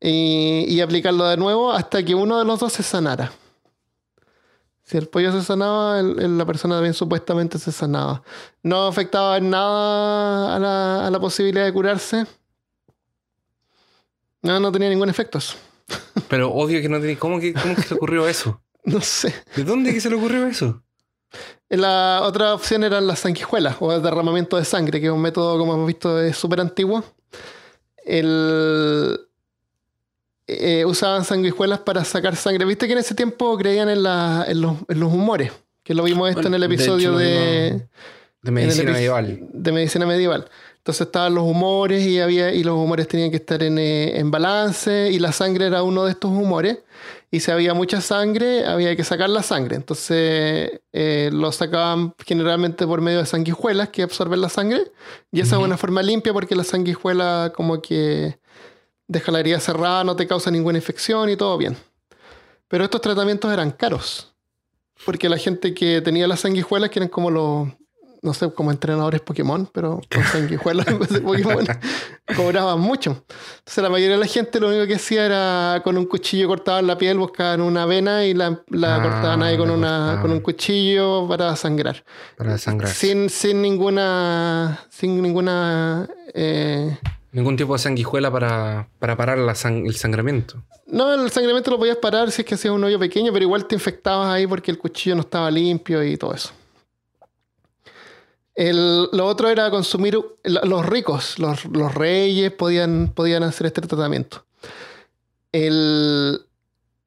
Y, 0.00 0.64
y 0.68 0.80
aplicarlo 0.80 1.24
de 1.24 1.36
nuevo 1.36 1.72
hasta 1.72 2.04
que 2.04 2.14
uno 2.14 2.38
de 2.38 2.44
los 2.44 2.60
dos 2.60 2.72
se 2.72 2.82
sanara. 2.82 3.32
Si 4.88 4.96
el 4.96 5.06
pollo 5.06 5.30
se 5.32 5.42
sanaba, 5.42 6.00
la 6.00 6.46
persona 6.46 6.76
también 6.76 6.94
supuestamente 6.94 7.58
se 7.58 7.72
sanaba. 7.72 8.22
No 8.62 8.86
afectaba 8.86 9.36
en 9.36 9.50
nada 9.50 10.56
a 10.56 11.10
la, 11.10 11.20
posibilidad 11.20 11.66
de 11.66 11.72
curarse. 11.74 12.24
No, 14.40 14.58
no 14.58 14.72
tenía 14.72 14.88
ningún 14.88 15.10
efecto 15.10 15.40
Pero 16.30 16.50
obvio 16.54 16.80
que 16.80 16.88
no 16.88 16.98
tenía. 17.00 17.18
¿Cómo 17.18 17.38
que, 17.38 17.52
cómo 17.52 17.74
que 17.74 17.82
se 17.82 17.90
le 17.90 17.96
ocurrió 17.96 18.26
eso? 18.26 18.62
no 18.84 19.02
sé. 19.02 19.34
¿De 19.56 19.62
dónde 19.62 19.92
que 19.92 20.00
se 20.00 20.08
le 20.08 20.16
ocurrió 20.16 20.46
eso? 20.46 20.82
La 21.68 22.22
otra 22.22 22.54
opción 22.54 22.82
eran 22.82 23.06
las 23.06 23.18
sanguijuelas 23.18 23.76
o 23.80 23.92
el 23.92 24.00
derramamiento 24.00 24.56
de 24.56 24.64
sangre, 24.64 25.02
que 25.02 25.08
es 25.08 25.12
un 25.12 25.20
método, 25.20 25.58
como 25.58 25.74
hemos 25.74 25.86
visto, 25.86 26.32
súper 26.32 26.62
antiguo. 26.62 27.04
El, 28.06 29.20
eh, 30.50 30.86
usaban 30.86 31.26
sanguijuelas 31.26 31.80
para 31.80 32.04
sacar 32.04 32.34
sangre. 32.34 32.64
¿Viste 32.64 32.86
que 32.86 32.94
en 32.94 33.00
ese 33.00 33.14
tiempo 33.14 33.56
creían 33.58 33.90
en, 33.90 34.02
los, 34.02 35.12
humores? 35.12 35.52
Que 35.84 35.92
lo 35.92 36.02
vimos 36.02 36.30
esto 36.30 36.48
en 36.48 36.54
el 36.54 36.62
episodio 36.62 37.16
de, 37.18 37.86
de, 38.40 38.50
medicina 38.50 38.92
medieval. 38.92 39.40
De 39.52 39.72
medicina 39.72 40.06
medieval. 40.06 40.48
Entonces 40.78 41.06
estaban 41.06 41.34
los 41.34 41.44
humores 41.44 42.06
y, 42.06 42.18
había, 42.18 42.50
y 42.54 42.64
los 42.64 42.76
humores 42.76 43.06
tenían 43.08 43.28
que 43.30 43.36
estar 43.36 43.62
en, 43.62 43.76
eh, 43.78 44.22
balance 44.24 45.10
y 45.12 45.18
la 45.18 45.32
sangre 45.32 45.66
era 45.66 45.82
uno 45.82 46.06
de 46.06 46.12
estos 46.12 46.30
humores. 46.30 46.78
Y 47.30 47.40
si 47.40 47.50
había 47.50 47.74
mucha 47.74 48.00
sangre, 48.00 48.64
había 48.64 48.96
que 48.96 49.04
sacar 49.04 49.28
la 49.28 49.42
sangre. 49.42 49.76
Entonces 49.76 50.80
eh, 50.94 51.28
lo 51.30 51.52
sacaban 51.52 52.14
generalmente 52.24 52.86
por 52.86 53.02
medio 53.02 53.18
de 53.18 53.26
sanguijuelas 53.26 53.90
que 53.90 54.02
absorben 54.02 54.40
la 54.40 54.48
sangre. 54.48 54.90
Y 55.30 55.40
esa 55.40 55.56
es 55.56 55.62
una 55.62 55.76
forma 55.76 56.02
limpia 56.02 56.32
porque 56.32 56.56
la 56.56 56.64
sanguijuela 56.64 57.52
como 57.54 57.82
que 57.82 58.38
deja 59.08 59.32
la 59.32 59.40
herida 59.40 59.58
cerrada, 59.58 60.04
no 60.04 60.14
te 60.14 60.26
causa 60.28 60.50
ninguna 60.50 60.78
infección 60.78 61.28
y 61.30 61.36
todo 61.36 61.58
bien. 61.58 61.76
Pero 62.68 62.84
estos 62.84 63.00
tratamientos 63.00 63.52
eran 63.52 63.70
caros. 63.72 64.34
Porque 65.04 65.28
la 65.28 65.38
gente 65.38 65.74
que 65.74 66.00
tenía 66.02 66.26
las 66.28 66.40
sanguijuelas, 66.40 66.90
que 66.90 66.98
eran 66.98 67.08
como 67.08 67.30
los, 67.30 67.68
no 68.20 68.34
sé, 68.34 68.50
como 68.52 68.70
entrenadores 68.72 69.20
Pokémon, 69.20 69.70
pero 69.72 70.00
con 70.12 70.22
sanguijuelas 70.32 70.86
en 70.88 70.98
vez 70.98 71.08
de 71.08 71.20
Pokémon, 71.20 71.64
cobraban 72.36 72.80
mucho. 72.80 73.24
Entonces 73.60 73.82
la 73.82 73.88
mayoría 73.90 74.16
de 74.16 74.20
la 74.20 74.26
gente 74.26 74.58
lo 74.60 74.68
único 74.68 74.86
que 74.86 74.96
hacía 74.96 75.24
era 75.24 75.80
con 75.84 75.96
un 75.96 76.04
cuchillo 76.04 76.48
cortaban 76.48 76.86
la 76.86 76.98
piel, 76.98 77.16
buscaban 77.16 77.60
una 77.60 77.86
vena 77.86 78.26
y 78.26 78.34
la, 78.34 78.60
la 78.70 78.96
Ah, 78.96 79.02
cortaban 79.02 79.42
ahí 79.44 79.56
con, 79.56 79.70
una, 79.70 80.18
con 80.20 80.32
un 80.32 80.40
cuchillo 80.40 81.26
para 81.28 81.54
sangrar. 81.56 82.04
Para 82.36 82.52
desangrar. 82.52 82.92
Sin, 82.92 83.30
sin 83.30 83.62
ninguna. 83.62 84.80
Sin 84.90 85.22
ninguna. 85.22 86.08
eh, 86.34 86.98
Ningún 87.32 87.56
tipo 87.56 87.74
de 87.74 87.78
sanguijuela 87.78 88.30
para, 88.32 88.88
para 88.98 89.16
parar 89.16 89.38
la 89.38 89.52
el 89.52 89.94
sangramiento. 89.96 90.62
No, 90.86 91.12
el 91.12 91.30
sangramiento 91.30 91.70
lo 91.70 91.78
podías 91.78 91.98
parar 91.98 92.30
si 92.30 92.40
es 92.42 92.46
que 92.48 92.54
hacías 92.54 92.72
un 92.72 92.82
hoyo 92.84 92.98
pequeño, 92.98 93.32
pero 93.32 93.44
igual 93.44 93.66
te 93.66 93.74
infectabas 93.74 94.32
ahí 94.34 94.46
porque 94.46 94.70
el 94.70 94.78
cuchillo 94.78 95.14
no 95.16 95.20
estaba 95.20 95.50
limpio 95.50 96.02
y 96.02 96.16
todo 96.16 96.32
eso. 96.34 96.50
El- 98.54 99.08
lo 99.12 99.26
otro 99.26 99.48
era 99.50 99.70
consumir 99.70 100.18
los 100.42 100.86
ricos, 100.86 101.38
los, 101.38 101.64
los 101.66 101.94
reyes 101.94 102.50
podían, 102.50 103.12
podían 103.14 103.42
hacer 103.44 103.66
este 103.68 103.82
tratamiento. 103.82 104.44
El, 105.52 106.40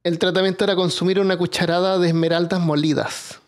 el 0.03 0.19
tratamiento 0.19 0.63
era 0.63 0.76
consumir 0.76 1.19
una 1.19 1.38
cucharada 1.38 1.97
de 1.99 2.07
esmeraldas 2.07 2.59
molidas. 2.61 3.41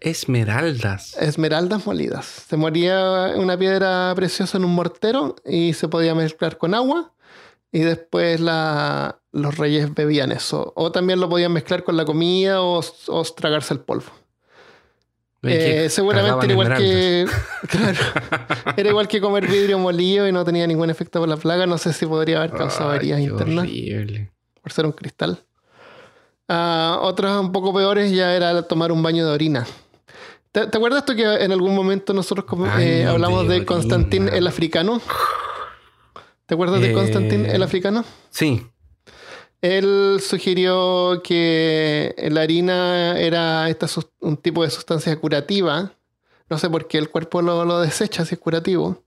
Esmeraldas. 0.00 1.16
Esmeraldas 1.16 1.86
molidas. 1.86 2.26
Se 2.48 2.56
moría 2.56 3.32
una 3.36 3.58
piedra 3.58 4.12
preciosa 4.14 4.58
en 4.58 4.64
un 4.64 4.74
mortero 4.74 5.36
y 5.44 5.72
se 5.74 5.88
podía 5.88 6.14
mezclar 6.14 6.58
con 6.58 6.74
agua 6.74 7.12
y 7.72 7.80
después 7.80 8.40
la- 8.40 9.20
los 9.32 9.56
reyes 9.58 9.92
bebían 9.94 10.32
eso. 10.32 10.72
O 10.76 10.90
también 10.92 11.20
lo 11.20 11.28
podían 11.28 11.52
mezclar 11.52 11.84
con 11.84 11.96
la 11.96 12.04
comida 12.04 12.62
o, 12.62 12.80
o 13.08 13.24
tragarse 13.24 13.74
el 13.74 13.80
polvo. 13.80 14.06
Eh, 15.42 15.88
seguramente 15.88 16.46
era 16.46 16.52
igual 16.52 16.76
que. 16.76 17.26
Claro. 17.68 17.98
Era 18.76 18.88
igual 18.90 19.06
que 19.06 19.20
comer 19.20 19.46
vidrio 19.46 19.78
molido 19.78 20.26
y 20.26 20.32
no 20.32 20.44
tenía 20.44 20.66
ningún 20.66 20.90
efecto 20.90 21.20
por 21.20 21.28
la 21.28 21.36
plaga. 21.36 21.66
No 21.66 21.78
sé 21.78 21.92
si 21.92 22.06
podría 22.06 22.38
haber 22.38 22.50
causado 22.52 22.92
heridas 22.94 23.20
internas 23.20 23.64
horrible. 23.64 24.32
por 24.60 24.72
ser 24.72 24.86
un 24.86 24.92
cristal. 24.92 25.44
Ah, 26.48 26.98
otras 27.02 27.38
un 27.38 27.52
poco 27.52 27.72
peores 27.74 28.10
ya 28.10 28.34
era 28.34 28.62
tomar 28.62 28.90
un 28.90 29.02
baño 29.02 29.26
de 29.26 29.32
orina. 29.32 29.66
¿Te, 30.52 30.66
te 30.66 30.76
acuerdas 30.78 31.04
tú 31.04 31.14
que 31.14 31.22
en 31.24 31.52
algún 31.52 31.74
momento 31.74 32.12
nosotros 32.14 32.46
eh, 32.78 33.04
hablamos 33.06 33.48
de 33.48 33.64
Constantín 33.64 34.28
el 34.28 34.46
africano? 34.46 35.00
¿Te 36.46 36.54
acuerdas 36.54 36.80
de 36.80 36.90
Eh, 36.90 36.94
Constantín 36.94 37.44
el 37.46 37.62
africano? 37.62 38.04
Sí. 38.30 38.66
Él 39.60 40.20
sugirió 40.26 41.20
que 41.22 42.14
la 42.30 42.42
harina 42.42 43.18
era 43.18 43.68
esta 43.68 43.86
un 44.20 44.36
tipo 44.36 44.62
de 44.62 44.70
sustancia 44.70 45.18
curativa. 45.20 45.92
No 46.48 46.58
sé 46.58 46.70
por 46.70 46.86
qué 46.88 46.98
el 46.98 47.10
cuerpo 47.10 47.42
lo, 47.42 47.64
lo 47.64 47.80
desecha 47.80 48.24
si 48.24 48.36
es 48.36 48.40
curativo. 48.40 49.02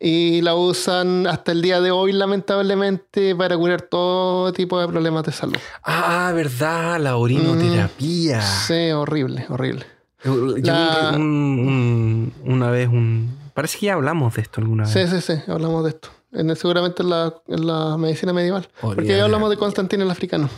Y 0.00 0.40
la 0.42 0.54
usan 0.54 1.26
hasta 1.26 1.50
el 1.52 1.60
día 1.60 1.80
de 1.80 1.90
hoy, 1.90 2.12
lamentablemente, 2.12 3.34
para 3.34 3.56
curar 3.56 3.82
todo 3.82 4.52
tipo 4.52 4.80
de 4.80 4.86
problemas 4.86 5.24
de 5.24 5.32
salud. 5.32 5.58
Ah, 5.82 6.32
verdad, 6.34 6.98
la 7.00 7.16
orinoterapia. 7.16 8.40
Sí, 8.40 8.90
horrible, 8.92 9.46
horrible. 9.48 9.86
Yo, 10.24 10.34
La- 10.58 11.10
vi 11.12 11.16
un- 11.16 12.32
un- 12.44 12.52
una 12.52 12.70
vez 12.70 12.88
un... 12.88 13.36
Parece 13.54 13.78
que 13.78 13.86
ya 13.86 13.94
hablamos 13.94 14.34
de 14.34 14.42
esto 14.42 14.60
alguna 14.60 14.84
vez. 14.84 14.92
Sí, 14.92 15.06
sí, 15.06 15.20
sí, 15.20 15.40
hablamos 15.50 15.82
de 15.84 15.90
esto. 15.90 16.08
En, 16.32 16.54
seguramente 16.56 17.02
en 17.02 17.10
la, 17.10 17.34
en 17.48 17.66
la 17.66 17.96
medicina 17.96 18.32
medieval. 18.32 18.68
Porque 18.80 19.06
ya 19.06 19.24
hablamos 19.24 19.48
de. 19.50 19.56
Constantino 19.56 20.04
el 20.04 20.10
africano. 20.10 20.48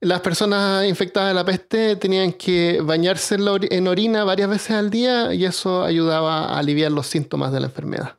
Las 0.00 0.20
personas 0.20 0.86
infectadas 0.86 1.28
de 1.30 1.34
la 1.34 1.44
peste 1.44 1.96
tenían 1.96 2.32
que 2.32 2.80
bañarse 2.82 3.34
en, 3.34 3.42
en 3.70 3.88
orina 3.88 4.24
varias 4.24 4.48
veces 4.48 4.70
al 4.70 4.88
día 4.88 5.34
y 5.34 5.44
eso 5.44 5.82
ayudaba 5.84 6.44
a 6.54 6.58
aliviar 6.58 6.90
los 6.92 7.06
síntomas 7.06 7.52
de 7.52 7.60
la 7.60 7.66
enfermedad. 7.66 8.14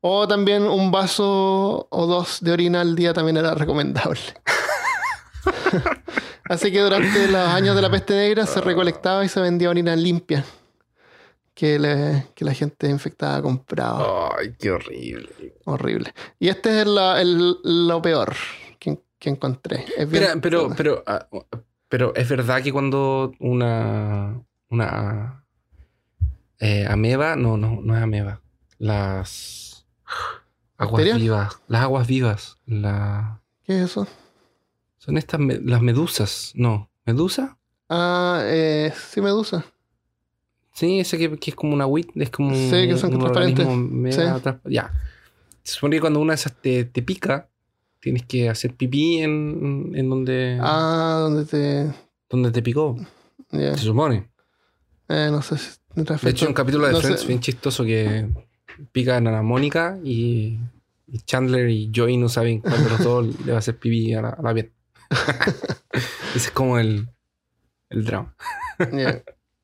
O 0.00 0.26
también 0.26 0.62
un 0.62 0.90
vaso 0.90 1.86
o 1.90 2.06
dos 2.06 2.38
de 2.40 2.52
orina 2.52 2.80
al 2.80 2.96
día 2.96 3.12
también 3.12 3.36
era 3.36 3.54
recomendable. 3.54 4.20
Así 6.48 6.72
que 6.72 6.80
durante 6.80 7.26
los 7.28 7.36
años 7.48 7.76
de 7.76 7.82
la 7.82 7.90
peste 7.90 8.14
negra 8.14 8.46
se 8.46 8.60
recolectaba 8.60 9.24
y 9.24 9.28
se 9.28 9.40
vendía 9.40 9.70
orina 9.70 9.94
limpia 9.96 10.44
que, 11.54 11.78
le- 11.78 12.26
que 12.34 12.44
la 12.44 12.54
gente 12.54 12.88
infectada 12.88 13.40
compraba. 13.42 14.30
Ay, 14.38 14.54
qué 14.58 14.70
horrible. 14.70 15.28
Horrible. 15.64 16.12
Y 16.38 16.48
este 16.48 16.80
es 16.80 16.86
la- 16.86 17.20
el- 17.20 17.56
lo 17.62 18.00
peor 18.02 18.34
que, 18.78 18.98
que 19.18 19.30
encontré. 19.30 19.84
Es 19.96 20.08
bien- 20.10 20.24
Espera, 20.24 20.40
pero, 20.40 20.70
pero, 20.76 21.04
ah, 21.06 21.26
pero 21.88 22.14
es 22.14 22.28
verdad 22.28 22.62
que 22.62 22.72
cuando 22.72 23.32
una, 23.40 24.40
una 24.70 25.44
eh, 26.58 26.86
ameba, 26.88 27.36
no, 27.36 27.56
no, 27.56 27.80
no 27.82 27.96
es 27.96 28.02
ameba, 28.02 28.40
las 28.78 29.86
aguas 30.78 31.04
vivas, 31.14 31.60
las 31.68 31.82
aguas 31.82 32.06
vivas, 32.06 32.56
la, 32.66 33.40
¿Qué 33.64 33.76
es 33.82 33.90
eso? 33.90 34.06
Son 35.00 35.16
estas, 35.18 35.40
me- 35.40 35.58
las 35.60 35.82
medusas, 35.82 36.52
no, 36.54 36.88
medusa, 37.06 37.56
Ah, 37.88 38.42
eh, 38.44 38.92
sí, 38.94 39.20
medusa. 39.20 39.64
sí, 40.72 41.00
ese 41.00 41.18
que, 41.18 41.36
que 41.38 41.50
es 41.50 41.56
como 41.56 41.74
una 41.74 41.86
wit, 41.86 42.08
es 42.14 42.30
como 42.30 42.54
Sí, 42.54 42.86
que 42.86 42.96
son 42.96 43.12
un 43.14 43.18
transparentes. 43.18 43.66
Sí. 44.14 44.22
ya, 44.72 44.92
se 45.64 45.72
supone 45.74 45.96
que 45.96 46.00
cuando 46.00 46.20
una 46.20 46.32
de 46.32 46.36
esas 46.36 46.54
te, 46.60 46.84
te 46.84 47.02
pica, 47.02 47.48
tienes 48.00 48.24
que 48.26 48.48
hacer 48.48 48.74
pipí 48.76 49.18
en, 49.18 49.92
en 49.94 50.08
donde, 50.08 50.58
Ah, 50.60 51.18
donde 51.20 51.44
te. 51.44 51.92
donde 52.28 52.52
te 52.52 52.62
picó, 52.62 52.96
se 53.50 53.76
supone. 53.78 54.30
Eh, 55.08 55.28
no 55.32 55.42
sé 55.42 55.58
si 55.58 55.70
De 56.22 56.30
hecho, 56.30 56.46
un 56.46 56.54
capítulo 56.54 56.86
de 56.86 56.92
no 56.92 57.00
Friends 57.00 57.22
sé. 57.22 57.26
bien 57.26 57.40
chistoso 57.40 57.84
que 57.84 58.28
pican 58.92 59.26
a 59.26 59.32
la 59.32 59.42
Mónica 59.42 59.98
y, 60.04 60.58
y 61.08 61.18
Chandler 61.26 61.68
y 61.68 61.90
Joey 61.92 62.16
no 62.16 62.28
saben 62.28 62.60
cuál 62.60 62.84
de 62.84 62.90
los 62.90 63.02
dos 63.02 63.26
le 63.44 63.50
va 63.50 63.56
a 63.56 63.58
hacer 63.58 63.76
pipí 63.76 64.14
a 64.14 64.22
la, 64.22 64.28
a 64.30 64.42
la 64.42 64.54
piel. 64.54 64.70
Ese 66.34 66.48
es 66.48 66.50
como 66.50 66.78
el, 66.78 67.08
el 67.88 68.04
drama. 68.04 68.34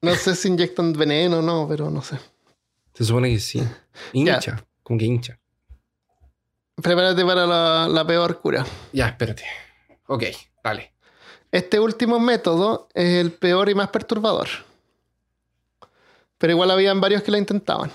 No 0.03 0.15
sé 0.15 0.35
si 0.35 0.49
inyectan 0.49 0.93
veneno 0.93 1.39
o 1.39 1.43
no, 1.43 1.67
pero 1.69 1.91
no 1.91 2.03
sé. 2.03 2.19
Se 2.95 3.05
supone 3.05 3.31
que 3.31 3.41
sí. 3.41 3.63
Hincha, 4.13 4.65
como 4.83 4.99
que 4.99 5.05
hincha. 5.05 5.39
Prepárate 6.77 7.25
para 7.25 7.47
la, 7.47 7.89
la 7.89 8.07
peor 8.07 8.41
cura. 8.41 8.67
Ya, 8.93 9.09
espérate. 9.09 9.45
Ok, 10.07 10.25
dale. 10.63 10.93
Este 11.51 11.81
último 11.81 12.19
método 12.19 12.89
es 12.93 13.15
el 13.15 13.33
peor 13.33 13.71
y 13.71 13.75
más 13.75 13.89
perturbador. 13.89 14.49
Pero 16.39 16.53
igual 16.53 16.71
habían 16.71 17.01
varios 17.01 17.23
que 17.23 17.31
lo 17.31 17.39
intentaban. 17.39 17.91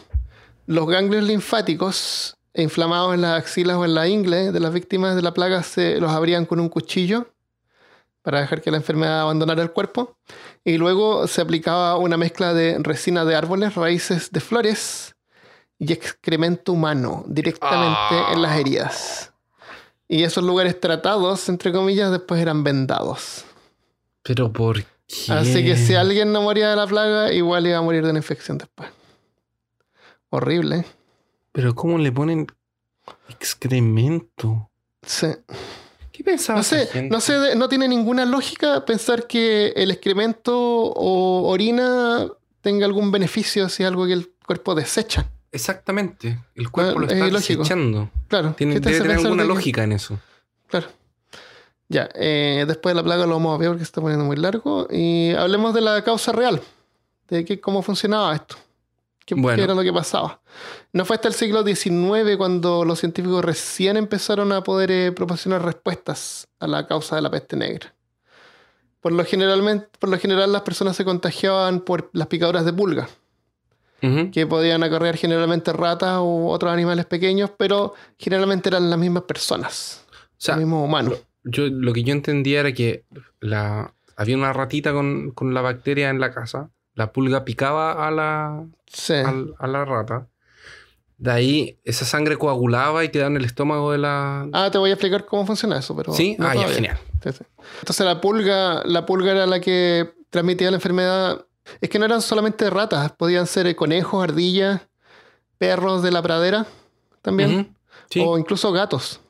Los 0.66 0.88
ganglios 0.88 1.24
linfáticos 1.24 2.38
inflamados 2.54 3.14
en 3.14 3.22
las 3.22 3.38
axilas 3.38 3.78
o 3.78 3.86
en 3.86 3.94
la 3.94 4.08
ingle 4.08 4.52
de 4.52 4.60
las 4.60 4.74
víctimas 4.74 5.16
de 5.16 5.22
la 5.22 5.34
plaga 5.34 5.64
se 5.64 6.00
los 6.00 6.12
abrían 6.12 6.46
con 6.46 6.60
un 6.60 6.70
cuchillo 6.70 7.28
para 8.22 8.42
dejar 8.42 8.62
que 8.62 8.72
la 8.72 8.78
enfermedad 8.78 9.22
abandonara 9.22 9.62
el 9.64 9.72
cuerpo. 9.72 10.18
Y 10.64 10.78
luego 10.78 11.28
se 11.28 11.42
aplicaba 11.42 11.98
una 11.98 12.18
mezcla 12.18 12.54
de 12.54 12.78
resina 12.80 13.26
de 13.26 13.36
árboles, 13.36 13.76
raíces 13.76 14.32
de 14.32 14.40
flores 14.40 15.16
y 15.80 15.92
excremento 15.94 16.74
humano 16.74 17.24
directamente 17.28 17.98
Ah. 18.00 18.32
en 18.34 18.42
las 18.42 18.58
heridas. 18.60 19.34
Y 20.08 20.24
esos 20.24 20.44
lugares 20.44 20.80
tratados, 20.80 21.48
entre 21.50 21.72
comillas, 21.72 22.12
después 22.12 22.42
eran 22.42 22.64
vendados. 22.64 23.46
Pero 24.24 24.52
¿por 24.52 24.84
qué? 24.84 24.88
Así 25.30 25.64
que 25.66 25.76
si 25.76 25.96
alguien 25.96 26.32
no 26.32 26.42
moría 26.42 26.70
de 26.70 26.76
la 26.76 26.86
plaga, 26.88 27.34
igual 27.34 27.66
iba 27.68 27.78
a 27.78 27.82
morir 27.82 28.04
de 28.04 28.12
una 28.12 28.20
infección 28.20 28.58
después. 28.58 28.90
Horrible. 30.30 30.86
Pero 31.52 31.76
¿cómo 31.76 31.98
le 31.98 32.12
ponen 32.12 32.48
excremento? 33.30 34.70
Sí. 35.02 35.28
¿Qué 36.22 36.32
pensaba 36.32 36.60
No 36.60 36.64
sé, 36.64 37.10
no 37.10 37.20
sé, 37.20 37.34
de- 37.40 37.56
no 37.56 37.68
tiene 37.68 37.88
ninguna 37.88 38.26
lógica 38.26 38.86
pensar 38.86 39.26
que 39.26 39.70
el 39.76 39.90
excremento 39.90 40.56
o 40.56 41.48
orina 41.50 42.28
tenga 42.62 42.86
algún 42.86 43.12
beneficio 43.12 43.68
si 43.70 43.82
es 43.82 43.88
algo 43.88 44.06
que 44.06 44.14
el 44.14 44.30
cuerpo 44.46 44.76
desecha. 44.76 45.28
Exactamente. 45.52 46.38
El 46.56 46.70
cuerpo 46.70 46.98
Ah, 46.98 47.02
lo 47.02 47.08
es 47.08 47.14
está 47.14 47.26
desechando. 47.30 48.10
Claro. 48.28 48.54
Tiene, 48.56 48.76
¿qué 48.76 48.82
te 48.82 48.90
debe 48.90 49.02
tener 49.02 49.18
alguna 49.18 49.42
de 49.44 49.50
que- 49.50 49.54
lógica 49.56 49.84
en 49.84 49.92
eso. 49.94 50.20
Claro. 50.68 50.88
Ya, 51.90 52.10
eh, 52.14 52.66
después 52.68 52.94
de 52.94 53.02
la 53.02 53.04
plaga 53.04 53.26
lo 53.26 53.34
vamos 53.34 53.56
a 53.56 53.58
ver 53.58 53.70
porque 53.70 53.80
se 53.84 53.88
está 53.90 54.00
poniendo 54.00 54.24
muy 54.26 54.38
largo. 54.38 54.88
Y 54.92 55.32
hablemos 55.32 55.74
de 55.74 55.82
la 55.82 56.04
causa 56.04 56.32
real, 56.32 56.62
de 57.30 57.44
que, 57.46 57.60
cómo 57.60 57.82
funcionaba 57.82 58.34
esto. 58.36 58.56
¿Qué, 59.36 59.42
Bueno. 59.42 59.56
qué 59.56 59.64
era 59.64 59.74
lo 59.74 59.82
que 59.82 59.94
pasaba? 59.94 60.42
No 60.92 61.06
fue 61.06 61.16
hasta 61.16 61.30
el 61.30 61.34
siglo 61.34 61.64
XIX 61.64 62.36
cuando 62.38 62.84
los 62.84 63.00
científicos 63.00 63.46
recién 63.46 63.96
empezaron 63.96 64.52
a 64.52 64.62
poder 64.62 64.92
eh, 64.92 65.12
proporcionar 65.14 65.64
respuestas 65.64 66.50
a 66.60 66.68
la 66.68 66.86
causa 66.86 67.16
de 67.16 67.22
la 67.22 67.32
peste 67.32 67.56
negra. 67.56 67.94
Por 69.00 69.14
lo, 69.14 69.24
generalmente, 69.24 69.88
por 70.00 70.10
lo 70.10 70.18
general 70.20 70.52
las 70.52 70.64
personas 70.64 70.96
se 70.98 71.06
contagiaban 71.06 71.80
por 71.80 72.10
las 72.14 72.28
picaduras 72.28 72.66
de 72.66 72.74
pulga. 72.74 73.08
Que 74.32 74.48
podían 74.48 74.82
acarrear 74.82 75.16
generalmente 75.16 75.72
ratas 75.74 76.18
u 76.22 76.48
otros 76.50 76.74
animales 76.74 77.06
pequeños, 77.06 77.52
pero 77.56 77.94
generalmente 78.18 78.68
eran 78.70 78.90
las 78.90 78.98
mismas 78.98 79.24
personas, 79.24 80.08
O 80.12 80.34
sea, 80.40 80.56
los 80.56 80.66
mismos 80.66 80.84
humanos. 80.86 81.20
yo, 81.44 81.68
lo 81.68 81.94
que 81.94 82.04
yo 82.04 82.12
entendía 82.12 82.62
era 82.62 82.74
que 82.74 83.06
la, 83.40 83.94
había 84.16 84.36
una 84.36 84.54
ratita 84.54 84.92
con, 84.92 85.30
con 85.32 85.54
la 85.54 85.62
bacteria 85.62 86.10
en 86.10 86.20
la 86.20 86.34
casa. 86.34 86.72
La 86.94 87.12
pulga 87.12 87.46
picaba 87.46 88.08
a 88.08 88.12
la, 88.12 88.66
Sí. 88.88 89.14
a 89.14 89.68
la 89.68 89.86
rata. 89.86 90.28
De 91.18 91.32
ahí 91.32 91.80
esa 91.84 92.04
sangre 92.04 92.36
coagulaba 92.36 93.04
y 93.04 93.10
quedaba 93.10 93.30
en 93.30 93.38
el 93.38 93.46
estómago 93.46 93.92
de 93.92 94.00
la... 94.00 94.50
Ah, 94.54 94.70
te 94.72 94.80
voy 94.80 94.90
a 94.90 94.94
explicar 94.94 95.26
cómo 95.26 95.46
funciona 95.46 95.78
eso, 95.78 95.96
pero. 95.96 96.14
sí, 96.14 96.36
no 96.40 96.48
ah, 96.48 96.56
ya, 96.56 96.68
genial. 96.68 96.98
Entonces 97.24 98.06
la 98.06 98.20
pulga, 98.20 98.84
la 98.86 99.06
pulga 99.06 99.32
era 99.32 99.46
la 99.46 99.60
que 99.62 100.14
transmitía 100.32 100.72
la 100.72 100.78
enfermedad. 100.78 101.46
Es 101.80 101.90
que 101.90 102.00
no 102.00 102.06
eran 102.06 102.24
solamente 102.24 102.68
ratas, 102.72 103.12
podían 103.12 103.46
ser 103.46 103.76
conejos, 103.76 104.24
ardillas, 104.24 104.82
perros 105.60 106.02
de 106.02 106.12
la 106.12 106.24
pradera 106.24 106.66
también. 107.22 107.76
Sí, 108.10 108.24
o 108.26 108.38
incluso 108.40 108.72
gatos. 108.72 109.22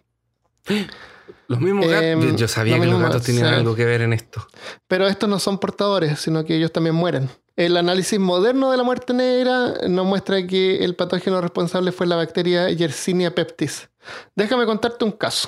los 1.47 1.59
mismos 1.59 1.87
gatos. 1.87 2.03
Em, 2.03 2.37
yo 2.37 2.47
sabía 2.47 2.77
los 2.77 2.85
que 2.85 2.91
los 2.91 2.99
gatos 3.01 3.15
gatos, 3.15 3.25
tenían 3.25 3.49
sí. 3.49 3.53
algo 3.55 3.75
que 3.75 3.85
ver 3.85 4.01
en 4.01 4.13
esto. 4.13 4.47
Pero 4.87 5.07
estos 5.07 5.29
no 5.29 5.39
son 5.39 5.59
portadores, 5.59 6.19
sino 6.19 6.45
que 6.45 6.55
ellos 6.55 6.71
también 6.71 6.95
mueren. 6.95 7.29
El 7.61 7.77
análisis 7.77 8.19
moderno 8.19 8.71
de 8.71 8.77
la 8.77 8.81
muerte 8.81 9.13
negra 9.13 9.75
nos 9.87 10.03
muestra 10.03 10.47
que 10.47 10.83
el 10.83 10.95
patógeno 10.95 11.39
responsable 11.41 11.91
fue 11.91 12.07
la 12.07 12.15
bacteria 12.15 12.67
Yersinia 12.71 13.35
peptis. 13.35 13.87
Déjame 14.35 14.65
contarte 14.65 15.05
un 15.05 15.11
caso. 15.11 15.47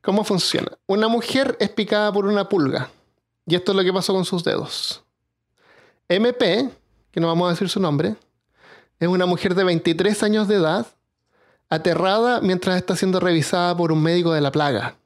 ¿Cómo 0.00 0.24
funciona? 0.24 0.72
Una 0.86 1.08
mujer 1.08 1.58
es 1.60 1.68
picada 1.68 2.10
por 2.10 2.24
una 2.24 2.48
pulga. 2.48 2.88
Y 3.44 3.54
esto 3.54 3.72
es 3.72 3.76
lo 3.76 3.84
que 3.84 3.92
pasó 3.92 4.14
con 4.14 4.24
sus 4.24 4.42
dedos. 4.42 5.04
MP, 6.08 6.70
que 7.10 7.20
no 7.20 7.26
vamos 7.26 7.48
a 7.48 7.50
decir 7.50 7.68
su 7.68 7.78
nombre, 7.78 8.16
es 8.98 9.08
una 9.08 9.26
mujer 9.26 9.54
de 9.54 9.64
23 9.64 10.22
años 10.22 10.48
de 10.48 10.54
edad, 10.54 10.86
aterrada 11.68 12.40
mientras 12.40 12.78
está 12.78 12.96
siendo 12.96 13.20
revisada 13.20 13.76
por 13.76 13.92
un 13.92 14.02
médico 14.02 14.32
de 14.32 14.40
la 14.40 14.50
plaga. 14.50 14.96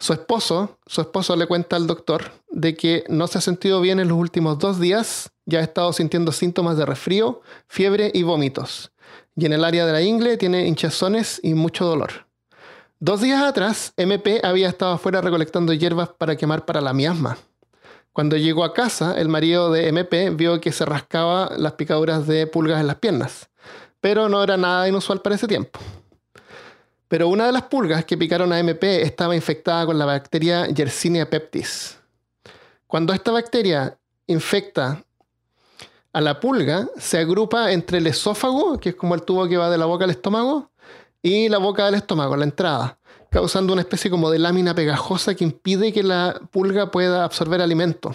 Su 0.00 0.12
esposo, 0.12 0.78
su 0.86 1.00
esposo 1.00 1.34
le 1.34 1.46
cuenta 1.46 1.74
al 1.74 1.88
doctor 1.88 2.30
de 2.50 2.76
que 2.76 3.04
no 3.08 3.26
se 3.26 3.38
ha 3.38 3.40
sentido 3.40 3.80
bien 3.80 3.98
en 3.98 4.08
los 4.08 4.16
últimos 4.16 4.58
dos 4.58 4.78
días, 4.78 5.30
ya 5.44 5.58
ha 5.58 5.62
estado 5.62 5.92
sintiendo 5.92 6.30
síntomas 6.30 6.76
de 6.76 6.86
resfrío, 6.86 7.40
fiebre 7.66 8.12
y 8.14 8.22
vómitos. 8.22 8.92
Y 9.34 9.46
en 9.46 9.52
el 9.52 9.64
área 9.64 9.86
de 9.86 9.92
la 9.92 10.02
ingle 10.02 10.36
tiene 10.36 10.66
hinchazones 10.66 11.40
y 11.42 11.54
mucho 11.54 11.84
dolor. 11.84 12.26
Dos 13.00 13.20
días 13.20 13.42
atrás, 13.42 13.92
MP 13.96 14.40
había 14.44 14.68
estado 14.68 14.92
afuera 14.92 15.20
recolectando 15.20 15.72
hierbas 15.72 16.10
para 16.10 16.36
quemar 16.36 16.64
para 16.64 16.80
la 16.80 16.92
miasma. 16.92 17.38
Cuando 18.12 18.36
llegó 18.36 18.64
a 18.64 18.74
casa, 18.74 19.14
el 19.18 19.28
marido 19.28 19.70
de 19.70 19.88
MP 19.88 20.30
vio 20.30 20.60
que 20.60 20.72
se 20.72 20.84
rascaba 20.84 21.52
las 21.56 21.72
picaduras 21.72 22.26
de 22.26 22.46
pulgas 22.46 22.80
en 22.80 22.86
las 22.86 22.96
piernas, 22.96 23.48
pero 24.00 24.28
no 24.28 24.42
era 24.42 24.56
nada 24.56 24.88
inusual 24.88 25.22
para 25.22 25.36
ese 25.36 25.46
tiempo. 25.46 25.78
Pero 27.08 27.28
una 27.28 27.46
de 27.46 27.52
las 27.52 27.62
pulgas 27.62 28.04
que 28.04 28.18
picaron 28.18 28.52
a 28.52 28.58
MP 28.58 29.02
estaba 29.02 29.34
infectada 29.34 29.86
con 29.86 29.98
la 29.98 30.04
bacteria 30.04 30.66
Yersinia 30.68 31.28
peptis. 31.28 31.98
Cuando 32.86 33.12
esta 33.12 33.32
bacteria 33.32 33.98
infecta 34.26 35.02
a 36.12 36.20
la 36.20 36.38
pulga, 36.38 36.88
se 36.98 37.18
agrupa 37.18 37.72
entre 37.72 37.98
el 37.98 38.06
esófago, 38.06 38.78
que 38.78 38.90
es 38.90 38.94
como 38.94 39.14
el 39.14 39.22
tubo 39.22 39.48
que 39.48 39.56
va 39.56 39.70
de 39.70 39.78
la 39.78 39.86
boca 39.86 40.04
al 40.04 40.10
estómago, 40.10 40.70
y 41.22 41.48
la 41.48 41.58
boca 41.58 41.86
del 41.86 41.94
estómago, 41.94 42.36
la 42.36 42.44
entrada, 42.44 42.98
causando 43.30 43.72
una 43.72 43.82
especie 43.82 44.10
como 44.10 44.30
de 44.30 44.38
lámina 44.38 44.74
pegajosa 44.74 45.34
que 45.34 45.44
impide 45.44 45.92
que 45.92 46.02
la 46.02 46.40
pulga 46.50 46.90
pueda 46.90 47.24
absorber 47.24 47.60
alimento. 47.60 48.14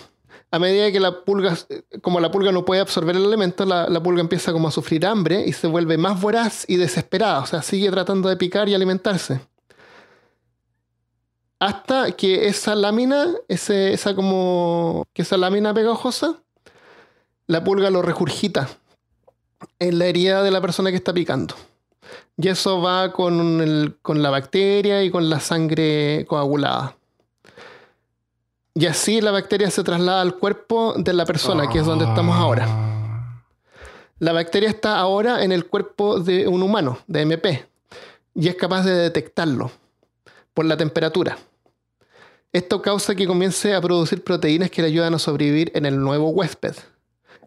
A 0.53 0.59
medida 0.59 0.91
que 0.91 0.99
la 0.99 1.23
pulga, 1.25 1.57
como 2.03 2.19
la 2.19 2.29
pulga 2.29 2.51
no 2.51 2.63
puede 2.63 2.79
absorber 2.79 3.15
el 3.15 3.25
alimento, 3.25 3.65
la, 3.65 4.03
pulga 4.03 4.21
empieza 4.21 4.51
como 4.51 4.67
a 4.67 4.71
sufrir 4.71 5.03
hambre 5.03 5.43
y 5.47 5.51
se 5.51 5.65
vuelve 5.65 5.97
más 5.97 6.21
voraz 6.21 6.63
y 6.67 6.75
desesperada. 6.75 7.39
O 7.39 7.47
sea, 7.47 7.63
sigue 7.63 7.89
tratando 7.89 8.29
de 8.29 8.37
picar 8.37 8.69
y 8.69 8.75
alimentarse. 8.75 9.39
Hasta 11.59 12.11
que 12.11 12.47
esa 12.47 12.75
lámina, 12.75 13.33
ese, 13.47 13.93
esa 13.93 14.13
como, 14.13 15.07
que 15.13 15.23
esa 15.23 15.37
lámina 15.37 15.73
pegajosa, 15.73 16.35
la 17.47 17.63
pulga 17.63 17.89
lo 17.89 18.03
regurgita 18.03 18.69
en 19.79 19.97
la 19.97 20.05
herida 20.05 20.43
de 20.43 20.51
la 20.51 20.61
persona 20.61 20.91
que 20.91 20.97
está 20.97 21.13
picando. 21.15 21.55
Y 22.37 22.49
eso 22.49 22.79
va 22.79 23.11
con, 23.11 23.59
el- 23.59 23.97
con 24.03 24.21
la 24.21 24.29
bacteria 24.29 25.03
y 25.03 25.09
con 25.09 25.31
la 25.31 25.39
sangre 25.39 26.25
coagulada. 26.27 26.95
Y 28.75 28.87
así 28.87 29.21
la 29.21 29.31
bacteria 29.31 29.69
se 29.69 29.83
traslada 29.83 30.21
al 30.21 30.39
cuerpo 30.39 30.95
de 30.97 31.13
la 31.13 31.25
persona, 31.25 31.69
que 31.69 31.79
es 31.79 31.85
donde 31.85 32.05
estamos 32.05 32.35
ahora. 32.35 32.65
Ah. 32.67 33.43
La 34.17 34.33
bacteria 34.33 34.69
está 34.69 34.97
ahora 34.97 35.43
en 35.43 35.51
el 35.51 35.65
cuerpo 35.65 36.19
de 36.19 36.47
un 36.47 36.63
humano, 36.63 36.97
de 37.07 37.21
MP, 37.21 37.65
y 38.33 38.47
es 38.47 38.55
capaz 38.55 38.83
de 38.83 38.95
detectarlo 38.95 39.71
por 40.55 40.65
la 40.65 40.75
temperatura. 40.75 41.37
Esto 42.51 42.81
causa 42.81 43.15
que 43.15 43.27
comience 43.27 43.75
a 43.75 43.81
producir 43.81 44.23
proteínas 44.23 44.71
que 44.71 44.81
le 44.81 44.87
ayudan 44.87 45.13
a 45.13 45.19
sobrevivir 45.19 45.71
en 45.75 45.85
el 45.85 45.99
nuevo 45.99 46.29
huésped. 46.29 46.75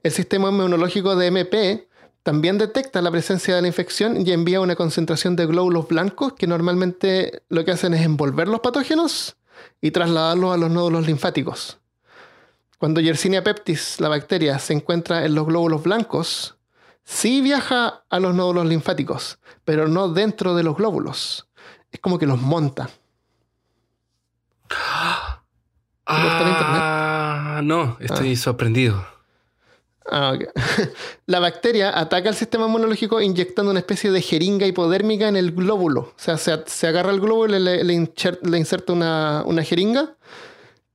El 0.03 0.13
sistema 0.13 0.51
inmunológico 0.51 1.17
de 1.17 1.27
MP 1.27 1.89
también 2.23 2.59
detecta 2.59 3.03
la 3.03 3.11
presencia 3.11 3.57
de 3.57 3.63
la 3.63 3.69
infección 3.69 4.25
y 4.25 4.33
envía 4.33 4.61
una 4.61 4.77
concentración 4.77 5.35
de 5.35 5.47
glóbulos 5.47 5.89
blancos 5.89 6.35
que 6.35 6.47
normalmente 6.47 7.43
lo 7.49 7.65
que 7.65 7.73
hacen 7.73 7.95
es 7.95 8.03
envolver 8.03 8.49
los 8.49 8.61
patógenos 8.61 9.36
y 9.81 9.91
trasladarlos 9.91 10.55
a 10.55 10.57
los 10.57 10.71
nódulos 10.71 11.07
linfáticos. 11.07 11.79
Cuando 12.79 13.01
Yersinia 13.01 13.43
peptis, 13.43 14.01
la 14.01 14.09
bacteria, 14.09 14.59
se 14.59 14.75
encuentra 14.75 15.25
en 15.25 15.35
los 15.35 15.47
glóbulos 15.47 15.83
blancos, 15.83 16.57
sí 17.05 17.41
viaja 17.41 18.05
a 18.11 18.21
los 18.21 18.35
nódulos 18.35 18.67
linfáticos, 18.67 19.39
pero 19.65 19.89
no 19.89 20.09
dentro 20.09 20.55
de 20.55 20.63
los 20.63 20.77
glóbulos. 20.77 21.49
Es 21.91 22.01
como 22.01 22.19
que 22.19 22.27
los 22.27 22.41
monta. 22.41 22.91
Ah, 26.05 27.61
no, 27.63 27.97
estoy 28.01 28.37
sorprendido. 28.37 29.16
Ah. 30.11 30.35
La 31.27 31.41
bacteria 31.41 31.99
ataca 31.99 32.29
el 32.29 32.35
sistema 32.35 32.67
inmunológico 32.67 33.21
inyectando 33.21 33.71
una 33.71 33.81
especie 33.81 34.11
de 34.11 34.23
jeringa 34.23 34.67
hipodérmica 34.67 35.29
en 35.29 35.37
el 35.37 35.53
glóbulo. 35.53 36.01
O 36.01 36.15
sea, 36.17 36.37
se, 36.39 36.87
agarra 36.87 37.11
el 37.11 37.21
glóbulo 37.21 37.57
y 37.57 37.61
le, 37.61 37.93
inserta 37.95 38.93
una, 38.93 39.43
una 39.47 39.63
jeringa 39.63 40.15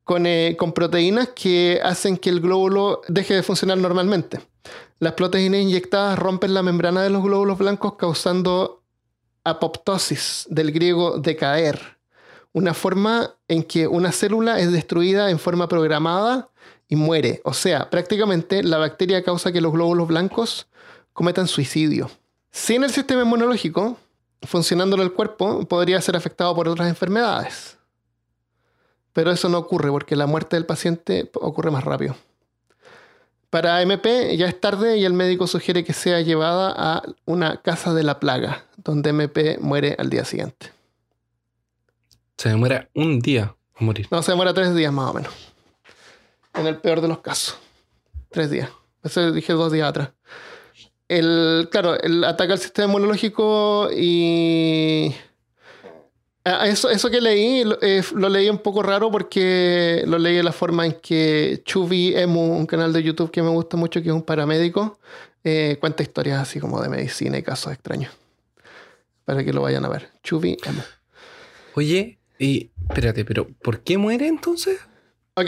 con, 0.03 0.25
eh, 0.25 0.55
con 0.57 0.73
proteínas 0.73 1.29
que 1.29 1.79
hacen 1.83 2.17
que 2.17 2.29
el 2.29 2.39
glóbulo 2.39 3.01
deje 3.07 3.35
de 3.35 3.43
funcionar 3.43 3.77
normalmente. 3.77 4.39
Las 4.99 5.13
proteínas 5.13 5.61
inyectadas 5.61 6.17
rompen 6.17 6.53
la 6.53 6.63
membrana 6.63 7.01
de 7.01 7.09
los 7.09 7.23
glóbulos 7.23 7.57
blancos 7.57 7.95
causando 7.95 8.83
apoptosis, 9.43 10.45
del 10.49 10.71
griego 10.71 11.17
decaer. 11.17 11.97
Una 12.53 12.73
forma 12.73 13.35
en 13.47 13.63
que 13.63 13.87
una 13.87 14.11
célula 14.11 14.59
es 14.59 14.71
destruida 14.71 15.31
en 15.31 15.39
forma 15.39 15.67
programada 15.67 16.50
y 16.91 16.97
muere. 16.97 17.41
O 17.45 17.53
sea, 17.53 17.89
prácticamente 17.89 18.61
la 18.63 18.77
bacteria 18.77 19.23
causa 19.23 19.53
que 19.53 19.61
los 19.61 19.71
glóbulos 19.71 20.09
blancos 20.09 20.67
cometan 21.13 21.47
suicidio. 21.47 22.11
Sin 22.51 22.83
el 22.83 22.91
sistema 22.91 23.21
inmunológico, 23.21 23.97
funcionando 24.43 24.97
en 24.97 25.03
el 25.03 25.13
cuerpo, 25.13 25.65
podría 25.65 26.01
ser 26.01 26.17
afectado 26.17 26.53
por 26.53 26.67
otras 26.67 26.89
enfermedades. 26.89 27.77
Pero 29.13 29.31
eso 29.31 29.47
no 29.47 29.57
ocurre 29.57 29.89
porque 29.89 30.17
la 30.17 30.27
muerte 30.27 30.57
del 30.57 30.65
paciente 30.65 31.31
ocurre 31.35 31.71
más 31.71 31.85
rápido. 31.85 32.17
Para 33.49 33.81
MP 33.81 34.35
ya 34.35 34.47
es 34.47 34.59
tarde 34.59 34.97
y 34.97 35.05
el 35.05 35.13
médico 35.13 35.47
sugiere 35.47 35.85
que 35.85 35.93
sea 35.93 36.19
llevada 36.19 36.73
a 36.75 37.03
una 37.23 37.61
casa 37.61 37.93
de 37.93 38.03
la 38.03 38.19
plaga, 38.19 38.65
donde 38.75 39.11
MP 39.11 39.59
muere 39.61 39.95
al 39.97 40.09
día 40.09 40.25
siguiente. 40.25 40.71
Se 42.37 42.49
demora 42.49 42.89
un 42.93 43.21
día 43.21 43.55
a 43.75 43.83
morir. 43.83 44.09
No, 44.11 44.21
se 44.21 44.33
demora 44.33 44.53
tres 44.53 44.75
días 44.75 44.91
más 44.91 45.11
o 45.11 45.13
menos. 45.13 45.50
En 46.53 46.67
el 46.67 46.77
peor 46.77 47.01
de 47.01 47.07
los 47.07 47.19
casos. 47.19 47.57
Tres 48.29 48.49
días. 48.49 48.69
Eso 49.03 49.31
dije 49.31 49.53
dos 49.53 49.71
días 49.71 49.89
atrás. 49.89 50.09
El, 51.07 51.67
claro, 51.71 51.99
el 51.99 52.23
ataca 52.23 52.53
al 52.53 52.59
sistema 52.59 52.87
inmunológico 52.87 53.89
y... 53.93 55.13
Eso, 56.43 56.89
eso 56.89 57.11
que 57.11 57.21
leí, 57.21 57.63
lo, 57.63 57.77
eh, 57.81 58.01
lo 58.15 58.27
leí 58.27 58.49
un 58.49 58.57
poco 58.57 58.81
raro 58.81 59.11
porque 59.11 60.03
lo 60.07 60.17
leí 60.17 60.37
de 60.37 60.43
la 60.43 60.51
forma 60.51 60.87
en 60.87 60.93
que 60.93 61.61
Chubi 61.65 62.15
Emu, 62.15 62.57
un 62.57 62.65
canal 62.65 62.91
de 62.93 63.03
YouTube 63.03 63.29
que 63.29 63.43
me 63.43 63.49
gusta 63.49 63.77
mucho, 63.77 64.01
que 64.01 64.09
es 64.09 64.13
un 64.13 64.23
paramédico, 64.23 64.99
eh, 65.43 65.77
cuenta 65.79 66.01
historias 66.01 66.41
así 66.41 66.59
como 66.59 66.81
de 66.81 66.89
medicina 66.89 67.37
y 67.37 67.43
casos 67.43 67.73
extraños. 67.73 68.11
Para 69.23 69.43
que 69.43 69.53
lo 69.53 69.61
vayan 69.61 69.85
a 69.85 69.89
ver. 69.89 70.09
Chubi 70.23 70.57
Emu. 70.65 70.81
Oye, 71.75 72.17
y 72.39 72.71
espérate, 72.89 73.23
pero 73.23 73.47
¿por 73.61 73.81
qué 73.81 73.99
muere 73.99 74.27
entonces? 74.27 74.79
Ok, 75.35 75.47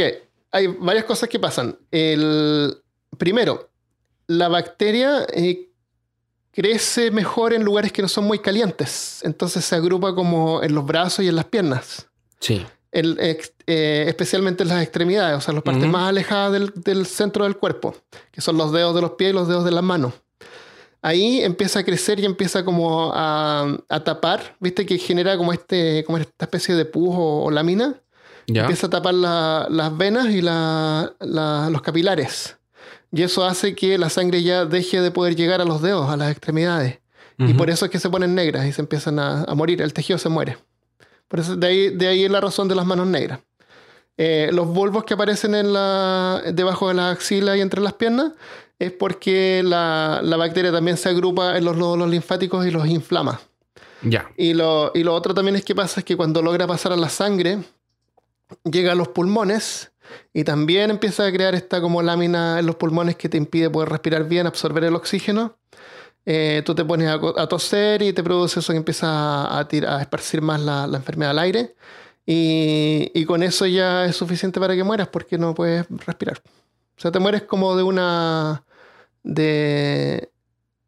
hay 0.54 0.68
varias 0.68 1.04
cosas 1.04 1.28
que 1.28 1.39
pasan. 1.39 1.78
El, 1.91 2.78
primero, 3.18 3.70
la 4.28 4.47
bacteria 4.47 5.28
eh, 5.34 5.70
crece 6.51 7.12
mejor 7.12 7.54
en 7.54 7.64
lugares 7.64 7.91
que 7.91 8.01
no 8.01 8.08
son 8.08 8.24
muy 8.24 8.39
calientes. 8.39 9.20
Entonces 9.24 9.66
se 9.66 9.76
agrupa 9.76 10.16
como 10.16 10.64
en 10.64 10.74
los 10.74 10.86
brazos 10.86 11.26
y 11.26 11.28
en 11.28 11.36
las 11.36 11.45
piernas. 11.45 12.08
Sí. 12.39 12.66
el, 12.93 13.18
ex- 13.20 13.54
eh, 13.68 14.06
especialmente 14.08 14.64
en 14.64 14.70
las 14.70 14.82
extremidades, 14.84 15.38
o 15.38 15.41
sea, 15.41 15.54
las 15.54 15.64
partes 15.64 15.88
más 15.88 16.10
alejadas 16.10 16.54
del, 16.54 16.72
del 16.76 17.06
centro 17.06 17.43
del 17.43 17.58
cuerpo, 17.58 17.95
que 18.32 18.39
son 18.39 18.56
los 18.56 18.72
dedos 18.72 18.93
de 18.95 19.01
los 19.01 19.12
pies 19.12 19.32
y 19.32 19.34
los 19.34 19.47
dedos 19.47 19.66
de 19.66 19.72
las 19.72 19.84
manos. 19.84 20.14
Ahí 21.01 21.41
empieza 21.41 21.80
a 21.80 21.84
crecer 21.84 22.20
y 22.20 22.26
empieza 22.26 22.64
como 22.64 23.12
a, 23.14 23.78
a 23.89 24.04
tapar, 24.04 24.56
viste 24.60 24.86
que 24.86 24.97
genera 24.97 25.36
como, 25.38 25.51
este, 25.51 26.04
como 26.06 26.18
esta 26.18 26.45
especie 26.45 26.76
de 26.76 26.86
pus 26.86 27.16
o, 27.18 27.43
o 27.45 27.51
lámina, 27.51 27.99
¿Ya? 28.48 28.62
empieza 28.62 28.88
a 28.88 28.89
tapar 28.89 29.14
la- 29.14 29.68
las 29.70 29.96
venas 29.98 30.28
y 30.30 30.41
la- 30.41 31.14
la- 31.20 31.70
los 31.70 31.82
capilares. 31.82 32.58
Y 33.12 33.22
eso 33.22 33.46
hace 33.46 33.76
que 33.76 33.98
la 33.98 34.10
sangre 34.10 34.41
ya 34.44 34.66
deje 34.66 35.00
de 35.02 35.12
poder 35.12 35.36
llegar 35.36 35.62
a 35.62 35.66
los 35.66 35.82
dedos, 35.82 36.10
a 36.10 36.18
las 36.18 36.32
extremidades. 36.32 37.00
Y 37.38 37.54
por 37.56 37.70
eso 37.70 37.86
es 37.86 37.91
que 37.91 38.00
se 38.00 38.10
ponen 38.10 38.36
negras 38.36 38.66
y 38.68 38.72
se 38.72 38.82
empiezan 38.82 39.20
a, 39.20 39.44
a 39.44 39.56
morir, 39.56 39.82
el 39.82 39.91
tejido 39.91 40.18
se 40.20 40.30
muere. 40.30 40.58
Por 41.28 41.39
eso, 41.39 41.56
de 41.56 41.68
ahí, 41.68 41.89
de 41.89 42.08
ahí 42.08 42.24
es 42.26 42.32
la 42.32 42.39
razón 42.39 42.68
de 42.68 42.76
las 42.76 42.86
manos 42.86 43.08
negras. 43.08 43.39
Eh, 44.18 44.50
los 44.54 44.68
bulbos 44.68 45.04
que 45.04 45.16
aparecen 45.16 45.56
en 45.56 45.74
la, 45.74 46.41
debajo 46.54 46.88
de 46.88 46.94
la 46.94 47.10
axila 47.10 47.58
y 47.58 47.62
entre 47.62 47.82
las 47.82 47.94
piernas 47.94 48.34
es 48.78 48.91
porque 48.91 49.62
la, 49.66 50.22
la 50.24 50.38
bacteria 50.38 50.72
también 50.72 50.96
se 50.98 51.10
agrupa 51.10 51.58
en 51.58 51.66
los 51.66 51.76
nódulos 51.76 52.10
linfáticos 52.10 52.66
y 52.68 52.72
los 52.72 52.86
inflama. 52.88 53.41
Ya. 54.04 54.30
Y 54.38 54.54
lo, 54.54 54.91
y 54.94 55.04
lo 55.04 55.14
otro 55.16 55.34
también 55.34 55.56
es 55.56 55.66
que 55.66 55.74
pasa 55.74 56.02
es 56.02 56.06
que 56.06 56.16
cuando 56.16 56.41
logra 56.41 56.68
pasar 56.68 56.91
a 56.94 56.98
la 56.98 57.10
sangre, 57.10 57.58
llega 58.64 58.91
a 58.93 58.95
los 58.95 59.10
pulmones 59.10 59.91
y 60.34 60.43
también 60.43 60.89
empieza 60.89 61.26
a 61.26 61.32
crear 61.32 61.56
esta 61.56 61.82
como 61.82 62.01
lámina 62.01 62.60
en 62.60 62.66
los 62.66 62.76
pulmones 62.76 63.16
que 63.16 63.30
te 63.30 63.38
impide 63.38 63.70
poder 63.70 63.89
respirar 63.89 64.28
bien, 64.28 64.47
absorber 64.47 64.84
el 64.84 64.95
oxígeno. 64.95 65.58
Eh, 66.26 66.62
tú 66.66 66.74
te 66.74 66.86
pones 66.86 67.10
a, 67.10 67.14
a 67.14 67.47
toser 67.47 68.01
y 68.01 68.14
te 68.14 68.24
produce 68.24 68.60
eso 68.60 68.72
que 68.72 68.78
empieza 68.78 69.08
a, 69.10 69.60
a 69.60 69.68
a 69.68 70.01
esparcir 70.01 70.41
más 70.41 70.62
la, 70.62 70.88
la 70.88 70.97
enfermedad 70.97 71.32
al 71.32 71.39
aire. 71.39 71.76
Y, 72.26 73.12
y 73.14 73.26
con 73.26 73.43
eso 73.43 73.66
ya 73.66 74.06
es 74.06 74.16
suficiente 74.16 74.60
para 74.60 74.76
que 74.76 74.84
mueras 74.84 75.10
porque 75.10 75.38
no 75.38 75.54
puedes 75.54 75.86
respirar. 76.06 76.41
O 76.97 77.01
sea, 77.01 77.12
te 77.12 77.20
mueres 77.20 77.43
como 77.43 77.76
de 77.76 77.84
una. 77.84 78.64
de. 79.24 80.32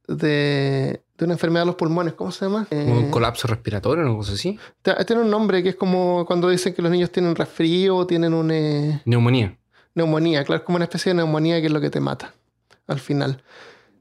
de, 0.07 1.01
de 1.17 1.25
una 1.25 1.33
enfermedad 1.33 1.61
de 1.61 1.67
los 1.67 1.75
pulmones. 1.75 2.13
¿Cómo 2.13 2.31
se 2.31 2.45
llama? 2.45 2.67
Eh, 2.71 2.85
un 2.89 3.09
colapso 3.09 3.47
respiratorio, 3.47 4.03
una 4.05 4.15
cosa 4.15 4.33
así. 4.33 4.59
Tiene 5.05 5.21
un 5.21 5.29
nombre 5.29 5.63
que 5.63 5.69
es 5.69 5.75
como 5.75 6.25
cuando 6.25 6.49
dicen 6.49 6.73
que 6.73 6.81
los 6.81 6.91
niños 6.91 7.11
tienen 7.11 7.35
resfrío 7.35 7.95
o 7.95 8.05
tienen 8.07 8.33
una 8.33 8.53
eh, 8.55 9.01
Neumonía. 9.05 9.57
neumonía. 9.93 10.43
Claro, 10.43 10.59
es 10.59 10.65
como 10.65 10.75
una 10.77 10.85
especie 10.85 11.11
de 11.11 11.15
neumonía 11.17 11.59
que 11.61 11.67
es 11.67 11.73
lo 11.73 11.79
que 11.81 11.89
te 11.89 11.99
mata 11.99 12.33
al 12.87 12.99
final. 12.99 13.41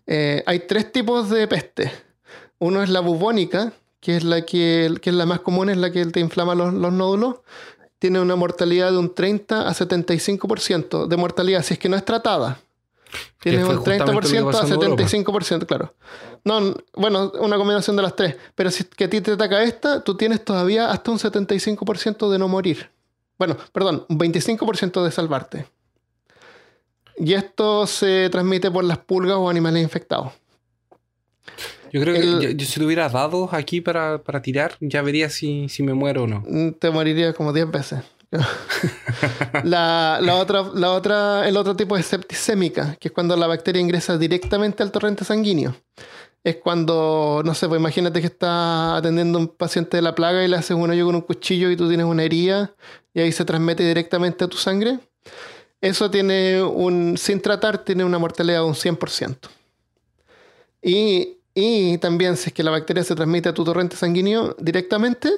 Eh, 0.07 0.43
hay 0.47 0.61
tres 0.61 0.93
tipos 0.93 1.31
de 1.31 1.47
peste. 1.49 1.91
Uno 2.59 2.83
es 2.83 2.91
la 2.91 3.01
bubónica, 3.01 3.73
que 4.01 4.17
es 4.17 4.25
la 4.25 4.43
que, 4.43 4.95
que 5.01 5.11
es 5.11 5.17
la 5.17 5.25
más 5.27 5.41
común, 5.41 5.71
es 5.71 5.77
la 5.77 5.91
que 5.91 6.05
te 6.07 6.21
inflama 6.21 6.55
los, 6.55 6.75
los 6.75 6.93
nódulos. 6.93 7.37
Tiene 7.99 8.21
una 8.21 8.37
mortalidad 8.37 8.91
de 8.91 8.99
un 8.99 9.15
30 9.15 9.67
a 9.67 9.73
75% 9.73 11.07
de 11.07 11.17
mortalidad, 11.17 11.63
si 11.63 11.75
es 11.75 11.81
que 11.81 11.89
no 11.89 11.97
es 11.97 12.05
tratada. 12.05 12.59
Tiene 13.41 13.65
un 13.65 13.77
justamente 13.77 14.13
lo 14.13 14.21
que 14.21 14.29
30% 14.29 14.49
a 14.49 14.53
pasó 14.53 14.67
en 14.67 14.83
Europa. 14.83 15.03
75%, 15.03 15.67
claro. 15.67 15.95
No, 16.45 16.75
bueno, 16.95 17.33
una 17.41 17.57
combinación 17.57 17.97
de 17.97 18.03
las 18.03 18.17
tres. 18.17 18.37
Pero 18.55 18.71
si 18.71 18.83
es 18.83 18.89
que 18.89 19.05
a 19.05 19.11
ti 19.11 19.21
te 19.21 19.33
ataca 19.33 19.63
esta, 19.63 20.03
tú 20.03 20.17
tienes 20.17 20.45
todavía 20.45 20.91
hasta 20.91 21.11
un 21.11 21.19
75% 21.19 22.31
de 22.31 22.39
no 22.39 22.49
morir. 22.49 22.91
Bueno, 23.39 23.57
perdón, 23.73 24.07
un 24.09 24.19
25% 24.19 25.05
de 25.05 25.11
salvarte. 25.11 25.67
Y 27.17 27.35
esto 27.35 27.87
se 27.87 28.29
transmite 28.31 28.71
por 28.71 28.85
las 28.85 28.99
pulgas 28.99 29.37
o 29.37 29.49
animales 29.49 29.83
infectados. 29.83 30.33
Yo 31.93 32.01
creo 32.01 32.15
que 32.15 32.27
yo, 32.27 32.51
yo 32.51 32.67
si 32.67 32.81
tuviera 32.81 33.09
dados 33.09 33.53
aquí 33.53 33.81
para, 33.81 34.19
para 34.19 34.43
tirar, 34.43 34.77
ya 34.81 35.01
vería 35.01 35.31
si, 35.31 35.69
si 35.69 35.85
me 35.85 35.95
muero 35.95 36.25
o 36.25 36.27
no. 36.27 36.43
Mm, 36.47 36.73
Te 36.73 36.91
moriría 36.91 37.33
como 37.33 37.53
10 37.53 37.71
veces. 37.71 38.01
la, 39.65 40.19
otra, 40.35 41.49
el 41.49 41.57
otro 41.57 41.77
tipo 41.77 41.97
es 41.97 42.07
septicémica, 42.07 42.97
que 42.97 43.09
es 43.09 43.13
cuando 43.13 43.37
la 43.37 43.47
bacteria 43.47 43.81
ingresa 43.81 44.19
directamente 44.19 44.83
al 44.83 44.91
torrente 44.91 45.25
sanguíneo. 45.25 45.75
Es 46.43 46.57
cuando, 46.57 47.43
no 47.45 47.55
sé, 47.55 47.69
pues 47.69 47.81
imagínate 47.81 48.21
que 48.21 48.27
estás 48.27 48.99
atendiendo 48.99 49.39
a 49.39 49.43
un 49.43 49.49
paciente 49.49 49.97
de 49.97 50.03
la 50.03 50.15
plaga 50.15 50.45
y 50.45 50.49
le 50.49 50.57
haces 50.57 50.77
un 50.77 50.91
hoyo 50.91 51.07
con 51.07 51.15
un 51.15 51.23
cuchillo 51.23 51.71
y 51.71 51.77
tú 51.77 51.89
tienes 51.89 52.07
una 52.07 52.23
herida 52.23 52.75
y 53.15 53.21
ahí 53.21 53.33
se 53.33 53.45
transmite 53.45 53.83
directamente 53.83 54.45
a 54.45 54.49
tu 54.49 54.59
sangre. 54.59 54.99
Eso 55.81 56.11
tiene 56.11 56.63
un, 56.63 57.17
sin 57.17 57.41
tratar, 57.41 57.79
tiene 57.79 58.05
una 58.05 58.19
mortalidad 58.19 58.61
de 58.61 58.67
un 58.67 58.75
100%. 58.75 59.37
Y, 60.83 61.39
y 61.55 61.97
también 61.99 62.37
si 62.37 62.51
es 62.51 62.55
que 62.55 62.63
la 62.63 62.71
bacteria 62.71 63.05
se 63.05 63.15
transmite 63.15 63.49
a 63.49 63.55
tu 63.55 63.65
torrente 63.65 63.97
sanguíneo 63.97 64.55
directamente, 64.59 65.31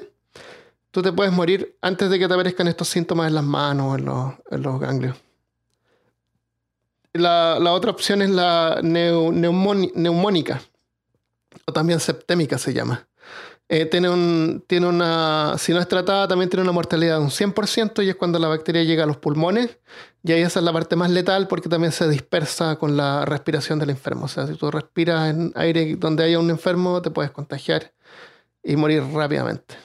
tú 0.96 1.02
te 1.02 1.12
puedes 1.12 1.30
morir 1.30 1.76
antes 1.82 2.08
de 2.08 2.18
que 2.18 2.26
te 2.26 2.32
aparezcan 2.32 2.68
estos 2.68 2.88
síntomas 2.88 3.28
en 3.28 3.34
las 3.34 3.44
manos 3.44 3.98
en 3.98 4.06
los, 4.06 4.32
en 4.50 4.62
los 4.62 4.80
ganglios. 4.80 5.14
La, 7.12 7.58
otra 7.70 7.90
opción 7.90 8.22
es 8.22 8.30
la 8.30 8.80
neu- 8.80 9.30
neumónica, 9.94 10.62
o 11.66 11.72
también 11.74 12.00
septémica 12.00 12.56
se 12.56 12.72
llama. 12.72 13.06
Eh, 13.68 13.84
tiene 13.84 14.08
una, 14.08 15.56
si 15.58 15.74
no 15.74 15.80
es 15.80 15.86
tratada, 15.88 16.28
también 16.28 16.48
tiene 16.48 16.62
una 16.62 16.72
mortalidad 16.72 17.18
de 17.18 17.24
un 17.24 17.30
100% 17.30 18.02
y 18.02 18.08
es 18.08 18.16
cuando 18.16 18.38
la 18.38 18.48
bacteria 18.48 18.82
llega 18.82 19.04
a 19.04 19.06
los 19.06 19.18
pulmones 19.18 19.76
y 20.22 20.32
ahí 20.32 20.40
esa 20.40 20.60
es 20.60 20.64
la 20.64 20.72
parte 20.72 20.96
más 20.96 21.10
letal 21.10 21.46
porque 21.46 21.68
también 21.68 21.92
se 21.92 22.08
dispersa 22.08 22.76
con 22.76 22.96
la 22.96 23.26
respiración 23.26 23.78
del 23.78 23.90
enfermo. 23.90 24.24
O 24.24 24.28
sea, 24.28 24.46
si 24.46 24.54
tú 24.54 24.70
respiras 24.70 25.28
en 25.28 25.52
aire 25.56 25.94
donde 25.96 26.24
haya 26.24 26.38
un 26.38 26.48
enfermo, 26.48 27.02
te 27.02 27.10
puedes 27.10 27.32
contagiar 27.32 27.92
y 28.62 28.76
morir 28.76 29.02
rápidamente 29.12 29.76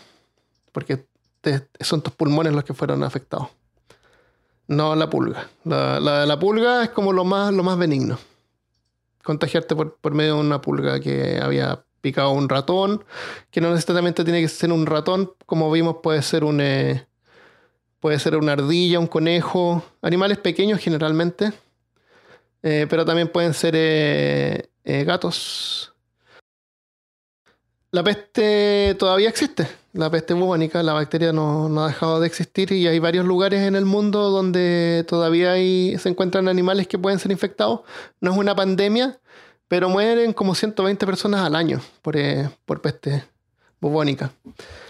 porque 0.72 1.06
son 1.80 2.02
tus 2.02 2.14
pulmones 2.14 2.54
los 2.54 2.64
que 2.64 2.74
fueron 2.74 3.04
afectados. 3.04 3.48
No 4.68 4.96
la 4.96 5.10
pulga. 5.10 5.50
La, 5.64 6.38
pulga 6.40 6.84
es 6.84 6.90
como 6.90 7.12
lo 7.14 7.26
más, 7.26 7.54
lo 7.54 7.64
más 7.64 7.78
benigno. 7.78 8.18
Contagiarte 9.24 9.76
por, 9.76 10.14
medio 10.14 10.36
de 10.36 10.42
una 10.42 10.62
pulga 10.62 11.00
que 11.00 11.40
había 11.42 11.84
picado 12.02 12.32
un 12.32 12.50
ratón, 12.50 13.04
que 13.52 13.62
no 13.62 13.72
necesariamente 13.72 14.24
tiene 14.24 14.42
que 14.42 14.48
ser 14.48 14.72
un 14.72 14.86
ratón, 14.86 15.34
como 15.46 15.72
vimos 15.72 15.98
puede 16.02 16.22
ser 16.22 16.44
un 16.44 16.60
eh, 16.62 17.06
puede 18.02 18.20
ser 18.20 18.36
una 18.36 18.54
ardilla, 18.54 19.00
un 19.00 19.08
conejo, 19.08 19.86
animales 20.02 20.38
pequeños 20.40 20.80
generalmente, 20.82 21.54
Eh, 22.64 22.86
pero 22.90 23.04
también 23.06 23.28
pueden 23.28 23.56
ser 23.56 23.74
eh, 23.76 24.70
eh, 24.84 25.04
gatos. 25.04 25.94
La 27.90 28.04
peste 28.04 28.96
todavía 29.00 29.30
existe, 29.30 29.68
la 29.94 30.10
peste 30.10 30.34
bubónica, 30.34 30.82
la 30.84 30.94
bacteria 30.94 31.34
no, 31.34 31.68
no 31.70 31.84
ha 31.84 31.88
dejado 31.88 32.20
de 32.20 32.28
existir 32.28 32.72
y 32.72 32.88
hay 32.88 33.00
varios 33.00 33.26
lugares 33.26 33.62
en 33.62 33.76
el 33.76 33.86
mundo 33.86 34.30
donde 34.30 35.06
todavía 35.08 35.52
hay, 35.54 35.98
se 35.98 36.10
encuentran 36.10 36.48
animales 36.48 36.88
que 36.88 36.98
pueden 36.98 37.20
ser 37.20 37.32
infectados. 37.32 37.82
No 38.22 38.32
es 38.32 38.38
una 38.38 38.56
pandemia, 38.56 39.20
pero 39.68 39.90
mueren 39.90 40.34
como 40.34 40.56
120 40.56 41.06
personas 41.06 41.42
al 41.42 41.56
año 41.56 41.82
por, 42.02 42.16
eh, 42.18 42.50
por 42.66 42.82
peste 42.82 43.24
bubónica. 43.82 44.32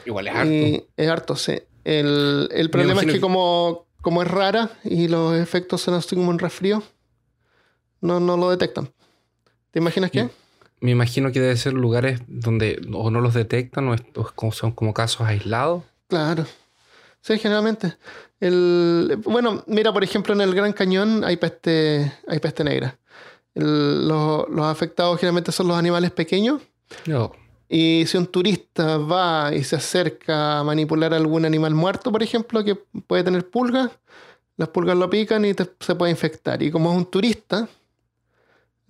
Igual 0.06 0.28
es 0.28 0.36
harto. 0.36 0.52
Y 0.52 0.86
es 0.98 1.10
harto, 1.10 1.36
sí. 1.36 1.60
El, 1.84 2.48
el 2.52 2.70
problema 2.70 3.02
es 3.02 3.14
que- 3.16 3.22
como, 3.22 3.86
como 4.02 4.22
es 4.22 4.28
rara 4.30 4.70
y 4.84 5.08
los 5.08 5.36
efectos 5.36 5.82
son 5.82 5.96
así 5.96 6.16
como 6.16 6.30
un 6.30 6.38
resfrío, 6.40 6.84
no, 8.02 8.20
no 8.20 8.38
lo 8.38 8.50
detectan. 8.52 8.92
¿Te 9.72 9.80
imaginas 9.80 10.12
qué? 10.12 10.30
Me 10.82 10.92
imagino 10.92 11.32
que 11.32 11.40
debe 11.40 11.56
ser 11.58 11.74
lugares 11.74 12.22
donde 12.28 12.82
o 12.94 13.10
no 13.12 13.22
los 13.22 13.34
detectan 13.34 13.88
o, 13.88 13.94
es- 13.94 14.02
son 14.54 14.72
como 14.72 14.94
casos 14.94 15.22
aislados. 15.28 15.84
Claro. 16.08 16.46
Sí, 17.22 17.38
generalmente. 17.38 17.94
El, 18.40 19.20
bueno, 19.24 19.64
mira, 19.68 19.94
por 19.94 20.04
ejemplo, 20.04 20.34
en 20.34 20.42
el 20.42 20.56
Gran 20.56 20.74
Cañón 20.74 21.24
hay 21.24 21.38
peste, 21.38 22.12
hay 22.28 22.40
peste 22.40 22.64
negra. 22.64 22.98
El- 23.54 24.08
los, 24.08 24.50
los 24.50 24.66
afectados 24.66 25.20
generalmente 25.20 25.52
son 25.52 25.68
los 25.68 25.78
animales 25.78 26.12
pequeños. 26.12 26.62
No. 27.06 27.32
Y 27.70 28.04
si 28.08 28.18
un 28.18 28.26
turista 28.28 28.98
va 28.98 29.54
y 29.54 29.64
se 29.64 29.76
acerca 29.78 30.60
a 30.60 30.64
manipular 30.64 31.14
algún 31.14 31.46
animal 31.46 31.74
muerto, 31.76 32.12
por 32.12 32.24
ejemplo, 32.24 32.64
que 32.66 32.76
puede 32.76 33.24
tener 33.24 33.50
pulgas, 33.50 33.92
las 34.58 34.70
pulgas 34.70 34.98
lo 34.98 35.10
pican 35.10 35.46
y 35.46 35.54
te- 35.54 35.70
se 35.80 35.96
puede 35.96 36.12
infectar. 36.12 36.62
Y 36.64 36.72
como 36.72 36.92
es 36.92 36.98
un 36.98 37.06
turista, 37.10 37.70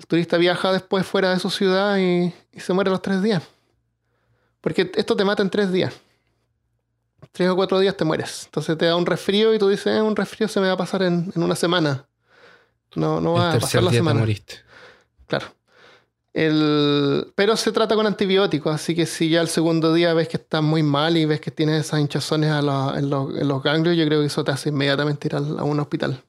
el 0.01 0.07
turista 0.07 0.37
viaja 0.37 0.73
después 0.73 1.05
fuera 1.05 1.29
de 1.29 1.39
su 1.39 1.51
ciudad 1.51 1.97
y, 1.99 2.33
y 2.51 2.59
se 2.59 2.73
muere 2.73 2.89
los 2.89 3.01
tres 3.03 3.21
días. 3.21 3.43
Porque 4.59 4.91
esto 4.95 5.15
te 5.15 5.23
mata 5.23 5.43
en 5.43 5.49
tres 5.51 5.71
días. 5.71 5.93
Tres 7.31 7.49
o 7.49 7.55
cuatro 7.55 7.79
días 7.79 7.95
te 7.95 8.03
mueres. 8.03 8.45
Entonces 8.45 8.75
te 8.77 8.85
da 8.85 8.95
un 8.95 9.05
resfrío 9.05 9.53
y 9.53 9.59
tú 9.59 9.69
dices, 9.69 9.95
"Eh, 9.97 10.01
un 10.01 10.15
resfrío 10.15 10.47
se 10.47 10.59
me 10.59 10.67
va 10.67 10.73
a 10.73 10.77
pasar 10.77 11.03
en, 11.03 11.31
en 11.35 11.43
una 11.43 11.55
semana. 11.55 12.05
No, 12.95 13.21
no 13.21 13.33
va 13.33 13.51
el 13.51 13.57
a 13.57 13.59
pasar 13.61 13.83
la 13.83 13.91
día 13.91 13.99
te 13.99 14.03
semana. 14.03 14.19
moriste. 14.19 14.55
Claro. 15.27 15.47
El, 16.33 17.31
pero 17.35 17.55
se 17.57 17.71
trata 17.71 17.93
con 17.95 18.07
antibióticos, 18.07 18.73
así 18.73 18.95
que 18.95 19.05
si 19.05 19.29
ya 19.29 19.41
el 19.41 19.49
segundo 19.49 19.93
día 19.93 20.13
ves 20.13 20.27
que 20.29 20.37
estás 20.37 20.63
muy 20.63 20.81
mal 20.81 21.15
y 21.17 21.25
ves 21.25 21.41
que 21.41 21.51
tienes 21.51 21.85
esas 21.85 21.99
hinchazones 21.99 22.49
a 22.51 22.61
la- 22.61 22.93
en, 22.97 23.09
los, 23.09 23.37
en 23.37 23.47
los 23.47 23.61
ganglios, 23.61 23.97
yo 23.97 24.05
creo 24.05 24.21
que 24.21 24.27
eso 24.27 24.43
te 24.43 24.51
hace 24.51 24.69
inmediatamente 24.69 25.27
ir 25.27 25.35
a 25.35 25.39
un 25.41 25.79
hospital. 25.79 26.23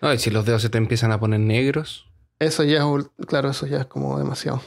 No, 0.00 0.12
y 0.12 0.18
si 0.18 0.30
los 0.30 0.44
dedos 0.44 0.62
se 0.62 0.68
te 0.70 0.78
empiezan 0.78 1.12
a 1.12 1.20
poner 1.20 1.40
negros. 1.40 2.07
Eso 2.38 2.62
ya 2.64 2.78
es, 2.78 3.06
claro, 3.26 3.50
eso 3.50 3.66
ya 3.66 3.78
es 3.78 3.86
como 3.86 4.18
demasiado. 4.18 4.60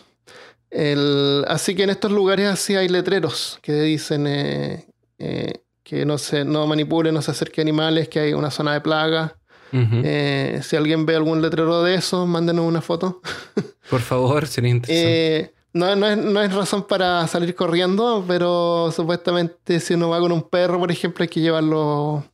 El- 0.70 1.46
así 1.48 1.76
que 1.76 1.84
en 1.84 1.90
estos 1.90 2.12
lugares 2.12 2.48
así 2.48 2.76
hay 2.76 2.88
letreros 2.88 3.60
que 3.62 3.74
dicen 3.74 4.26
eh, 4.28 4.88
eh, 5.20 5.64
que 5.84 6.06
no 6.06 6.18
se 6.18 6.46
no 6.46 6.66
manipule, 6.68 7.12
no 7.12 7.22
se 7.22 7.32
acerque 7.32 7.62
a 7.62 7.64
animales, 7.64 8.08
que 8.10 8.20
hay 8.20 8.34
una 8.34 8.52
zona 8.52 8.74
de 8.74 8.82
plaga. 8.82 9.36
Eh, 9.74 10.60
si 10.64 10.76
alguien 10.76 11.06
ve 11.06 11.16
algún 11.16 11.42
letrero 11.42 11.82
de 11.84 11.96
eso, 11.96 12.26
mándenos 12.28 12.66
una 12.66 12.82
foto. 12.82 13.22
Por 13.90 14.02
favor, 14.02 14.46
sería 14.48 14.70
interesante. 14.70 15.54
No, 15.74 15.96
no, 15.96 16.08
es, 16.08 16.18
no 16.18 16.42
es 16.42 16.54
razón 16.54 16.86
para 16.86 17.26
salir 17.28 17.56
corriendo, 17.56 18.26
pero 18.28 18.92
supuestamente 18.94 19.80
si 19.80 19.94
uno 19.94 20.10
va 20.10 20.20
con 20.20 20.34
un 20.34 20.44
perro, 20.44 20.78
por 20.78 20.92
ejemplo, 20.92 21.24
hay 21.24 21.30
que 21.30 21.40
llevarlo 21.40 22.26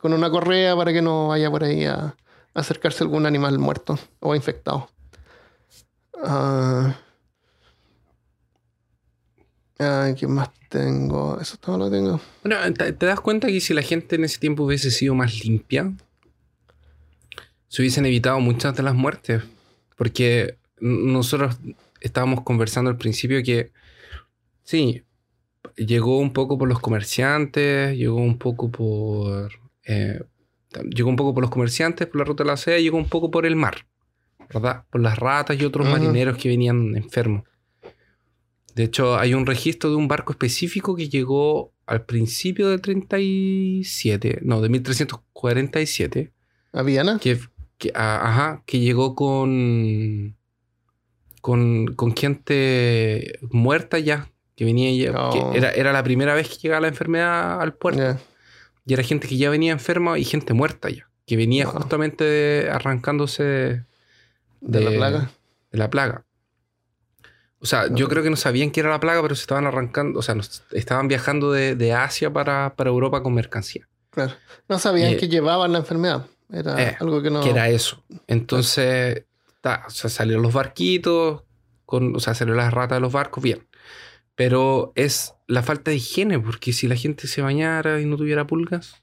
con 0.00 0.14
una 0.14 0.30
correa 0.30 0.74
para 0.74 0.94
que 0.94 1.02
no 1.02 1.28
vaya 1.28 1.50
por 1.50 1.64
ahí 1.64 1.84
a 1.84 2.14
acercarse 2.54 3.02
a 3.02 3.06
algún 3.06 3.26
animal 3.26 3.58
muerto 3.58 3.98
o 4.20 4.34
infectado. 4.34 4.88
Ah, 6.22 6.94
¿Qué 10.18 10.26
más 10.26 10.50
tengo? 10.68 11.40
Eso 11.40 11.56
todo 11.56 11.78
lo 11.78 11.90
tengo. 11.90 12.20
Bueno, 12.44 12.72
¿te, 12.74 12.92
das 12.92 13.20
cuenta 13.20 13.48
que 13.48 13.60
si 13.60 13.72
la 13.72 13.82
gente 13.82 14.16
en 14.16 14.24
ese 14.24 14.38
tiempo 14.38 14.64
hubiese 14.64 14.90
sido 14.90 15.14
más 15.14 15.42
limpia, 15.42 15.92
se 17.68 17.80
hubiesen 17.80 18.04
evitado 18.04 18.40
muchas 18.40 18.76
de 18.76 18.82
las 18.82 18.94
muertes? 18.94 19.42
Porque 19.96 20.58
nosotros 20.80 21.56
estábamos 22.00 22.42
conversando 22.42 22.90
al 22.90 22.98
principio 22.98 23.42
que, 23.42 23.72
sí, 24.62 25.02
llegó 25.76 26.18
un 26.18 26.34
poco 26.34 26.58
por 26.58 26.68
los 26.68 26.80
comerciantes, 26.80 27.96
llegó 27.96 28.16
un 28.16 28.36
poco 28.38 28.70
por... 28.70 29.50
eh, 29.84 30.20
llegó 30.94 31.08
un 31.10 31.16
poco 31.16 31.34
por 31.34 31.42
los 31.42 31.50
comerciantes, 31.50 32.06
por 32.08 32.18
la 32.18 32.24
ruta 32.24 32.44
de 32.44 32.48
la 32.50 32.56
seda, 32.56 32.78
llegó 32.78 32.96
un 32.98 33.08
poco 33.08 33.30
por 33.30 33.46
el 33.46 33.56
mar, 33.56 33.86
¿verdad? 34.52 34.84
Por 34.90 35.00
las 35.00 35.18
ratas 35.18 35.60
y 35.60 35.64
otros 35.64 35.88
marineros 35.88 36.36
que 36.38 36.48
venían 36.48 36.96
enfermos. 36.96 37.44
De 38.74 38.84
hecho, 38.84 39.16
hay 39.18 39.34
un 39.34 39.46
registro 39.46 39.90
de 39.90 39.96
un 39.96 40.06
barco 40.08 40.32
específico 40.32 40.94
que 40.94 41.08
llegó 41.08 41.72
al 41.86 42.04
principio 42.04 42.68
del 42.68 42.80
37, 42.80 44.40
no, 44.42 44.60
de 44.60 44.68
1347, 44.68 46.32
¿A 46.72 46.82
Viana? 46.82 47.18
que, 47.20 47.38
que- 47.78 47.90
a- 47.94 48.28
ajá, 48.28 48.62
que 48.66 48.78
llegó 48.78 49.14
con, 49.16 50.36
con, 51.40 51.86
con 51.96 52.14
gente 52.16 53.38
muerta 53.50 53.98
ya, 53.98 54.30
que 54.54 54.64
venía 54.64 54.92
ya, 55.12 55.18
Oh. 55.18 55.30
que 55.52 55.58
era, 55.58 55.70
era 55.72 55.92
la 55.92 56.02
primera 56.04 56.34
vez 56.34 56.48
que 56.48 56.56
llegaba 56.58 56.82
la 56.82 56.88
enfermedad 56.88 57.60
al 57.60 57.74
puerto. 57.74 58.18
Y 58.86 58.94
era 58.94 59.02
gente 59.02 59.28
que 59.28 59.36
ya 59.36 59.50
venía 59.50 59.72
enferma 59.72 60.18
y 60.18 60.24
gente 60.24 60.54
muerta 60.54 60.88
ya, 60.90 61.08
que 61.26 61.36
venía 61.36 61.64
Wow. 61.66 61.74
justamente 61.74 62.24
de- 62.24 62.70
arrancándose 62.70 63.42
de, 63.42 63.84
De 64.60 64.80
la 64.80 64.90
plaga. 64.90 65.30
de 65.72 65.78
la 65.78 65.90
plaga. 65.90 66.24
O 67.62 67.66
sea, 67.66 67.88
yo 67.94 68.08
creo 68.08 68.22
que 68.22 68.30
no 68.30 68.36
sabían 68.36 68.70
que 68.70 68.80
era 68.80 68.88
la 68.88 69.00
plaga, 69.00 69.20
pero 69.20 69.34
se 69.34 69.42
estaban 69.42 69.66
arrancando, 69.66 70.18
o 70.18 70.22
sea, 70.22 70.34
nos- 70.34 70.62
estaban 70.72 71.08
viajando 71.08 71.52
de, 71.52 71.76
de 71.76 71.92
Asia 71.92 72.32
para, 72.32 72.74
para 72.74 72.88
Europa 72.90 73.22
con 73.22 73.34
mercancía. 73.34 73.86
Claro. 74.10 74.32
No 74.68 74.78
sabían 74.78 75.12
Eh, 75.12 75.16
que 75.18 75.28
llevaban 75.28 75.72
la 75.72 75.78
enfermedad. 75.78 76.26
Era 76.50 76.82
eh, 76.82 76.96
algo 76.98 77.22
que 77.22 77.30
no. 77.30 77.42
Que 77.42 77.50
era 77.50 77.68
eso. 77.68 78.02
Entonces, 78.26 79.24
ta, 79.60 79.84
o 79.86 79.90
sea, 79.90 80.08
salieron 80.10 80.42
los 80.42 80.52
barquitos, 80.54 81.42
con, 81.84 82.16
o 82.16 82.20
sea, 82.20 82.34
salieron 82.34 82.56
las 82.56 82.72
ratas 82.72 82.96
de 82.96 83.00
los 83.02 83.12
barcos, 83.12 83.42
bien. 83.42 83.66
Pero 84.40 84.92
es 84.94 85.34
la 85.48 85.62
falta 85.62 85.90
de 85.90 85.98
higiene, 85.98 86.38
porque 86.38 86.72
si 86.72 86.88
la 86.88 86.96
gente 86.96 87.26
se 87.28 87.42
bañara 87.42 88.00
y 88.00 88.06
no 88.06 88.16
tuviera 88.16 88.46
pulgas. 88.46 88.94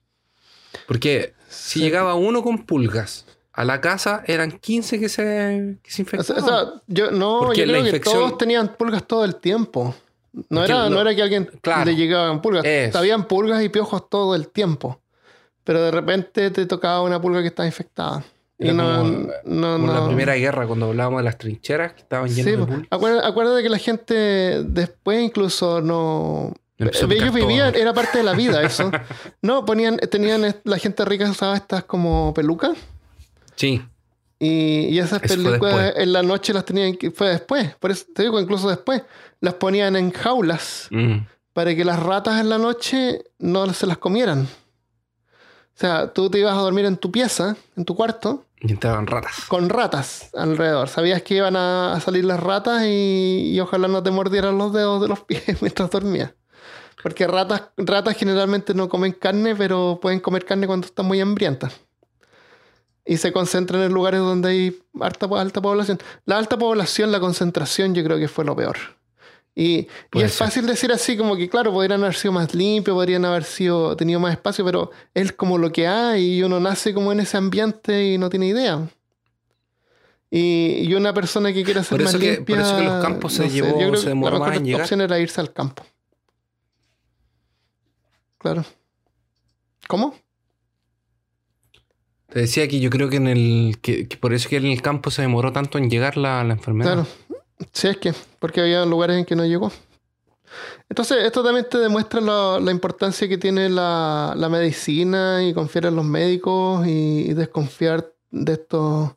Porque 0.87 1.35
si 1.47 1.77
Sí. 1.77 1.79
llegaba 1.81 2.15
uno 2.15 2.41
con 2.41 2.65
pulgas 2.65 3.27
a 3.53 3.63
la 3.63 3.79
casa, 3.79 4.23
eran 4.25 4.49
15 4.51 4.99
que 4.99 5.09
se, 5.09 5.77
que 5.83 5.91
se 5.91 6.01
O 6.01 6.05
sea, 6.05 6.19
infectaban. 6.21 6.43
o 6.43 6.47
sea, 6.47 6.81
yo 6.87 7.11
no, 7.11 7.41
Porque 7.45 7.59
yo 7.59 7.65
la 7.67 7.81
creo 7.81 7.91
que 7.93 7.99
todos 7.99 8.35
tenían 8.39 8.75
pulgas 8.77 9.05
todo 9.05 9.25
el 9.25 9.35
tiempo. 9.35 9.93
No 10.49 10.65
era, 10.65 10.89
no 10.89 10.99
era 11.01 11.13
que 11.15 11.21
alguien 11.21 11.45
Claro. 11.61 11.85
le 11.85 11.95
llegaban 11.95 12.41
pulgas. 12.41 12.65
Eso. 12.65 12.97
Habían 12.97 13.27
pulgas 13.27 13.61
y 13.63 13.69
piojos 13.69 14.09
todo 14.09 14.33
el 14.33 14.47
tiempo. 14.49 14.99
Pero 15.63 15.83
de 15.83 15.91
repente 15.91 16.49
te 16.49 16.65
tocaba 16.65 17.03
una 17.03 17.21
pulga 17.21 17.41
que 17.43 17.49
estaba 17.49 17.67
infectada. 17.67 18.23
Y 18.59 18.65
Era 18.69 18.73
no, 18.73 18.97
como- 18.97 19.09
no, 19.45 19.73
Como 19.73 19.87
no. 19.87 19.93
la 19.93 20.05
primera 20.07 20.35
guerra, 20.35 20.65
cuando 20.65 20.87
hablábamos 20.87 21.19
de 21.19 21.23
las 21.25 21.37
trincheras 21.37 21.93
que 21.93 22.01
estaban 22.01 22.27
llenas 22.29 22.45
Sí, 22.45 22.51
de 22.73 22.87
acuérdate, 22.89 23.27
acuérdate 23.27 23.63
que 23.63 23.69
la 23.69 23.77
gente 23.77 24.63
después 24.63 25.21
incluso 25.21 25.79
no. 25.81 26.53
Ellos 26.79 27.33
vivían, 27.33 27.71
todo. 27.73 27.81
era 27.81 27.93
parte 27.93 28.19
de 28.19 28.23
la 28.23 28.33
vida 28.33 28.61
eso. 28.63 28.91
No, 29.41 29.65
ponían, 29.65 29.97
tenían, 29.97 30.55
la 30.63 30.77
gente 30.77 31.05
rica 31.05 31.29
usaba 31.29 31.55
estas 31.55 31.83
como 31.85 32.33
pelucas. 32.33 32.77
Sí, 33.55 33.81
Y, 34.39 34.87
y 34.89 34.99
esas 34.99 35.19
pelucas 35.21 35.93
en 35.95 36.13
la 36.13 36.21
noche 36.23 36.53
las 36.53 36.65
tenían 36.65 36.95
que. 36.95 37.09
Fue 37.11 37.29
después. 37.29 37.75
Por 37.77 37.89
eso 37.91 38.05
te 38.13 38.23
digo, 38.23 38.39
incluso 38.39 38.69
después. 38.69 39.01
Las 39.39 39.55
ponían 39.55 39.95
en 39.95 40.11
jaulas 40.11 40.87
Mm. 40.91 41.17
para 41.53 41.75
que 41.75 41.83
las 41.85 41.99
ratas 41.99 42.39
en 42.41 42.49
la 42.49 42.57
noche 42.59 43.23
no 43.39 43.71
se 43.73 43.85
las 43.87 43.97
comieran. 43.99 44.47
O 45.77 45.79
sea, 45.79 46.11
tú 46.11 46.27
te 46.31 46.39
ibas 46.39 46.57
a 46.57 46.61
dormir 46.61 46.85
en 46.85 46.97
tu 46.97 47.11
pieza, 47.11 47.55
en 47.75 47.85
tu 47.85 47.95
cuarto, 47.95 48.45
y 48.59 48.71
entraban 48.71 49.05
ratas. 49.05 49.45
con 49.47 49.69
ratas 49.69 50.31
alrededor. 50.33 50.89
Sabías 50.89 51.21
que 51.21 51.35
iban 51.35 51.55
a, 51.55 51.99
salir 52.03 52.25
las 52.25 52.39
ratas 52.39 52.81
y, 52.85 53.51
y 53.53 53.59
ojalá 53.59 53.87
no 53.87 54.01
te 54.01 54.09
mordieran 54.09 54.57
los 54.57 54.73
dedos 54.73 54.99
de 54.99 55.07
los 55.07 55.19
pies 55.25 55.61
mientras 55.61 55.91
dormías. 55.91 56.33
Porque 57.03 57.27
ratas, 57.27 57.65
ratas 57.77 58.17
generalmente 58.17 58.73
no 58.73 58.89
comen 58.89 59.11
carne, 59.11 59.55
pero 59.55 59.99
pueden 60.01 60.19
comer 60.19 60.45
carne 60.45 60.65
cuando 60.65 60.87
están 60.87 61.05
muy 61.05 61.21
hambrientas. 61.21 61.79
Y 63.05 63.17
se 63.17 63.31
concentran 63.31 63.83
en 63.83 63.93
lugares 63.93 64.19
donde 64.19 64.49
hay 64.49 64.79
alta, 64.99 65.27
alta 65.39 65.61
población. 65.61 65.99
La 66.25 66.39
alta 66.39 66.57
población, 66.57 67.11
la 67.11 67.19
concentración, 67.19 67.93
yo 67.93 68.03
creo 68.03 68.17
que 68.17 68.27
fue 68.27 68.45
lo 68.45 68.55
peor. 68.55 68.77
Y, 69.59 69.87
es 70.13 70.33
ser. 70.33 70.45
fácil 70.47 70.67
decir 70.67 70.91
así, 70.91 71.17
como 71.17 71.35
que 71.35 71.49
claro, 71.49 71.73
podrían 71.73 72.03
haber 72.03 72.13
sido 72.13 72.31
más 72.31 72.53
limpios, 72.53 72.93
podrían 72.93 73.25
haber 73.25 73.43
sido, 73.43 73.95
tenido 73.97 74.19
más 74.19 74.33
espacio, 74.33 74.63
pero 74.63 74.91
es 75.15 75.31
como 75.31 75.57
lo 75.57 75.71
que 75.71 75.87
hay 75.87 76.35
y 76.37 76.43
uno 76.43 76.59
nace 76.59 76.93
como 76.93 77.11
en 77.11 77.21
ese 77.21 77.37
ambiente 77.37 78.13
y 78.13 78.17
no 78.19 78.29
tiene 78.29 78.45
idea. 78.49 78.87
Y, 80.29 80.81
y 80.87 80.93
una 80.93 81.11
persona 81.11 81.51
que 81.53 81.63
quiera 81.63 81.81
ser 81.83 81.97
Por 81.97 82.01
eso 82.01 82.13
más 82.17 82.21
que- 82.21 82.35
limpia. 82.35 82.55
por 82.55 82.63
eso 82.65 82.77
que 82.77 82.83
los 82.83 83.03
campos 83.03 83.33
se 83.33 83.49
llevó- 83.49 83.79
yo 83.79 83.87
creo 83.87 83.95
se 83.95 84.03
que 84.03 84.09
demoró 84.09 84.33
la 84.33 84.39
más 84.39 84.49
mejor 84.49 84.61
en 84.61 84.65
llegar. 84.67 84.81
opción 84.81 85.01
era 85.01 85.17
irse 85.19 85.41
al 85.41 85.51
campo. 85.51 85.83
Claro. 88.37 88.63
¿Cómo? 89.87 90.13
Te 92.29 92.41
decía 92.41 92.67
que 92.67 92.79
yo 92.79 92.89
creo 92.89 93.09
que 93.09 93.15
en 93.17 93.27
el. 93.27 93.77
Que, 93.81 94.07
que 94.07 94.17
por 94.17 94.33
eso 94.33 94.49
que 94.49 94.57
en 94.57 94.65
el 94.65 94.81
campo 94.81 95.09
se 95.11 95.21
demoró 95.21 95.51
tanto 95.53 95.77
en 95.77 95.89
llegar 95.89 96.17
la, 96.17 96.43
la 96.43 96.53
enfermedad. 96.53 96.93
Claro. 96.93 97.07
Sí, 97.71 97.87
es 97.87 97.97
que, 97.97 98.13
porque 98.39 98.61
había 98.61 98.85
lugares 98.85 99.17
en 99.17 99.25
que 99.25 99.35
no 99.35 99.45
llegó. 99.45 99.71
Entonces, 100.89 101.23
esto 101.23 101.43
también 101.43 101.67
te 101.69 101.77
demuestra 101.77 102.21
la, 102.21 102.59
la 102.61 102.71
importancia 102.71 103.27
que 103.27 103.37
tiene 103.37 103.69
la, 103.69 104.33
la 104.35 104.49
medicina 104.49 105.43
y 105.43 105.53
confiar 105.53 105.87
en 105.87 105.95
los 105.95 106.05
médicos 106.05 106.87
y, 106.87 107.29
y 107.29 107.33
desconfiar 107.33 108.13
de 108.31 108.53
estos 108.53 109.11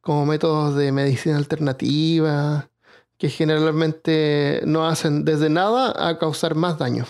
como 0.00 0.26
métodos 0.26 0.74
de 0.74 0.90
medicina 0.90 1.36
alternativa 1.36 2.68
que 3.16 3.28
generalmente 3.28 4.60
no 4.64 4.84
hacen 4.84 5.24
desde 5.24 5.48
nada 5.48 5.94
a 5.96 6.18
causar 6.18 6.56
más 6.56 6.76
daño. 6.76 7.06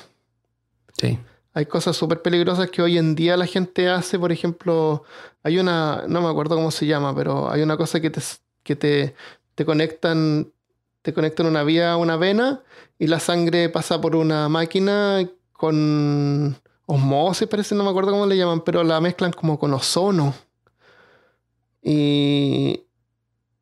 Sí. 0.98 1.18
Hay 1.54 1.64
cosas 1.64 1.96
súper 1.96 2.20
peligrosas 2.20 2.70
que 2.70 2.82
hoy 2.82 2.98
en 2.98 3.14
día 3.14 3.34
la 3.36 3.46
gente 3.46 3.88
hace, 3.88 4.18
por 4.18 4.30
ejemplo, 4.30 5.04
hay 5.42 5.58
una, 5.58 6.04
no 6.08 6.20
me 6.20 6.28
acuerdo 6.28 6.54
cómo 6.54 6.70
se 6.70 6.86
llama, 6.86 7.14
pero 7.14 7.50
hay 7.50 7.62
una 7.62 7.78
cosa 7.78 7.98
que 8.00 8.10
te, 8.10 8.20
que 8.62 8.76
te, 8.76 9.14
te 9.54 9.64
conectan, 9.64 10.52
te 11.02 11.12
conectan 11.12 11.46
una 11.46 11.64
vía 11.64 11.92
a 11.92 11.96
una 11.96 12.16
vena 12.16 12.62
y 12.98 13.08
la 13.08 13.20
sangre 13.20 13.68
pasa 13.68 14.00
por 14.00 14.16
una 14.16 14.48
máquina 14.48 15.28
con 15.52 16.56
osmosis, 16.86 17.48
parece, 17.48 17.74
no 17.74 17.84
me 17.84 17.90
acuerdo 17.90 18.12
cómo 18.12 18.26
le 18.26 18.36
llaman, 18.36 18.62
pero 18.62 18.84
la 18.84 19.00
mezclan 19.00 19.32
como 19.32 19.58
con 19.58 19.72
ozono. 19.74 20.34
Y, 21.82 22.84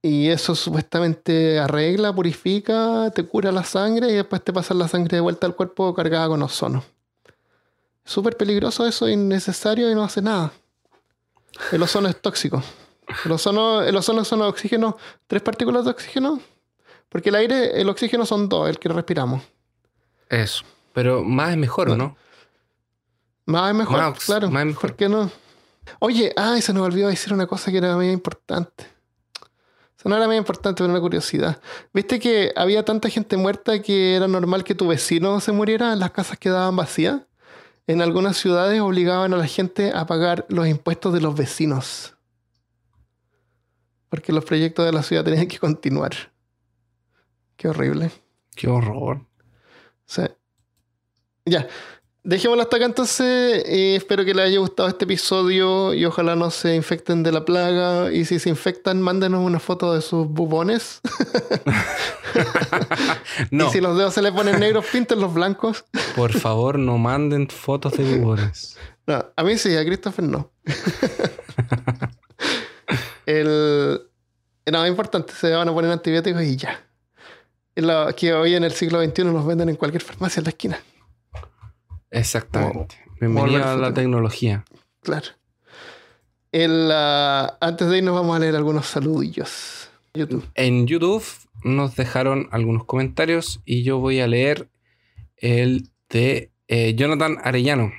y 0.03 0.29
eso 0.29 0.55
supuestamente 0.55 1.59
arregla, 1.59 2.15
purifica, 2.15 3.11
te 3.15 3.25
cura 3.25 3.53
la 3.53 3.65
sangre 3.65 4.11
y 4.11 4.15
después 4.15 4.43
te 4.43 4.53
pasan 4.53 4.79
la 4.79 4.89
sangre 4.89 5.17
de 5.17 5.21
vuelta 5.21 5.47
al 5.47 5.57
cuerpo 5.57 5.95
cargada 5.95 6.29
con 6.29 6.43
ozono. 6.43 6.85
Súper 8.05 8.37
peligroso 8.37 8.87
eso, 8.87 9.09
innecesario 9.09 9.91
y 9.91 9.95
no 9.95 10.03
hace 10.03 10.23
nada. 10.23 10.53
El 11.73 11.83
ozono 11.83 12.09
es 12.09 12.21
tóxico. 12.21 12.63
El 13.25 13.33
ozono, 13.33 13.83
el 13.83 13.97
ozono 13.97 14.25
son 14.25 14.43
oxígeno, 14.43 14.97
tres 15.27 15.43
partículas 15.43 15.85
de 15.85 15.91
oxígeno. 15.91 16.41
Porque 17.11 17.29
el 17.29 17.35
aire, 17.35 17.79
el 17.81 17.89
oxígeno 17.91 18.25
son 18.25 18.49
dos, 18.49 18.71
el 18.71 18.79
que 18.79 18.89
respiramos. 18.89 19.43
Eso. 20.31 20.65
Pero 20.95 21.23
más 21.23 21.51
es 21.51 21.57
mejor, 21.59 21.91
¿o 21.91 21.97
¿no? 21.97 22.17
Más 23.47 23.71
es 23.71 23.77
mejor, 23.77 23.99
Más, 23.99 24.25
claro. 24.25 24.51
más 24.51 24.61
es 24.63 24.67
mejor. 24.69 24.91
¿Por 24.91 24.97
qué 24.97 25.09
no? 25.09 25.31
Oye, 25.99 26.33
ay, 26.37 26.63
se 26.63 26.73
nos 26.73 26.85
olvidó 26.85 27.09
decir 27.09 27.33
una 27.33 27.47
cosa 27.47 27.71
que 27.71 27.79
era 27.79 27.97
muy 27.97 28.11
importante. 28.11 28.87
Eso 29.99 30.09
no 30.09 30.17
era 30.17 30.27
muy 30.27 30.37
importante, 30.37 30.83
pero 30.83 30.91
una 30.91 31.01
curiosidad. 31.01 31.61
¿Viste 31.93 32.19
que 32.19 32.53
había 32.57 32.85
tanta 32.85 33.09
gente 33.11 33.37
muerta 33.37 33.83
que 33.83 34.15
era 34.15 34.29
normal 34.29 34.65
que 34.65 34.75
tu 34.75 34.87
vecino 34.89 35.41
se 35.41 35.53
muriera? 35.53 35.95
Las 35.97 36.13
casas 36.13 36.39
quedaban 36.39 36.75
vacías. 36.77 37.21
En 37.87 38.01
algunas 38.01 38.37
ciudades 38.37 38.81
obligaban 38.81 39.35
a 39.35 39.37
la 39.37 39.47
gente 39.47 39.93
a 39.95 40.07
pagar 40.07 40.47
los 40.49 40.67
impuestos 40.69 41.13
de 41.13 41.21
los 41.21 41.35
vecinos. 41.35 42.15
Porque 44.09 44.33
los 44.33 44.45
proyectos 44.45 44.87
de 44.87 44.93
la 44.93 45.03
ciudad 45.03 45.25
tenían 45.25 45.49
que 45.49 45.59
continuar. 45.59 46.13
Qué 47.61 47.69
horrible. 47.69 48.11
Qué 48.57 48.69
horror. 48.69 49.21
Sí. 50.07 50.23
Ya. 51.45 51.69
Dejémoslo 52.23 52.63
hasta 52.63 52.77
acá 52.77 52.87
entonces. 52.87 53.63
eh, 53.67 53.97
espero 53.97 54.25
que 54.25 54.33
les 54.33 54.47
haya 54.47 54.59
gustado 54.61 54.89
este 54.89 55.05
episodio 55.05 55.93
y 55.93 56.07
ojalá 56.07 56.37
no 56.37 56.51
se 56.51 56.75
infecten 56.75 57.23
de 57.23 57.33
la 57.33 57.45
plaga. 57.45 58.11
Y 58.13 58.25
si 58.25 58.39
se 58.39 58.49
infectan, 58.49 59.03
mándenos 59.03 59.45
una 59.45 59.59
foto 59.59 59.93
de 59.95 60.01
sus 60.01 60.27
bubones. 60.27 61.01
No, 63.51 63.67
Y 63.67 63.71
si 63.71 63.81
los 63.81 63.97
dedos 63.99 64.15
se 64.15 64.23
les 64.23 64.31
ponen 64.33 64.61
negros, 64.61 64.87
pinten 64.93 65.21
los 65.21 65.35
blancos. 65.35 65.85
por 66.15 66.33
favor, 66.33 66.79
no 66.79 66.97
manden 66.97 67.49
fotos 67.49 67.95
de 67.95 68.19
bubones. 68.19 68.79
No, 69.07 69.25
a 69.35 69.43
mí 69.43 69.59
sí, 69.59 69.77
a 69.77 69.85
Christopher 69.85 70.25
no. 70.25 70.53
el, 73.27 74.01
no, 74.71 74.85
es 74.85 74.91
importante, 74.91 75.33
se 75.33 75.51
van 75.51 75.69
a 75.69 75.73
poner 75.73 75.91
antibióticos 75.91 76.43
y 76.43 76.57
ya. 76.57 76.81
Que 78.17 78.35
hoy 78.35 78.55
en 78.55 78.65
el 78.65 78.73
siglo 78.73 79.03
XXI 79.03 79.25
los 79.25 79.47
venden 79.47 79.71
en 79.71 79.77
cualquier 79.77 80.03
farmacia 80.03 80.41
en 80.41 80.45
la 80.45 80.51
esquina. 80.51 80.81
Exactamente. 82.11 82.97
volver 83.07 83.21
Bienvenido 83.21 83.65
al 83.65 83.79
a 83.79 83.89
la 83.89 83.95
tecnología. 83.95 84.65
Claro. 85.01 85.27
El, 86.53 86.91
antes 86.93 87.89
de 87.89 87.99
irnos 87.99 88.15
vamos 88.15 88.37
a 88.37 88.39
leer 88.41 88.57
algunos 88.57 88.87
saludillos. 88.87 89.89
YouTube. 90.13 90.47
En 90.55 90.87
YouTube 90.87 91.25
nos 91.63 91.97
dejaron 91.97 92.49
algunos 92.51 92.85
comentarios 92.85 93.61
y 93.65 93.83
yo 93.83 93.99
voy 93.99 94.21
a 94.21 94.27
leer 94.27 94.69
el 95.37 95.89
de 96.09 96.51
eh, 96.69 96.95
Jonathan 96.95 97.39
Arellano. 97.43 97.93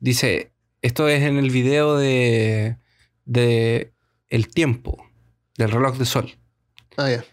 Dice, 0.00 0.52
esto 0.82 1.08
es 1.08 1.22
en 1.22 1.36
el 1.36 1.50
video 1.50 1.96
de, 1.96 2.76
de 3.24 3.92
El 4.28 4.48
Tiempo, 4.48 5.04
del 5.56 5.70
reloj 5.70 5.96
de 5.98 6.06
sol. 6.06 6.30
Ah, 6.96 7.10
ya. 7.10 7.24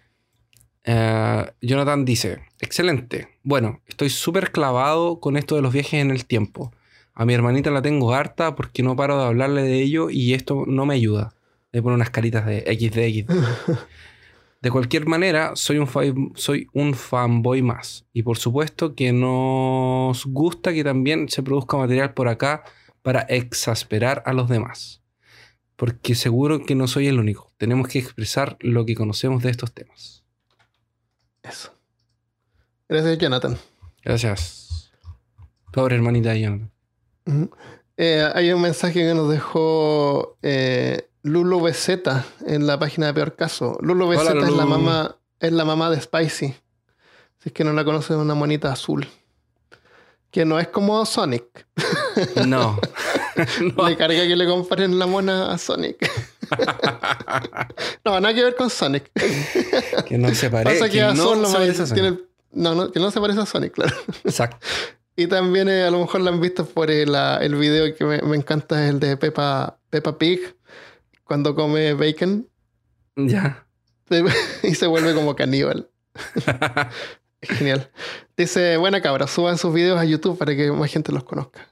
Eh, 0.85 1.51
Jonathan 1.61 2.05
dice, 2.05 2.41
excelente. 2.59 3.27
Bueno, 3.43 3.81
estoy 3.87 4.09
súper 4.09 4.51
clavado 4.51 5.19
con 5.19 5.35
esto 5.35 5.55
de 5.55 5.61
los 5.63 5.73
viajes 5.73 5.95
en 6.01 6.11
el 6.11 6.25
tiempo. 6.25 6.71
A 7.15 7.25
mi 7.25 7.33
hermanita 7.33 7.71
la 7.71 7.81
tengo 7.81 8.13
harta 8.13 8.55
porque 8.55 8.83
no 8.83 8.95
paro 8.95 9.17
de 9.17 9.25
hablarle 9.25 9.63
de 9.63 9.81
ello 9.81 10.09
y 10.09 10.33
esto 10.33 10.65
no 10.67 10.85
me 10.85 10.93
ayuda. 10.93 11.33
Le 11.71 11.81
pone 11.81 11.95
unas 11.95 12.11
caritas 12.11 12.45
de 12.45 12.61
XD, 12.61 13.25
XD. 13.25 13.75
De 14.61 14.71
cualquier 14.71 15.05
manera, 15.05 15.51
soy 15.55 15.77
un, 15.77 16.33
soy 16.33 16.67
un 16.73 16.95
fanboy 16.95 17.61
más. 17.61 18.07
Y 18.13 18.23
por 18.23 18.39
supuesto 18.39 18.95
que 18.95 19.13
nos 19.13 20.25
gusta 20.25 20.73
que 20.73 20.83
también 20.83 21.29
se 21.29 21.43
produzca 21.43 21.77
material 21.77 22.15
por 22.15 22.29
acá 22.29 22.63
para 23.03 23.21
exasperar 23.21 24.23
a 24.25 24.33
los 24.33 24.49
demás. 24.49 25.03
Porque 25.75 26.15
seguro 26.15 26.65
que 26.65 26.73
no 26.73 26.87
soy 26.87 27.05
el 27.05 27.19
único. 27.19 27.53
Tenemos 27.57 27.89
que 27.89 27.99
expresar 27.99 28.57
lo 28.59 28.87
que 28.87 28.95
conocemos 28.95 29.43
de 29.43 29.51
estos 29.51 29.71
temas. 29.71 30.24
Eso. 31.47 31.71
Gracias, 32.89 33.17
Jonathan. 33.17 33.57
Gracias. 34.03 34.91
Pobre 35.71 35.95
hermanita 35.95 36.29
de 36.31 36.41
Jonathan. 36.41 36.71
Eh, 37.97 38.29
hay 38.33 38.51
un 38.51 38.61
mensaje 38.61 38.93
que 38.93 39.13
nos 39.13 39.29
dejó 39.29 40.37
eh, 40.41 41.07
Lulu 41.23 41.61
BZ 41.61 41.89
en 42.47 42.67
la 42.67 42.77
página 42.79 43.07
de 43.07 43.13
Peor 43.13 43.35
Caso. 43.35 43.77
Lulu 43.81 44.07
BZ 44.07 44.19
Hola, 44.19 44.29
es 44.29 44.35
la 44.35 44.63
Lulu. 44.63 44.65
mamá, 44.67 45.15
es 45.39 45.51
la 45.51 45.65
mamá 45.65 45.89
de 45.89 46.01
Spicy. 46.01 46.55
Si 47.39 47.49
es 47.49 47.51
que 47.53 47.63
no 47.63 47.73
la 47.73 47.83
conocen, 47.83 48.17
es 48.17 48.21
una 48.21 48.35
monita 48.35 48.71
azul. 48.71 49.07
Que 50.31 50.45
no 50.45 50.59
es 50.59 50.67
como 50.67 51.05
Sonic. 51.05 51.67
No. 52.45 52.79
No. 53.75 53.89
Le 53.89 53.97
carga 53.97 54.23
que 54.23 54.35
le 54.35 54.47
comparen 54.47 54.97
la 54.97 55.07
mona 55.07 55.51
a 55.51 55.57
Sonic. 55.57 55.97
no, 58.05 58.19
nada 58.19 58.33
que 58.33 58.43
ver 58.43 58.55
con 58.55 58.69
Sonic. 58.69 59.11
que 60.07 60.17
no 60.17 60.33
se 60.33 60.49
parece. 60.49 60.89
Que, 60.89 61.01
no 61.13 61.45
se 61.45 61.53
parece 61.53 61.81
a 61.83 61.85
Sonic. 61.85 62.03
tiene- 62.03 62.19
no, 62.51 62.73
no, 62.73 62.91
que 62.91 62.99
no 62.99 63.11
se 63.11 63.19
parece 63.19 63.41
a 63.41 63.45
Sonic, 63.45 63.73
claro. 63.73 63.95
Exacto. 64.23 64.57
Y 65.17 65.27
también 65.27 65.69
eh, 65.69 65.83
a 65.83 65.91
lo 65.91 65.99
mejor 66.01 66.19
la 66.19 66.29
han 66.29 66.41
visto 66.41 66.65
por 66.65 66.91
el, 66.91 67.15
el 67.15 67.55
video 67.55 67.95
que 67.95 68.03
me, 68.03 68.21
me 68.21 68.35
encanta, 68.35 68.83
es 68.83 68.89
el 68.89 68.99
de 68.99 69.15
Peppa, 69.15 69.77
Peppa 69.89 70.17
Pig, 70.17 70.41
cuando 71.23 71.55
come 71.55 71.93
bacon 71.93 72.45
Ya. 73.15 73.65
y 74.61 74.75
se 74.75 74.87
vuelve 74.87 75.13
como 75.13 75.33
caníbal. 75.33 75.89
Genial. 77.41 77.89
Dice, 78.35 78.75
buena 78.75 79.01
cabra, 79.01 79.25
suban 79.27 79.57
sus 79.57 79.73
videos 79.73 79.97
a 79.97 80.03
YouTube 80.03 80.37
para 80.37 80.53
que 80.53 80.69
más 80.73 80.91
gente 80.91 81.13
los 81.13 81.23
conozca. 81.23 81.65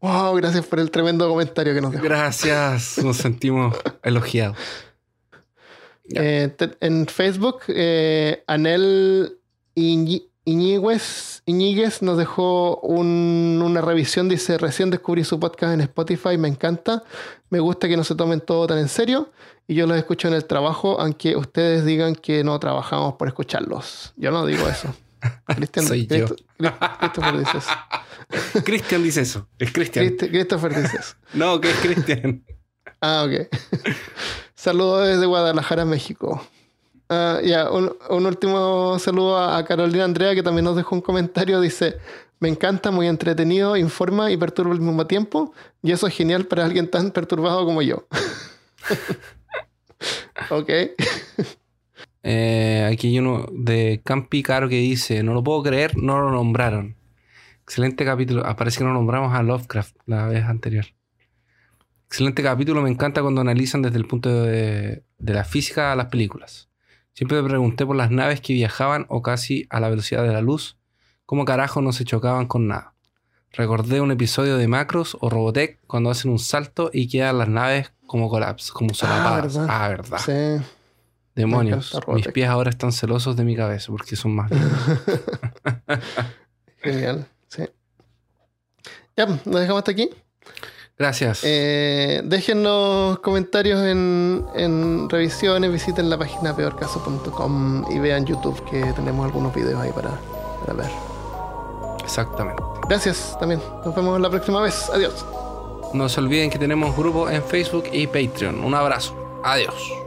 Wow, 0.00 0.34
gracias 0.36 0.66
por 0.66 0.80
el 0.80 0.90
tremendo 0.90 1.28
comentario 1.28 1.74
que 1.74 1.80
nos 1.80 1.92
dejó. 1.92 2.04
Gracias. 2.04 2.98
Nos 2.98 3.16
sentimos 3.16 3.76
elogiados. 4.02 4.56
Eh, 6.14 6.54
te- 6.56 6.76
en 6.80 7.06
Facebook, 7.06 7.60
eh, 7.68 8.44
Anel 8.46 9.38
Iñi- 9.74 10.28
Iñiguez, 10.44 11.42
Iñiguez 11.46 12.02
nos 12.02 12.16
dejó 12.18 12.76
un- 12.78 13.60
una 13.64 13.80
revisión. 13.80 14.28
Dice: 14.28 14.58
Recién 14.58 14.90
descubrí 14.90 15.24
su 15.24 15.40
podcast 15.40 15.74
en 15.74 15.80
Spotify, 15.80 16.38
me 16.38 16.46
encanta. 16.48 17.02
Me 17.50 17.58
gusta 17.58 17.88
que 17.88 17.96
no 17.96 18.04
se 18.04 18.14
tomen 18.14 18.40
todo 18.40 18.66
tan 18.68 18.78
en 18.78 18.88
serio. 18.88 19.30
Y 19.66 19.74
yo 19.74 19.88
los 19.88 19.96
escucho 19.98 20.28
en 20.28 20.34
el 20.34 20.44
trabajo, 20.44 21.00
aunque 21.00 21.34
ustedes 21.34 21.84
digan 21.84 22.14
que 22.14 22.44
no 22.44 22.56
trabajamos 22.60 23.14
por 23.14 23.26
escucharlos. 23.26 24.12
Yo 24.16 24.30
no 24.30 24.46
digo 24.46 24.68
eso. 24.68 24.94
Cristian, 25.46 25.86
Soy 25.86 26.06
yo. 26.06 26.26
Christopher 26.58 27.38
dice 27.38 27.58
eso. 27.58 27.70
Cristian 28.64 29.02
dice 29.02 29.20
eso. 29.22 29.48
Es 29.58 29.72
Cristian. 29.72 30.06
Christ- 30.06 30.30
Christopher 30.30 30.74
dice 30.82 30.96
eso. 30.98 31.14
No, 31.34 31.60
que 31.60 31.70
es 31.70 31.76
Cristian. 31.76 32.44
Ah, 33.00 33.26
ok. 33.26 33.48
Saludos 34.54 35.06
desde 35.08 35.26
Guadalajara, 35.26 35.84
México. 35.84 36.46
Ah, 37.08 37.40
ya, 37.44 37.70
un, 37.70 37.94
un 38.10 38.26
último 38.26 38.98
saludo 38.98 39.36
a, 39.36 39.58
a 39.58 39.64
Carolina 39.64 40.04
Andrea, 40.04 40.34
que 40.34 40.42
también 40.42 40.64
nos 40.64 40.76
dejó 40.76 40.94
un 40.96 41.02
comentario. 41.02 41.60
Dice: 41.60 41.98
Me 42.40 42.48
encanta, 42.48 42.90
muy 42.90 43.06
entretenido, 43.06 43.76
informa 43.76 44.30
y 44.30 44.36
perturba 44.36 44.72
al 44.72 44.80
mismo 44.80 45.06
tiempo. 45.06 45.52
Y 45.82 45.92
eso 45.92 46.06
es 46.06 46.14
genial 46.14 46.46
para 46.46 46.64
alguien 46.64 46.90
tan 46.90 47.10
perturbado 47.12 47.64
como 47.64 47.82
yo. 47.82 48.06
ok. 50.50 50.70
Eh, 52.28 52.88
aquí 52.90 53.06
hay 53.06 53.20
uno 53.20 53.46
de 53.52 54.00
Campi 54.04 54.42
Caro 54.42 54.68
que 54.68 54.78
dice: 54.78 55.22
No 55.22 55.32
lo 55.32 55.44
puedo 55.44 55.62
creer, 55.62 55.96
no 55.96 56.20
lo 56.20 56.32
nombraron. 56.32 56.96
Excelente 57.62 58.04
capítulo. 58.04 58.42
Ah, 58.44 58.56
parece 58.56 58.78
que 58.78 58.84
no 58.84 58.92
nombramos 58.92 59.32
a 59.32 59.44
Lovecraft 59.44 59.96
la 60.06 60.26
vez 60.26 60.44
anterior. 60.44 60.86
Excelente 62.08 62.42
capítulo. 62.42 62.82
Me 62.82 62.90
encanta 62.90 63.22
cuando 63.22 63.40
analizan 63.42 63.80
desde 63.80 63.98
el 63.98 64.06
punto 64.06 64.42
de, 64.42 65.04
de 65.18 65.34
la 65.34 65.44
física 65.44 65.92
a 65.92 65.96
las 65.96 66.06
películas. 66.06 66.68
Siempre 67.12 67.40
me 67.40 67.48
pregunté 67.48 67.86
por 67.86 67.94
las 67.94 68.10
naves 68.10 68.40
que 68.40 68.54
viajaban 68.54 69.06
o 69.08 69.22
casi 69.22 69.68
a 69.70 69.78
la 69.78 69.88
velocidad 69.88 70.24
de 70.24 70.32
la 70.32 70.40
luz. 70.40 70.78
¿Cómo 71.26 71.44
carajo 71.44 71.80
no 71.80 71.92
se 71.92 72.04
chocaban 72.04 72.46
con 72.46 72.66
nada? 72.66 72.94
Recordé 73.52 74.00
un 74.00 74.10
episodio 74.10 74.56
de 74.56 74.66
Macros 74.66 75.16
o 75.20 75.30
Robotech 75.30 75.78
cuando 75.86 76.10
hacen 76.10 76.32
un 76.32 76.40
salto 76.40 76.90
y 76.92 77.06
quedan 77.06 77.38
las 77.38 77.48
naves 77.48 77.92
como 78.06 78.28
colapso, 78.28 78.74
como 78.74 78.94
solapadas. 78.94 79.54
verdad. 79.54 79.66
Ah, 79.70 79.88
verdad. 79.88 80.18
Sí. 80.18 80.64
Demonios. 81.36 81.96
Mis 82.08 82.26
pies 82.28 82.48
ahora 82.48 82.70
están 82.70 82.92
celosos 82.92 83.36
de 83.36 83.44
mi 83.44 83.54
cabeza 83.54 83.92
porque 83.92 84.16
son 84.16 84.34
más. 84.34 84.50
Genial. 86.82 87.26
Sí. 87.48 87.64
Ya, 89.16 89.26
nos 89.26 89.60
dejamos 89.60 89.80
hasta 89.80 89.92
aquí. 89.92 90.08
Gracias. 90.98 91.42
Eh, 91.44 92.22
déjennos 92.24 93.18
comentarios 93.18 93.82
en, 93.82 94.46
en 94.54 95.10
revisiones, 95.10 95.70
visiten 95.70 96.08
la 96.08 96.16
página 96.16 96.56
peorcaso.com 96.56 97.84
y 97.90 97.98
vean 97.98 98.24
YouTube 98.24 98.64
que 98.70 98.80
tenemos 98.94 99.26
algunos 99.26 99.54
videos 99.54 99.78
ahí 99.78 99.92
para, 99.92 100.18
para 100.60 100.72
ver. 100.72 100.90
Exactamente. 102.02 102.62
Gracias 102.88 103.36
también. 103.38 103.60
Nos 103.84 103.94
vemos 103.94 104.18
la 104.18 104.30
próxima 104.30 104.62
vez. 104.62 104.88
Adiós. 104.88 105.26
No 105.92 106.08
se 106.08 106.20
olviden 106.20 106.48
que 106.48 106.58
tenemos 106.58 106.96
grupo 106.96 107.28
en 107.28 107.42
Facebook 107.42 107.84
y 107.92 108.06
Patreon. 108.06 108.64
Un 108.64 108.74
abrazo. 108.74 109.14
Adiós. 109.44 110.05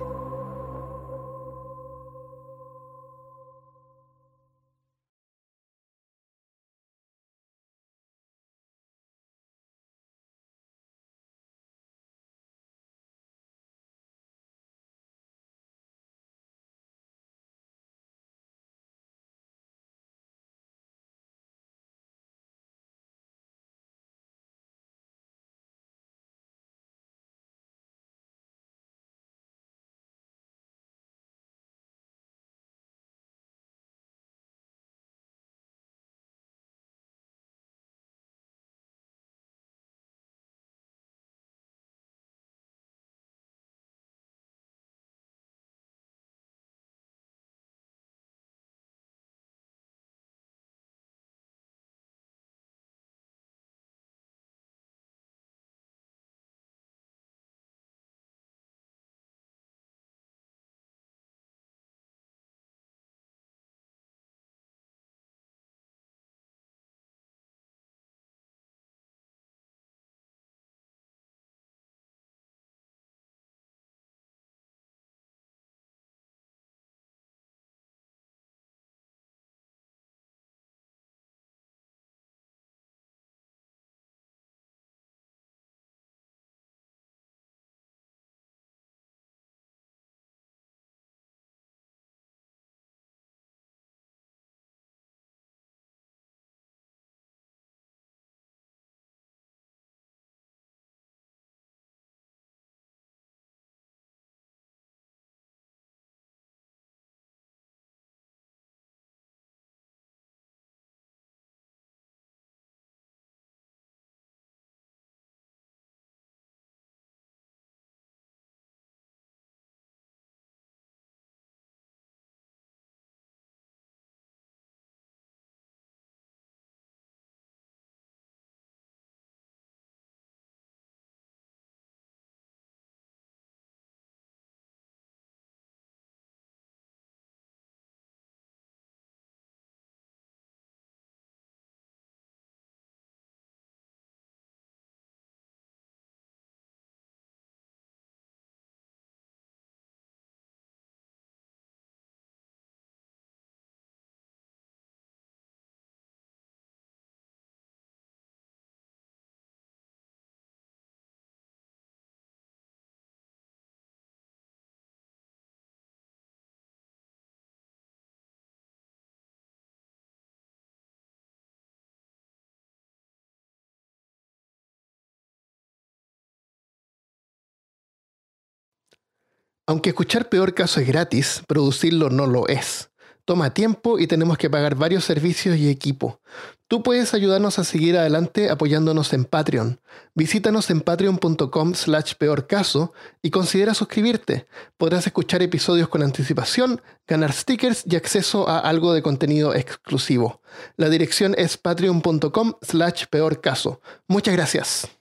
Aunque 179.70 179.91
escuchar 179.91 180.30
peor 180.30 180.55
caso 180.55 180.80
es 180.80 180.88
gratis, 180.88 181.43
producirlo 181.45 182.09
no 182.09 182.26
lo 182.26 182.47
es. 182.47 182.89
Toma 183.24 183.53
tiempo 183.53 183.99
y 183.99 184.07
tenemos 184.07 184.39
que 184.39 184.49
pagar 184.49 184.74
varios 184.74 185.03
servicios 185.03 185.57
y 185.57 185.70
equipo. 185.70 186.20
Tú 186.67 186.82
puedes 186.82 187.13
ayudarnos 187.13 187.59
a 187.59 187.63
seguir 187.63 187.95
adelante 187.95 188.49
apoyándonos 188.49 189.13
en 189.13 189.26
Patreon. 189.26 189.80
Visítanos 190.15 190.72
en 190.72 190.82
patreon.com 190.82 191.76
slash 191.76 192.15
peor 192.15 192.47
caso 192.47 192.93
y 193.22 193.30
considera 193.30 193.76
suscribirte. 193.76 194.47
Podrás 194.76 195.05
escuchar 195.05 195.43
episodios 195.43 195.88
con 195.88 196.01
anticipación, 196.01 196.82
ganar 197.07 197.32
stickers 197.32 197.84
y 197.86 197.95
acceso 197.95 198.49
a 198.49 198.57
algo 198.57 198.93
de 198.93 199.03
contenido 199.03 199.53
exclusivo. 199.53 200.41
La 200.78 200.89
dirección 200.89 201.36
es 201.38 201.57
patreon.com 201.57 202.53
slash 202.63 203.05
peor 203.11 203.39
caso. 203.39 203.82
Muchas 204.07 204.34
gracias. 204.34 204.99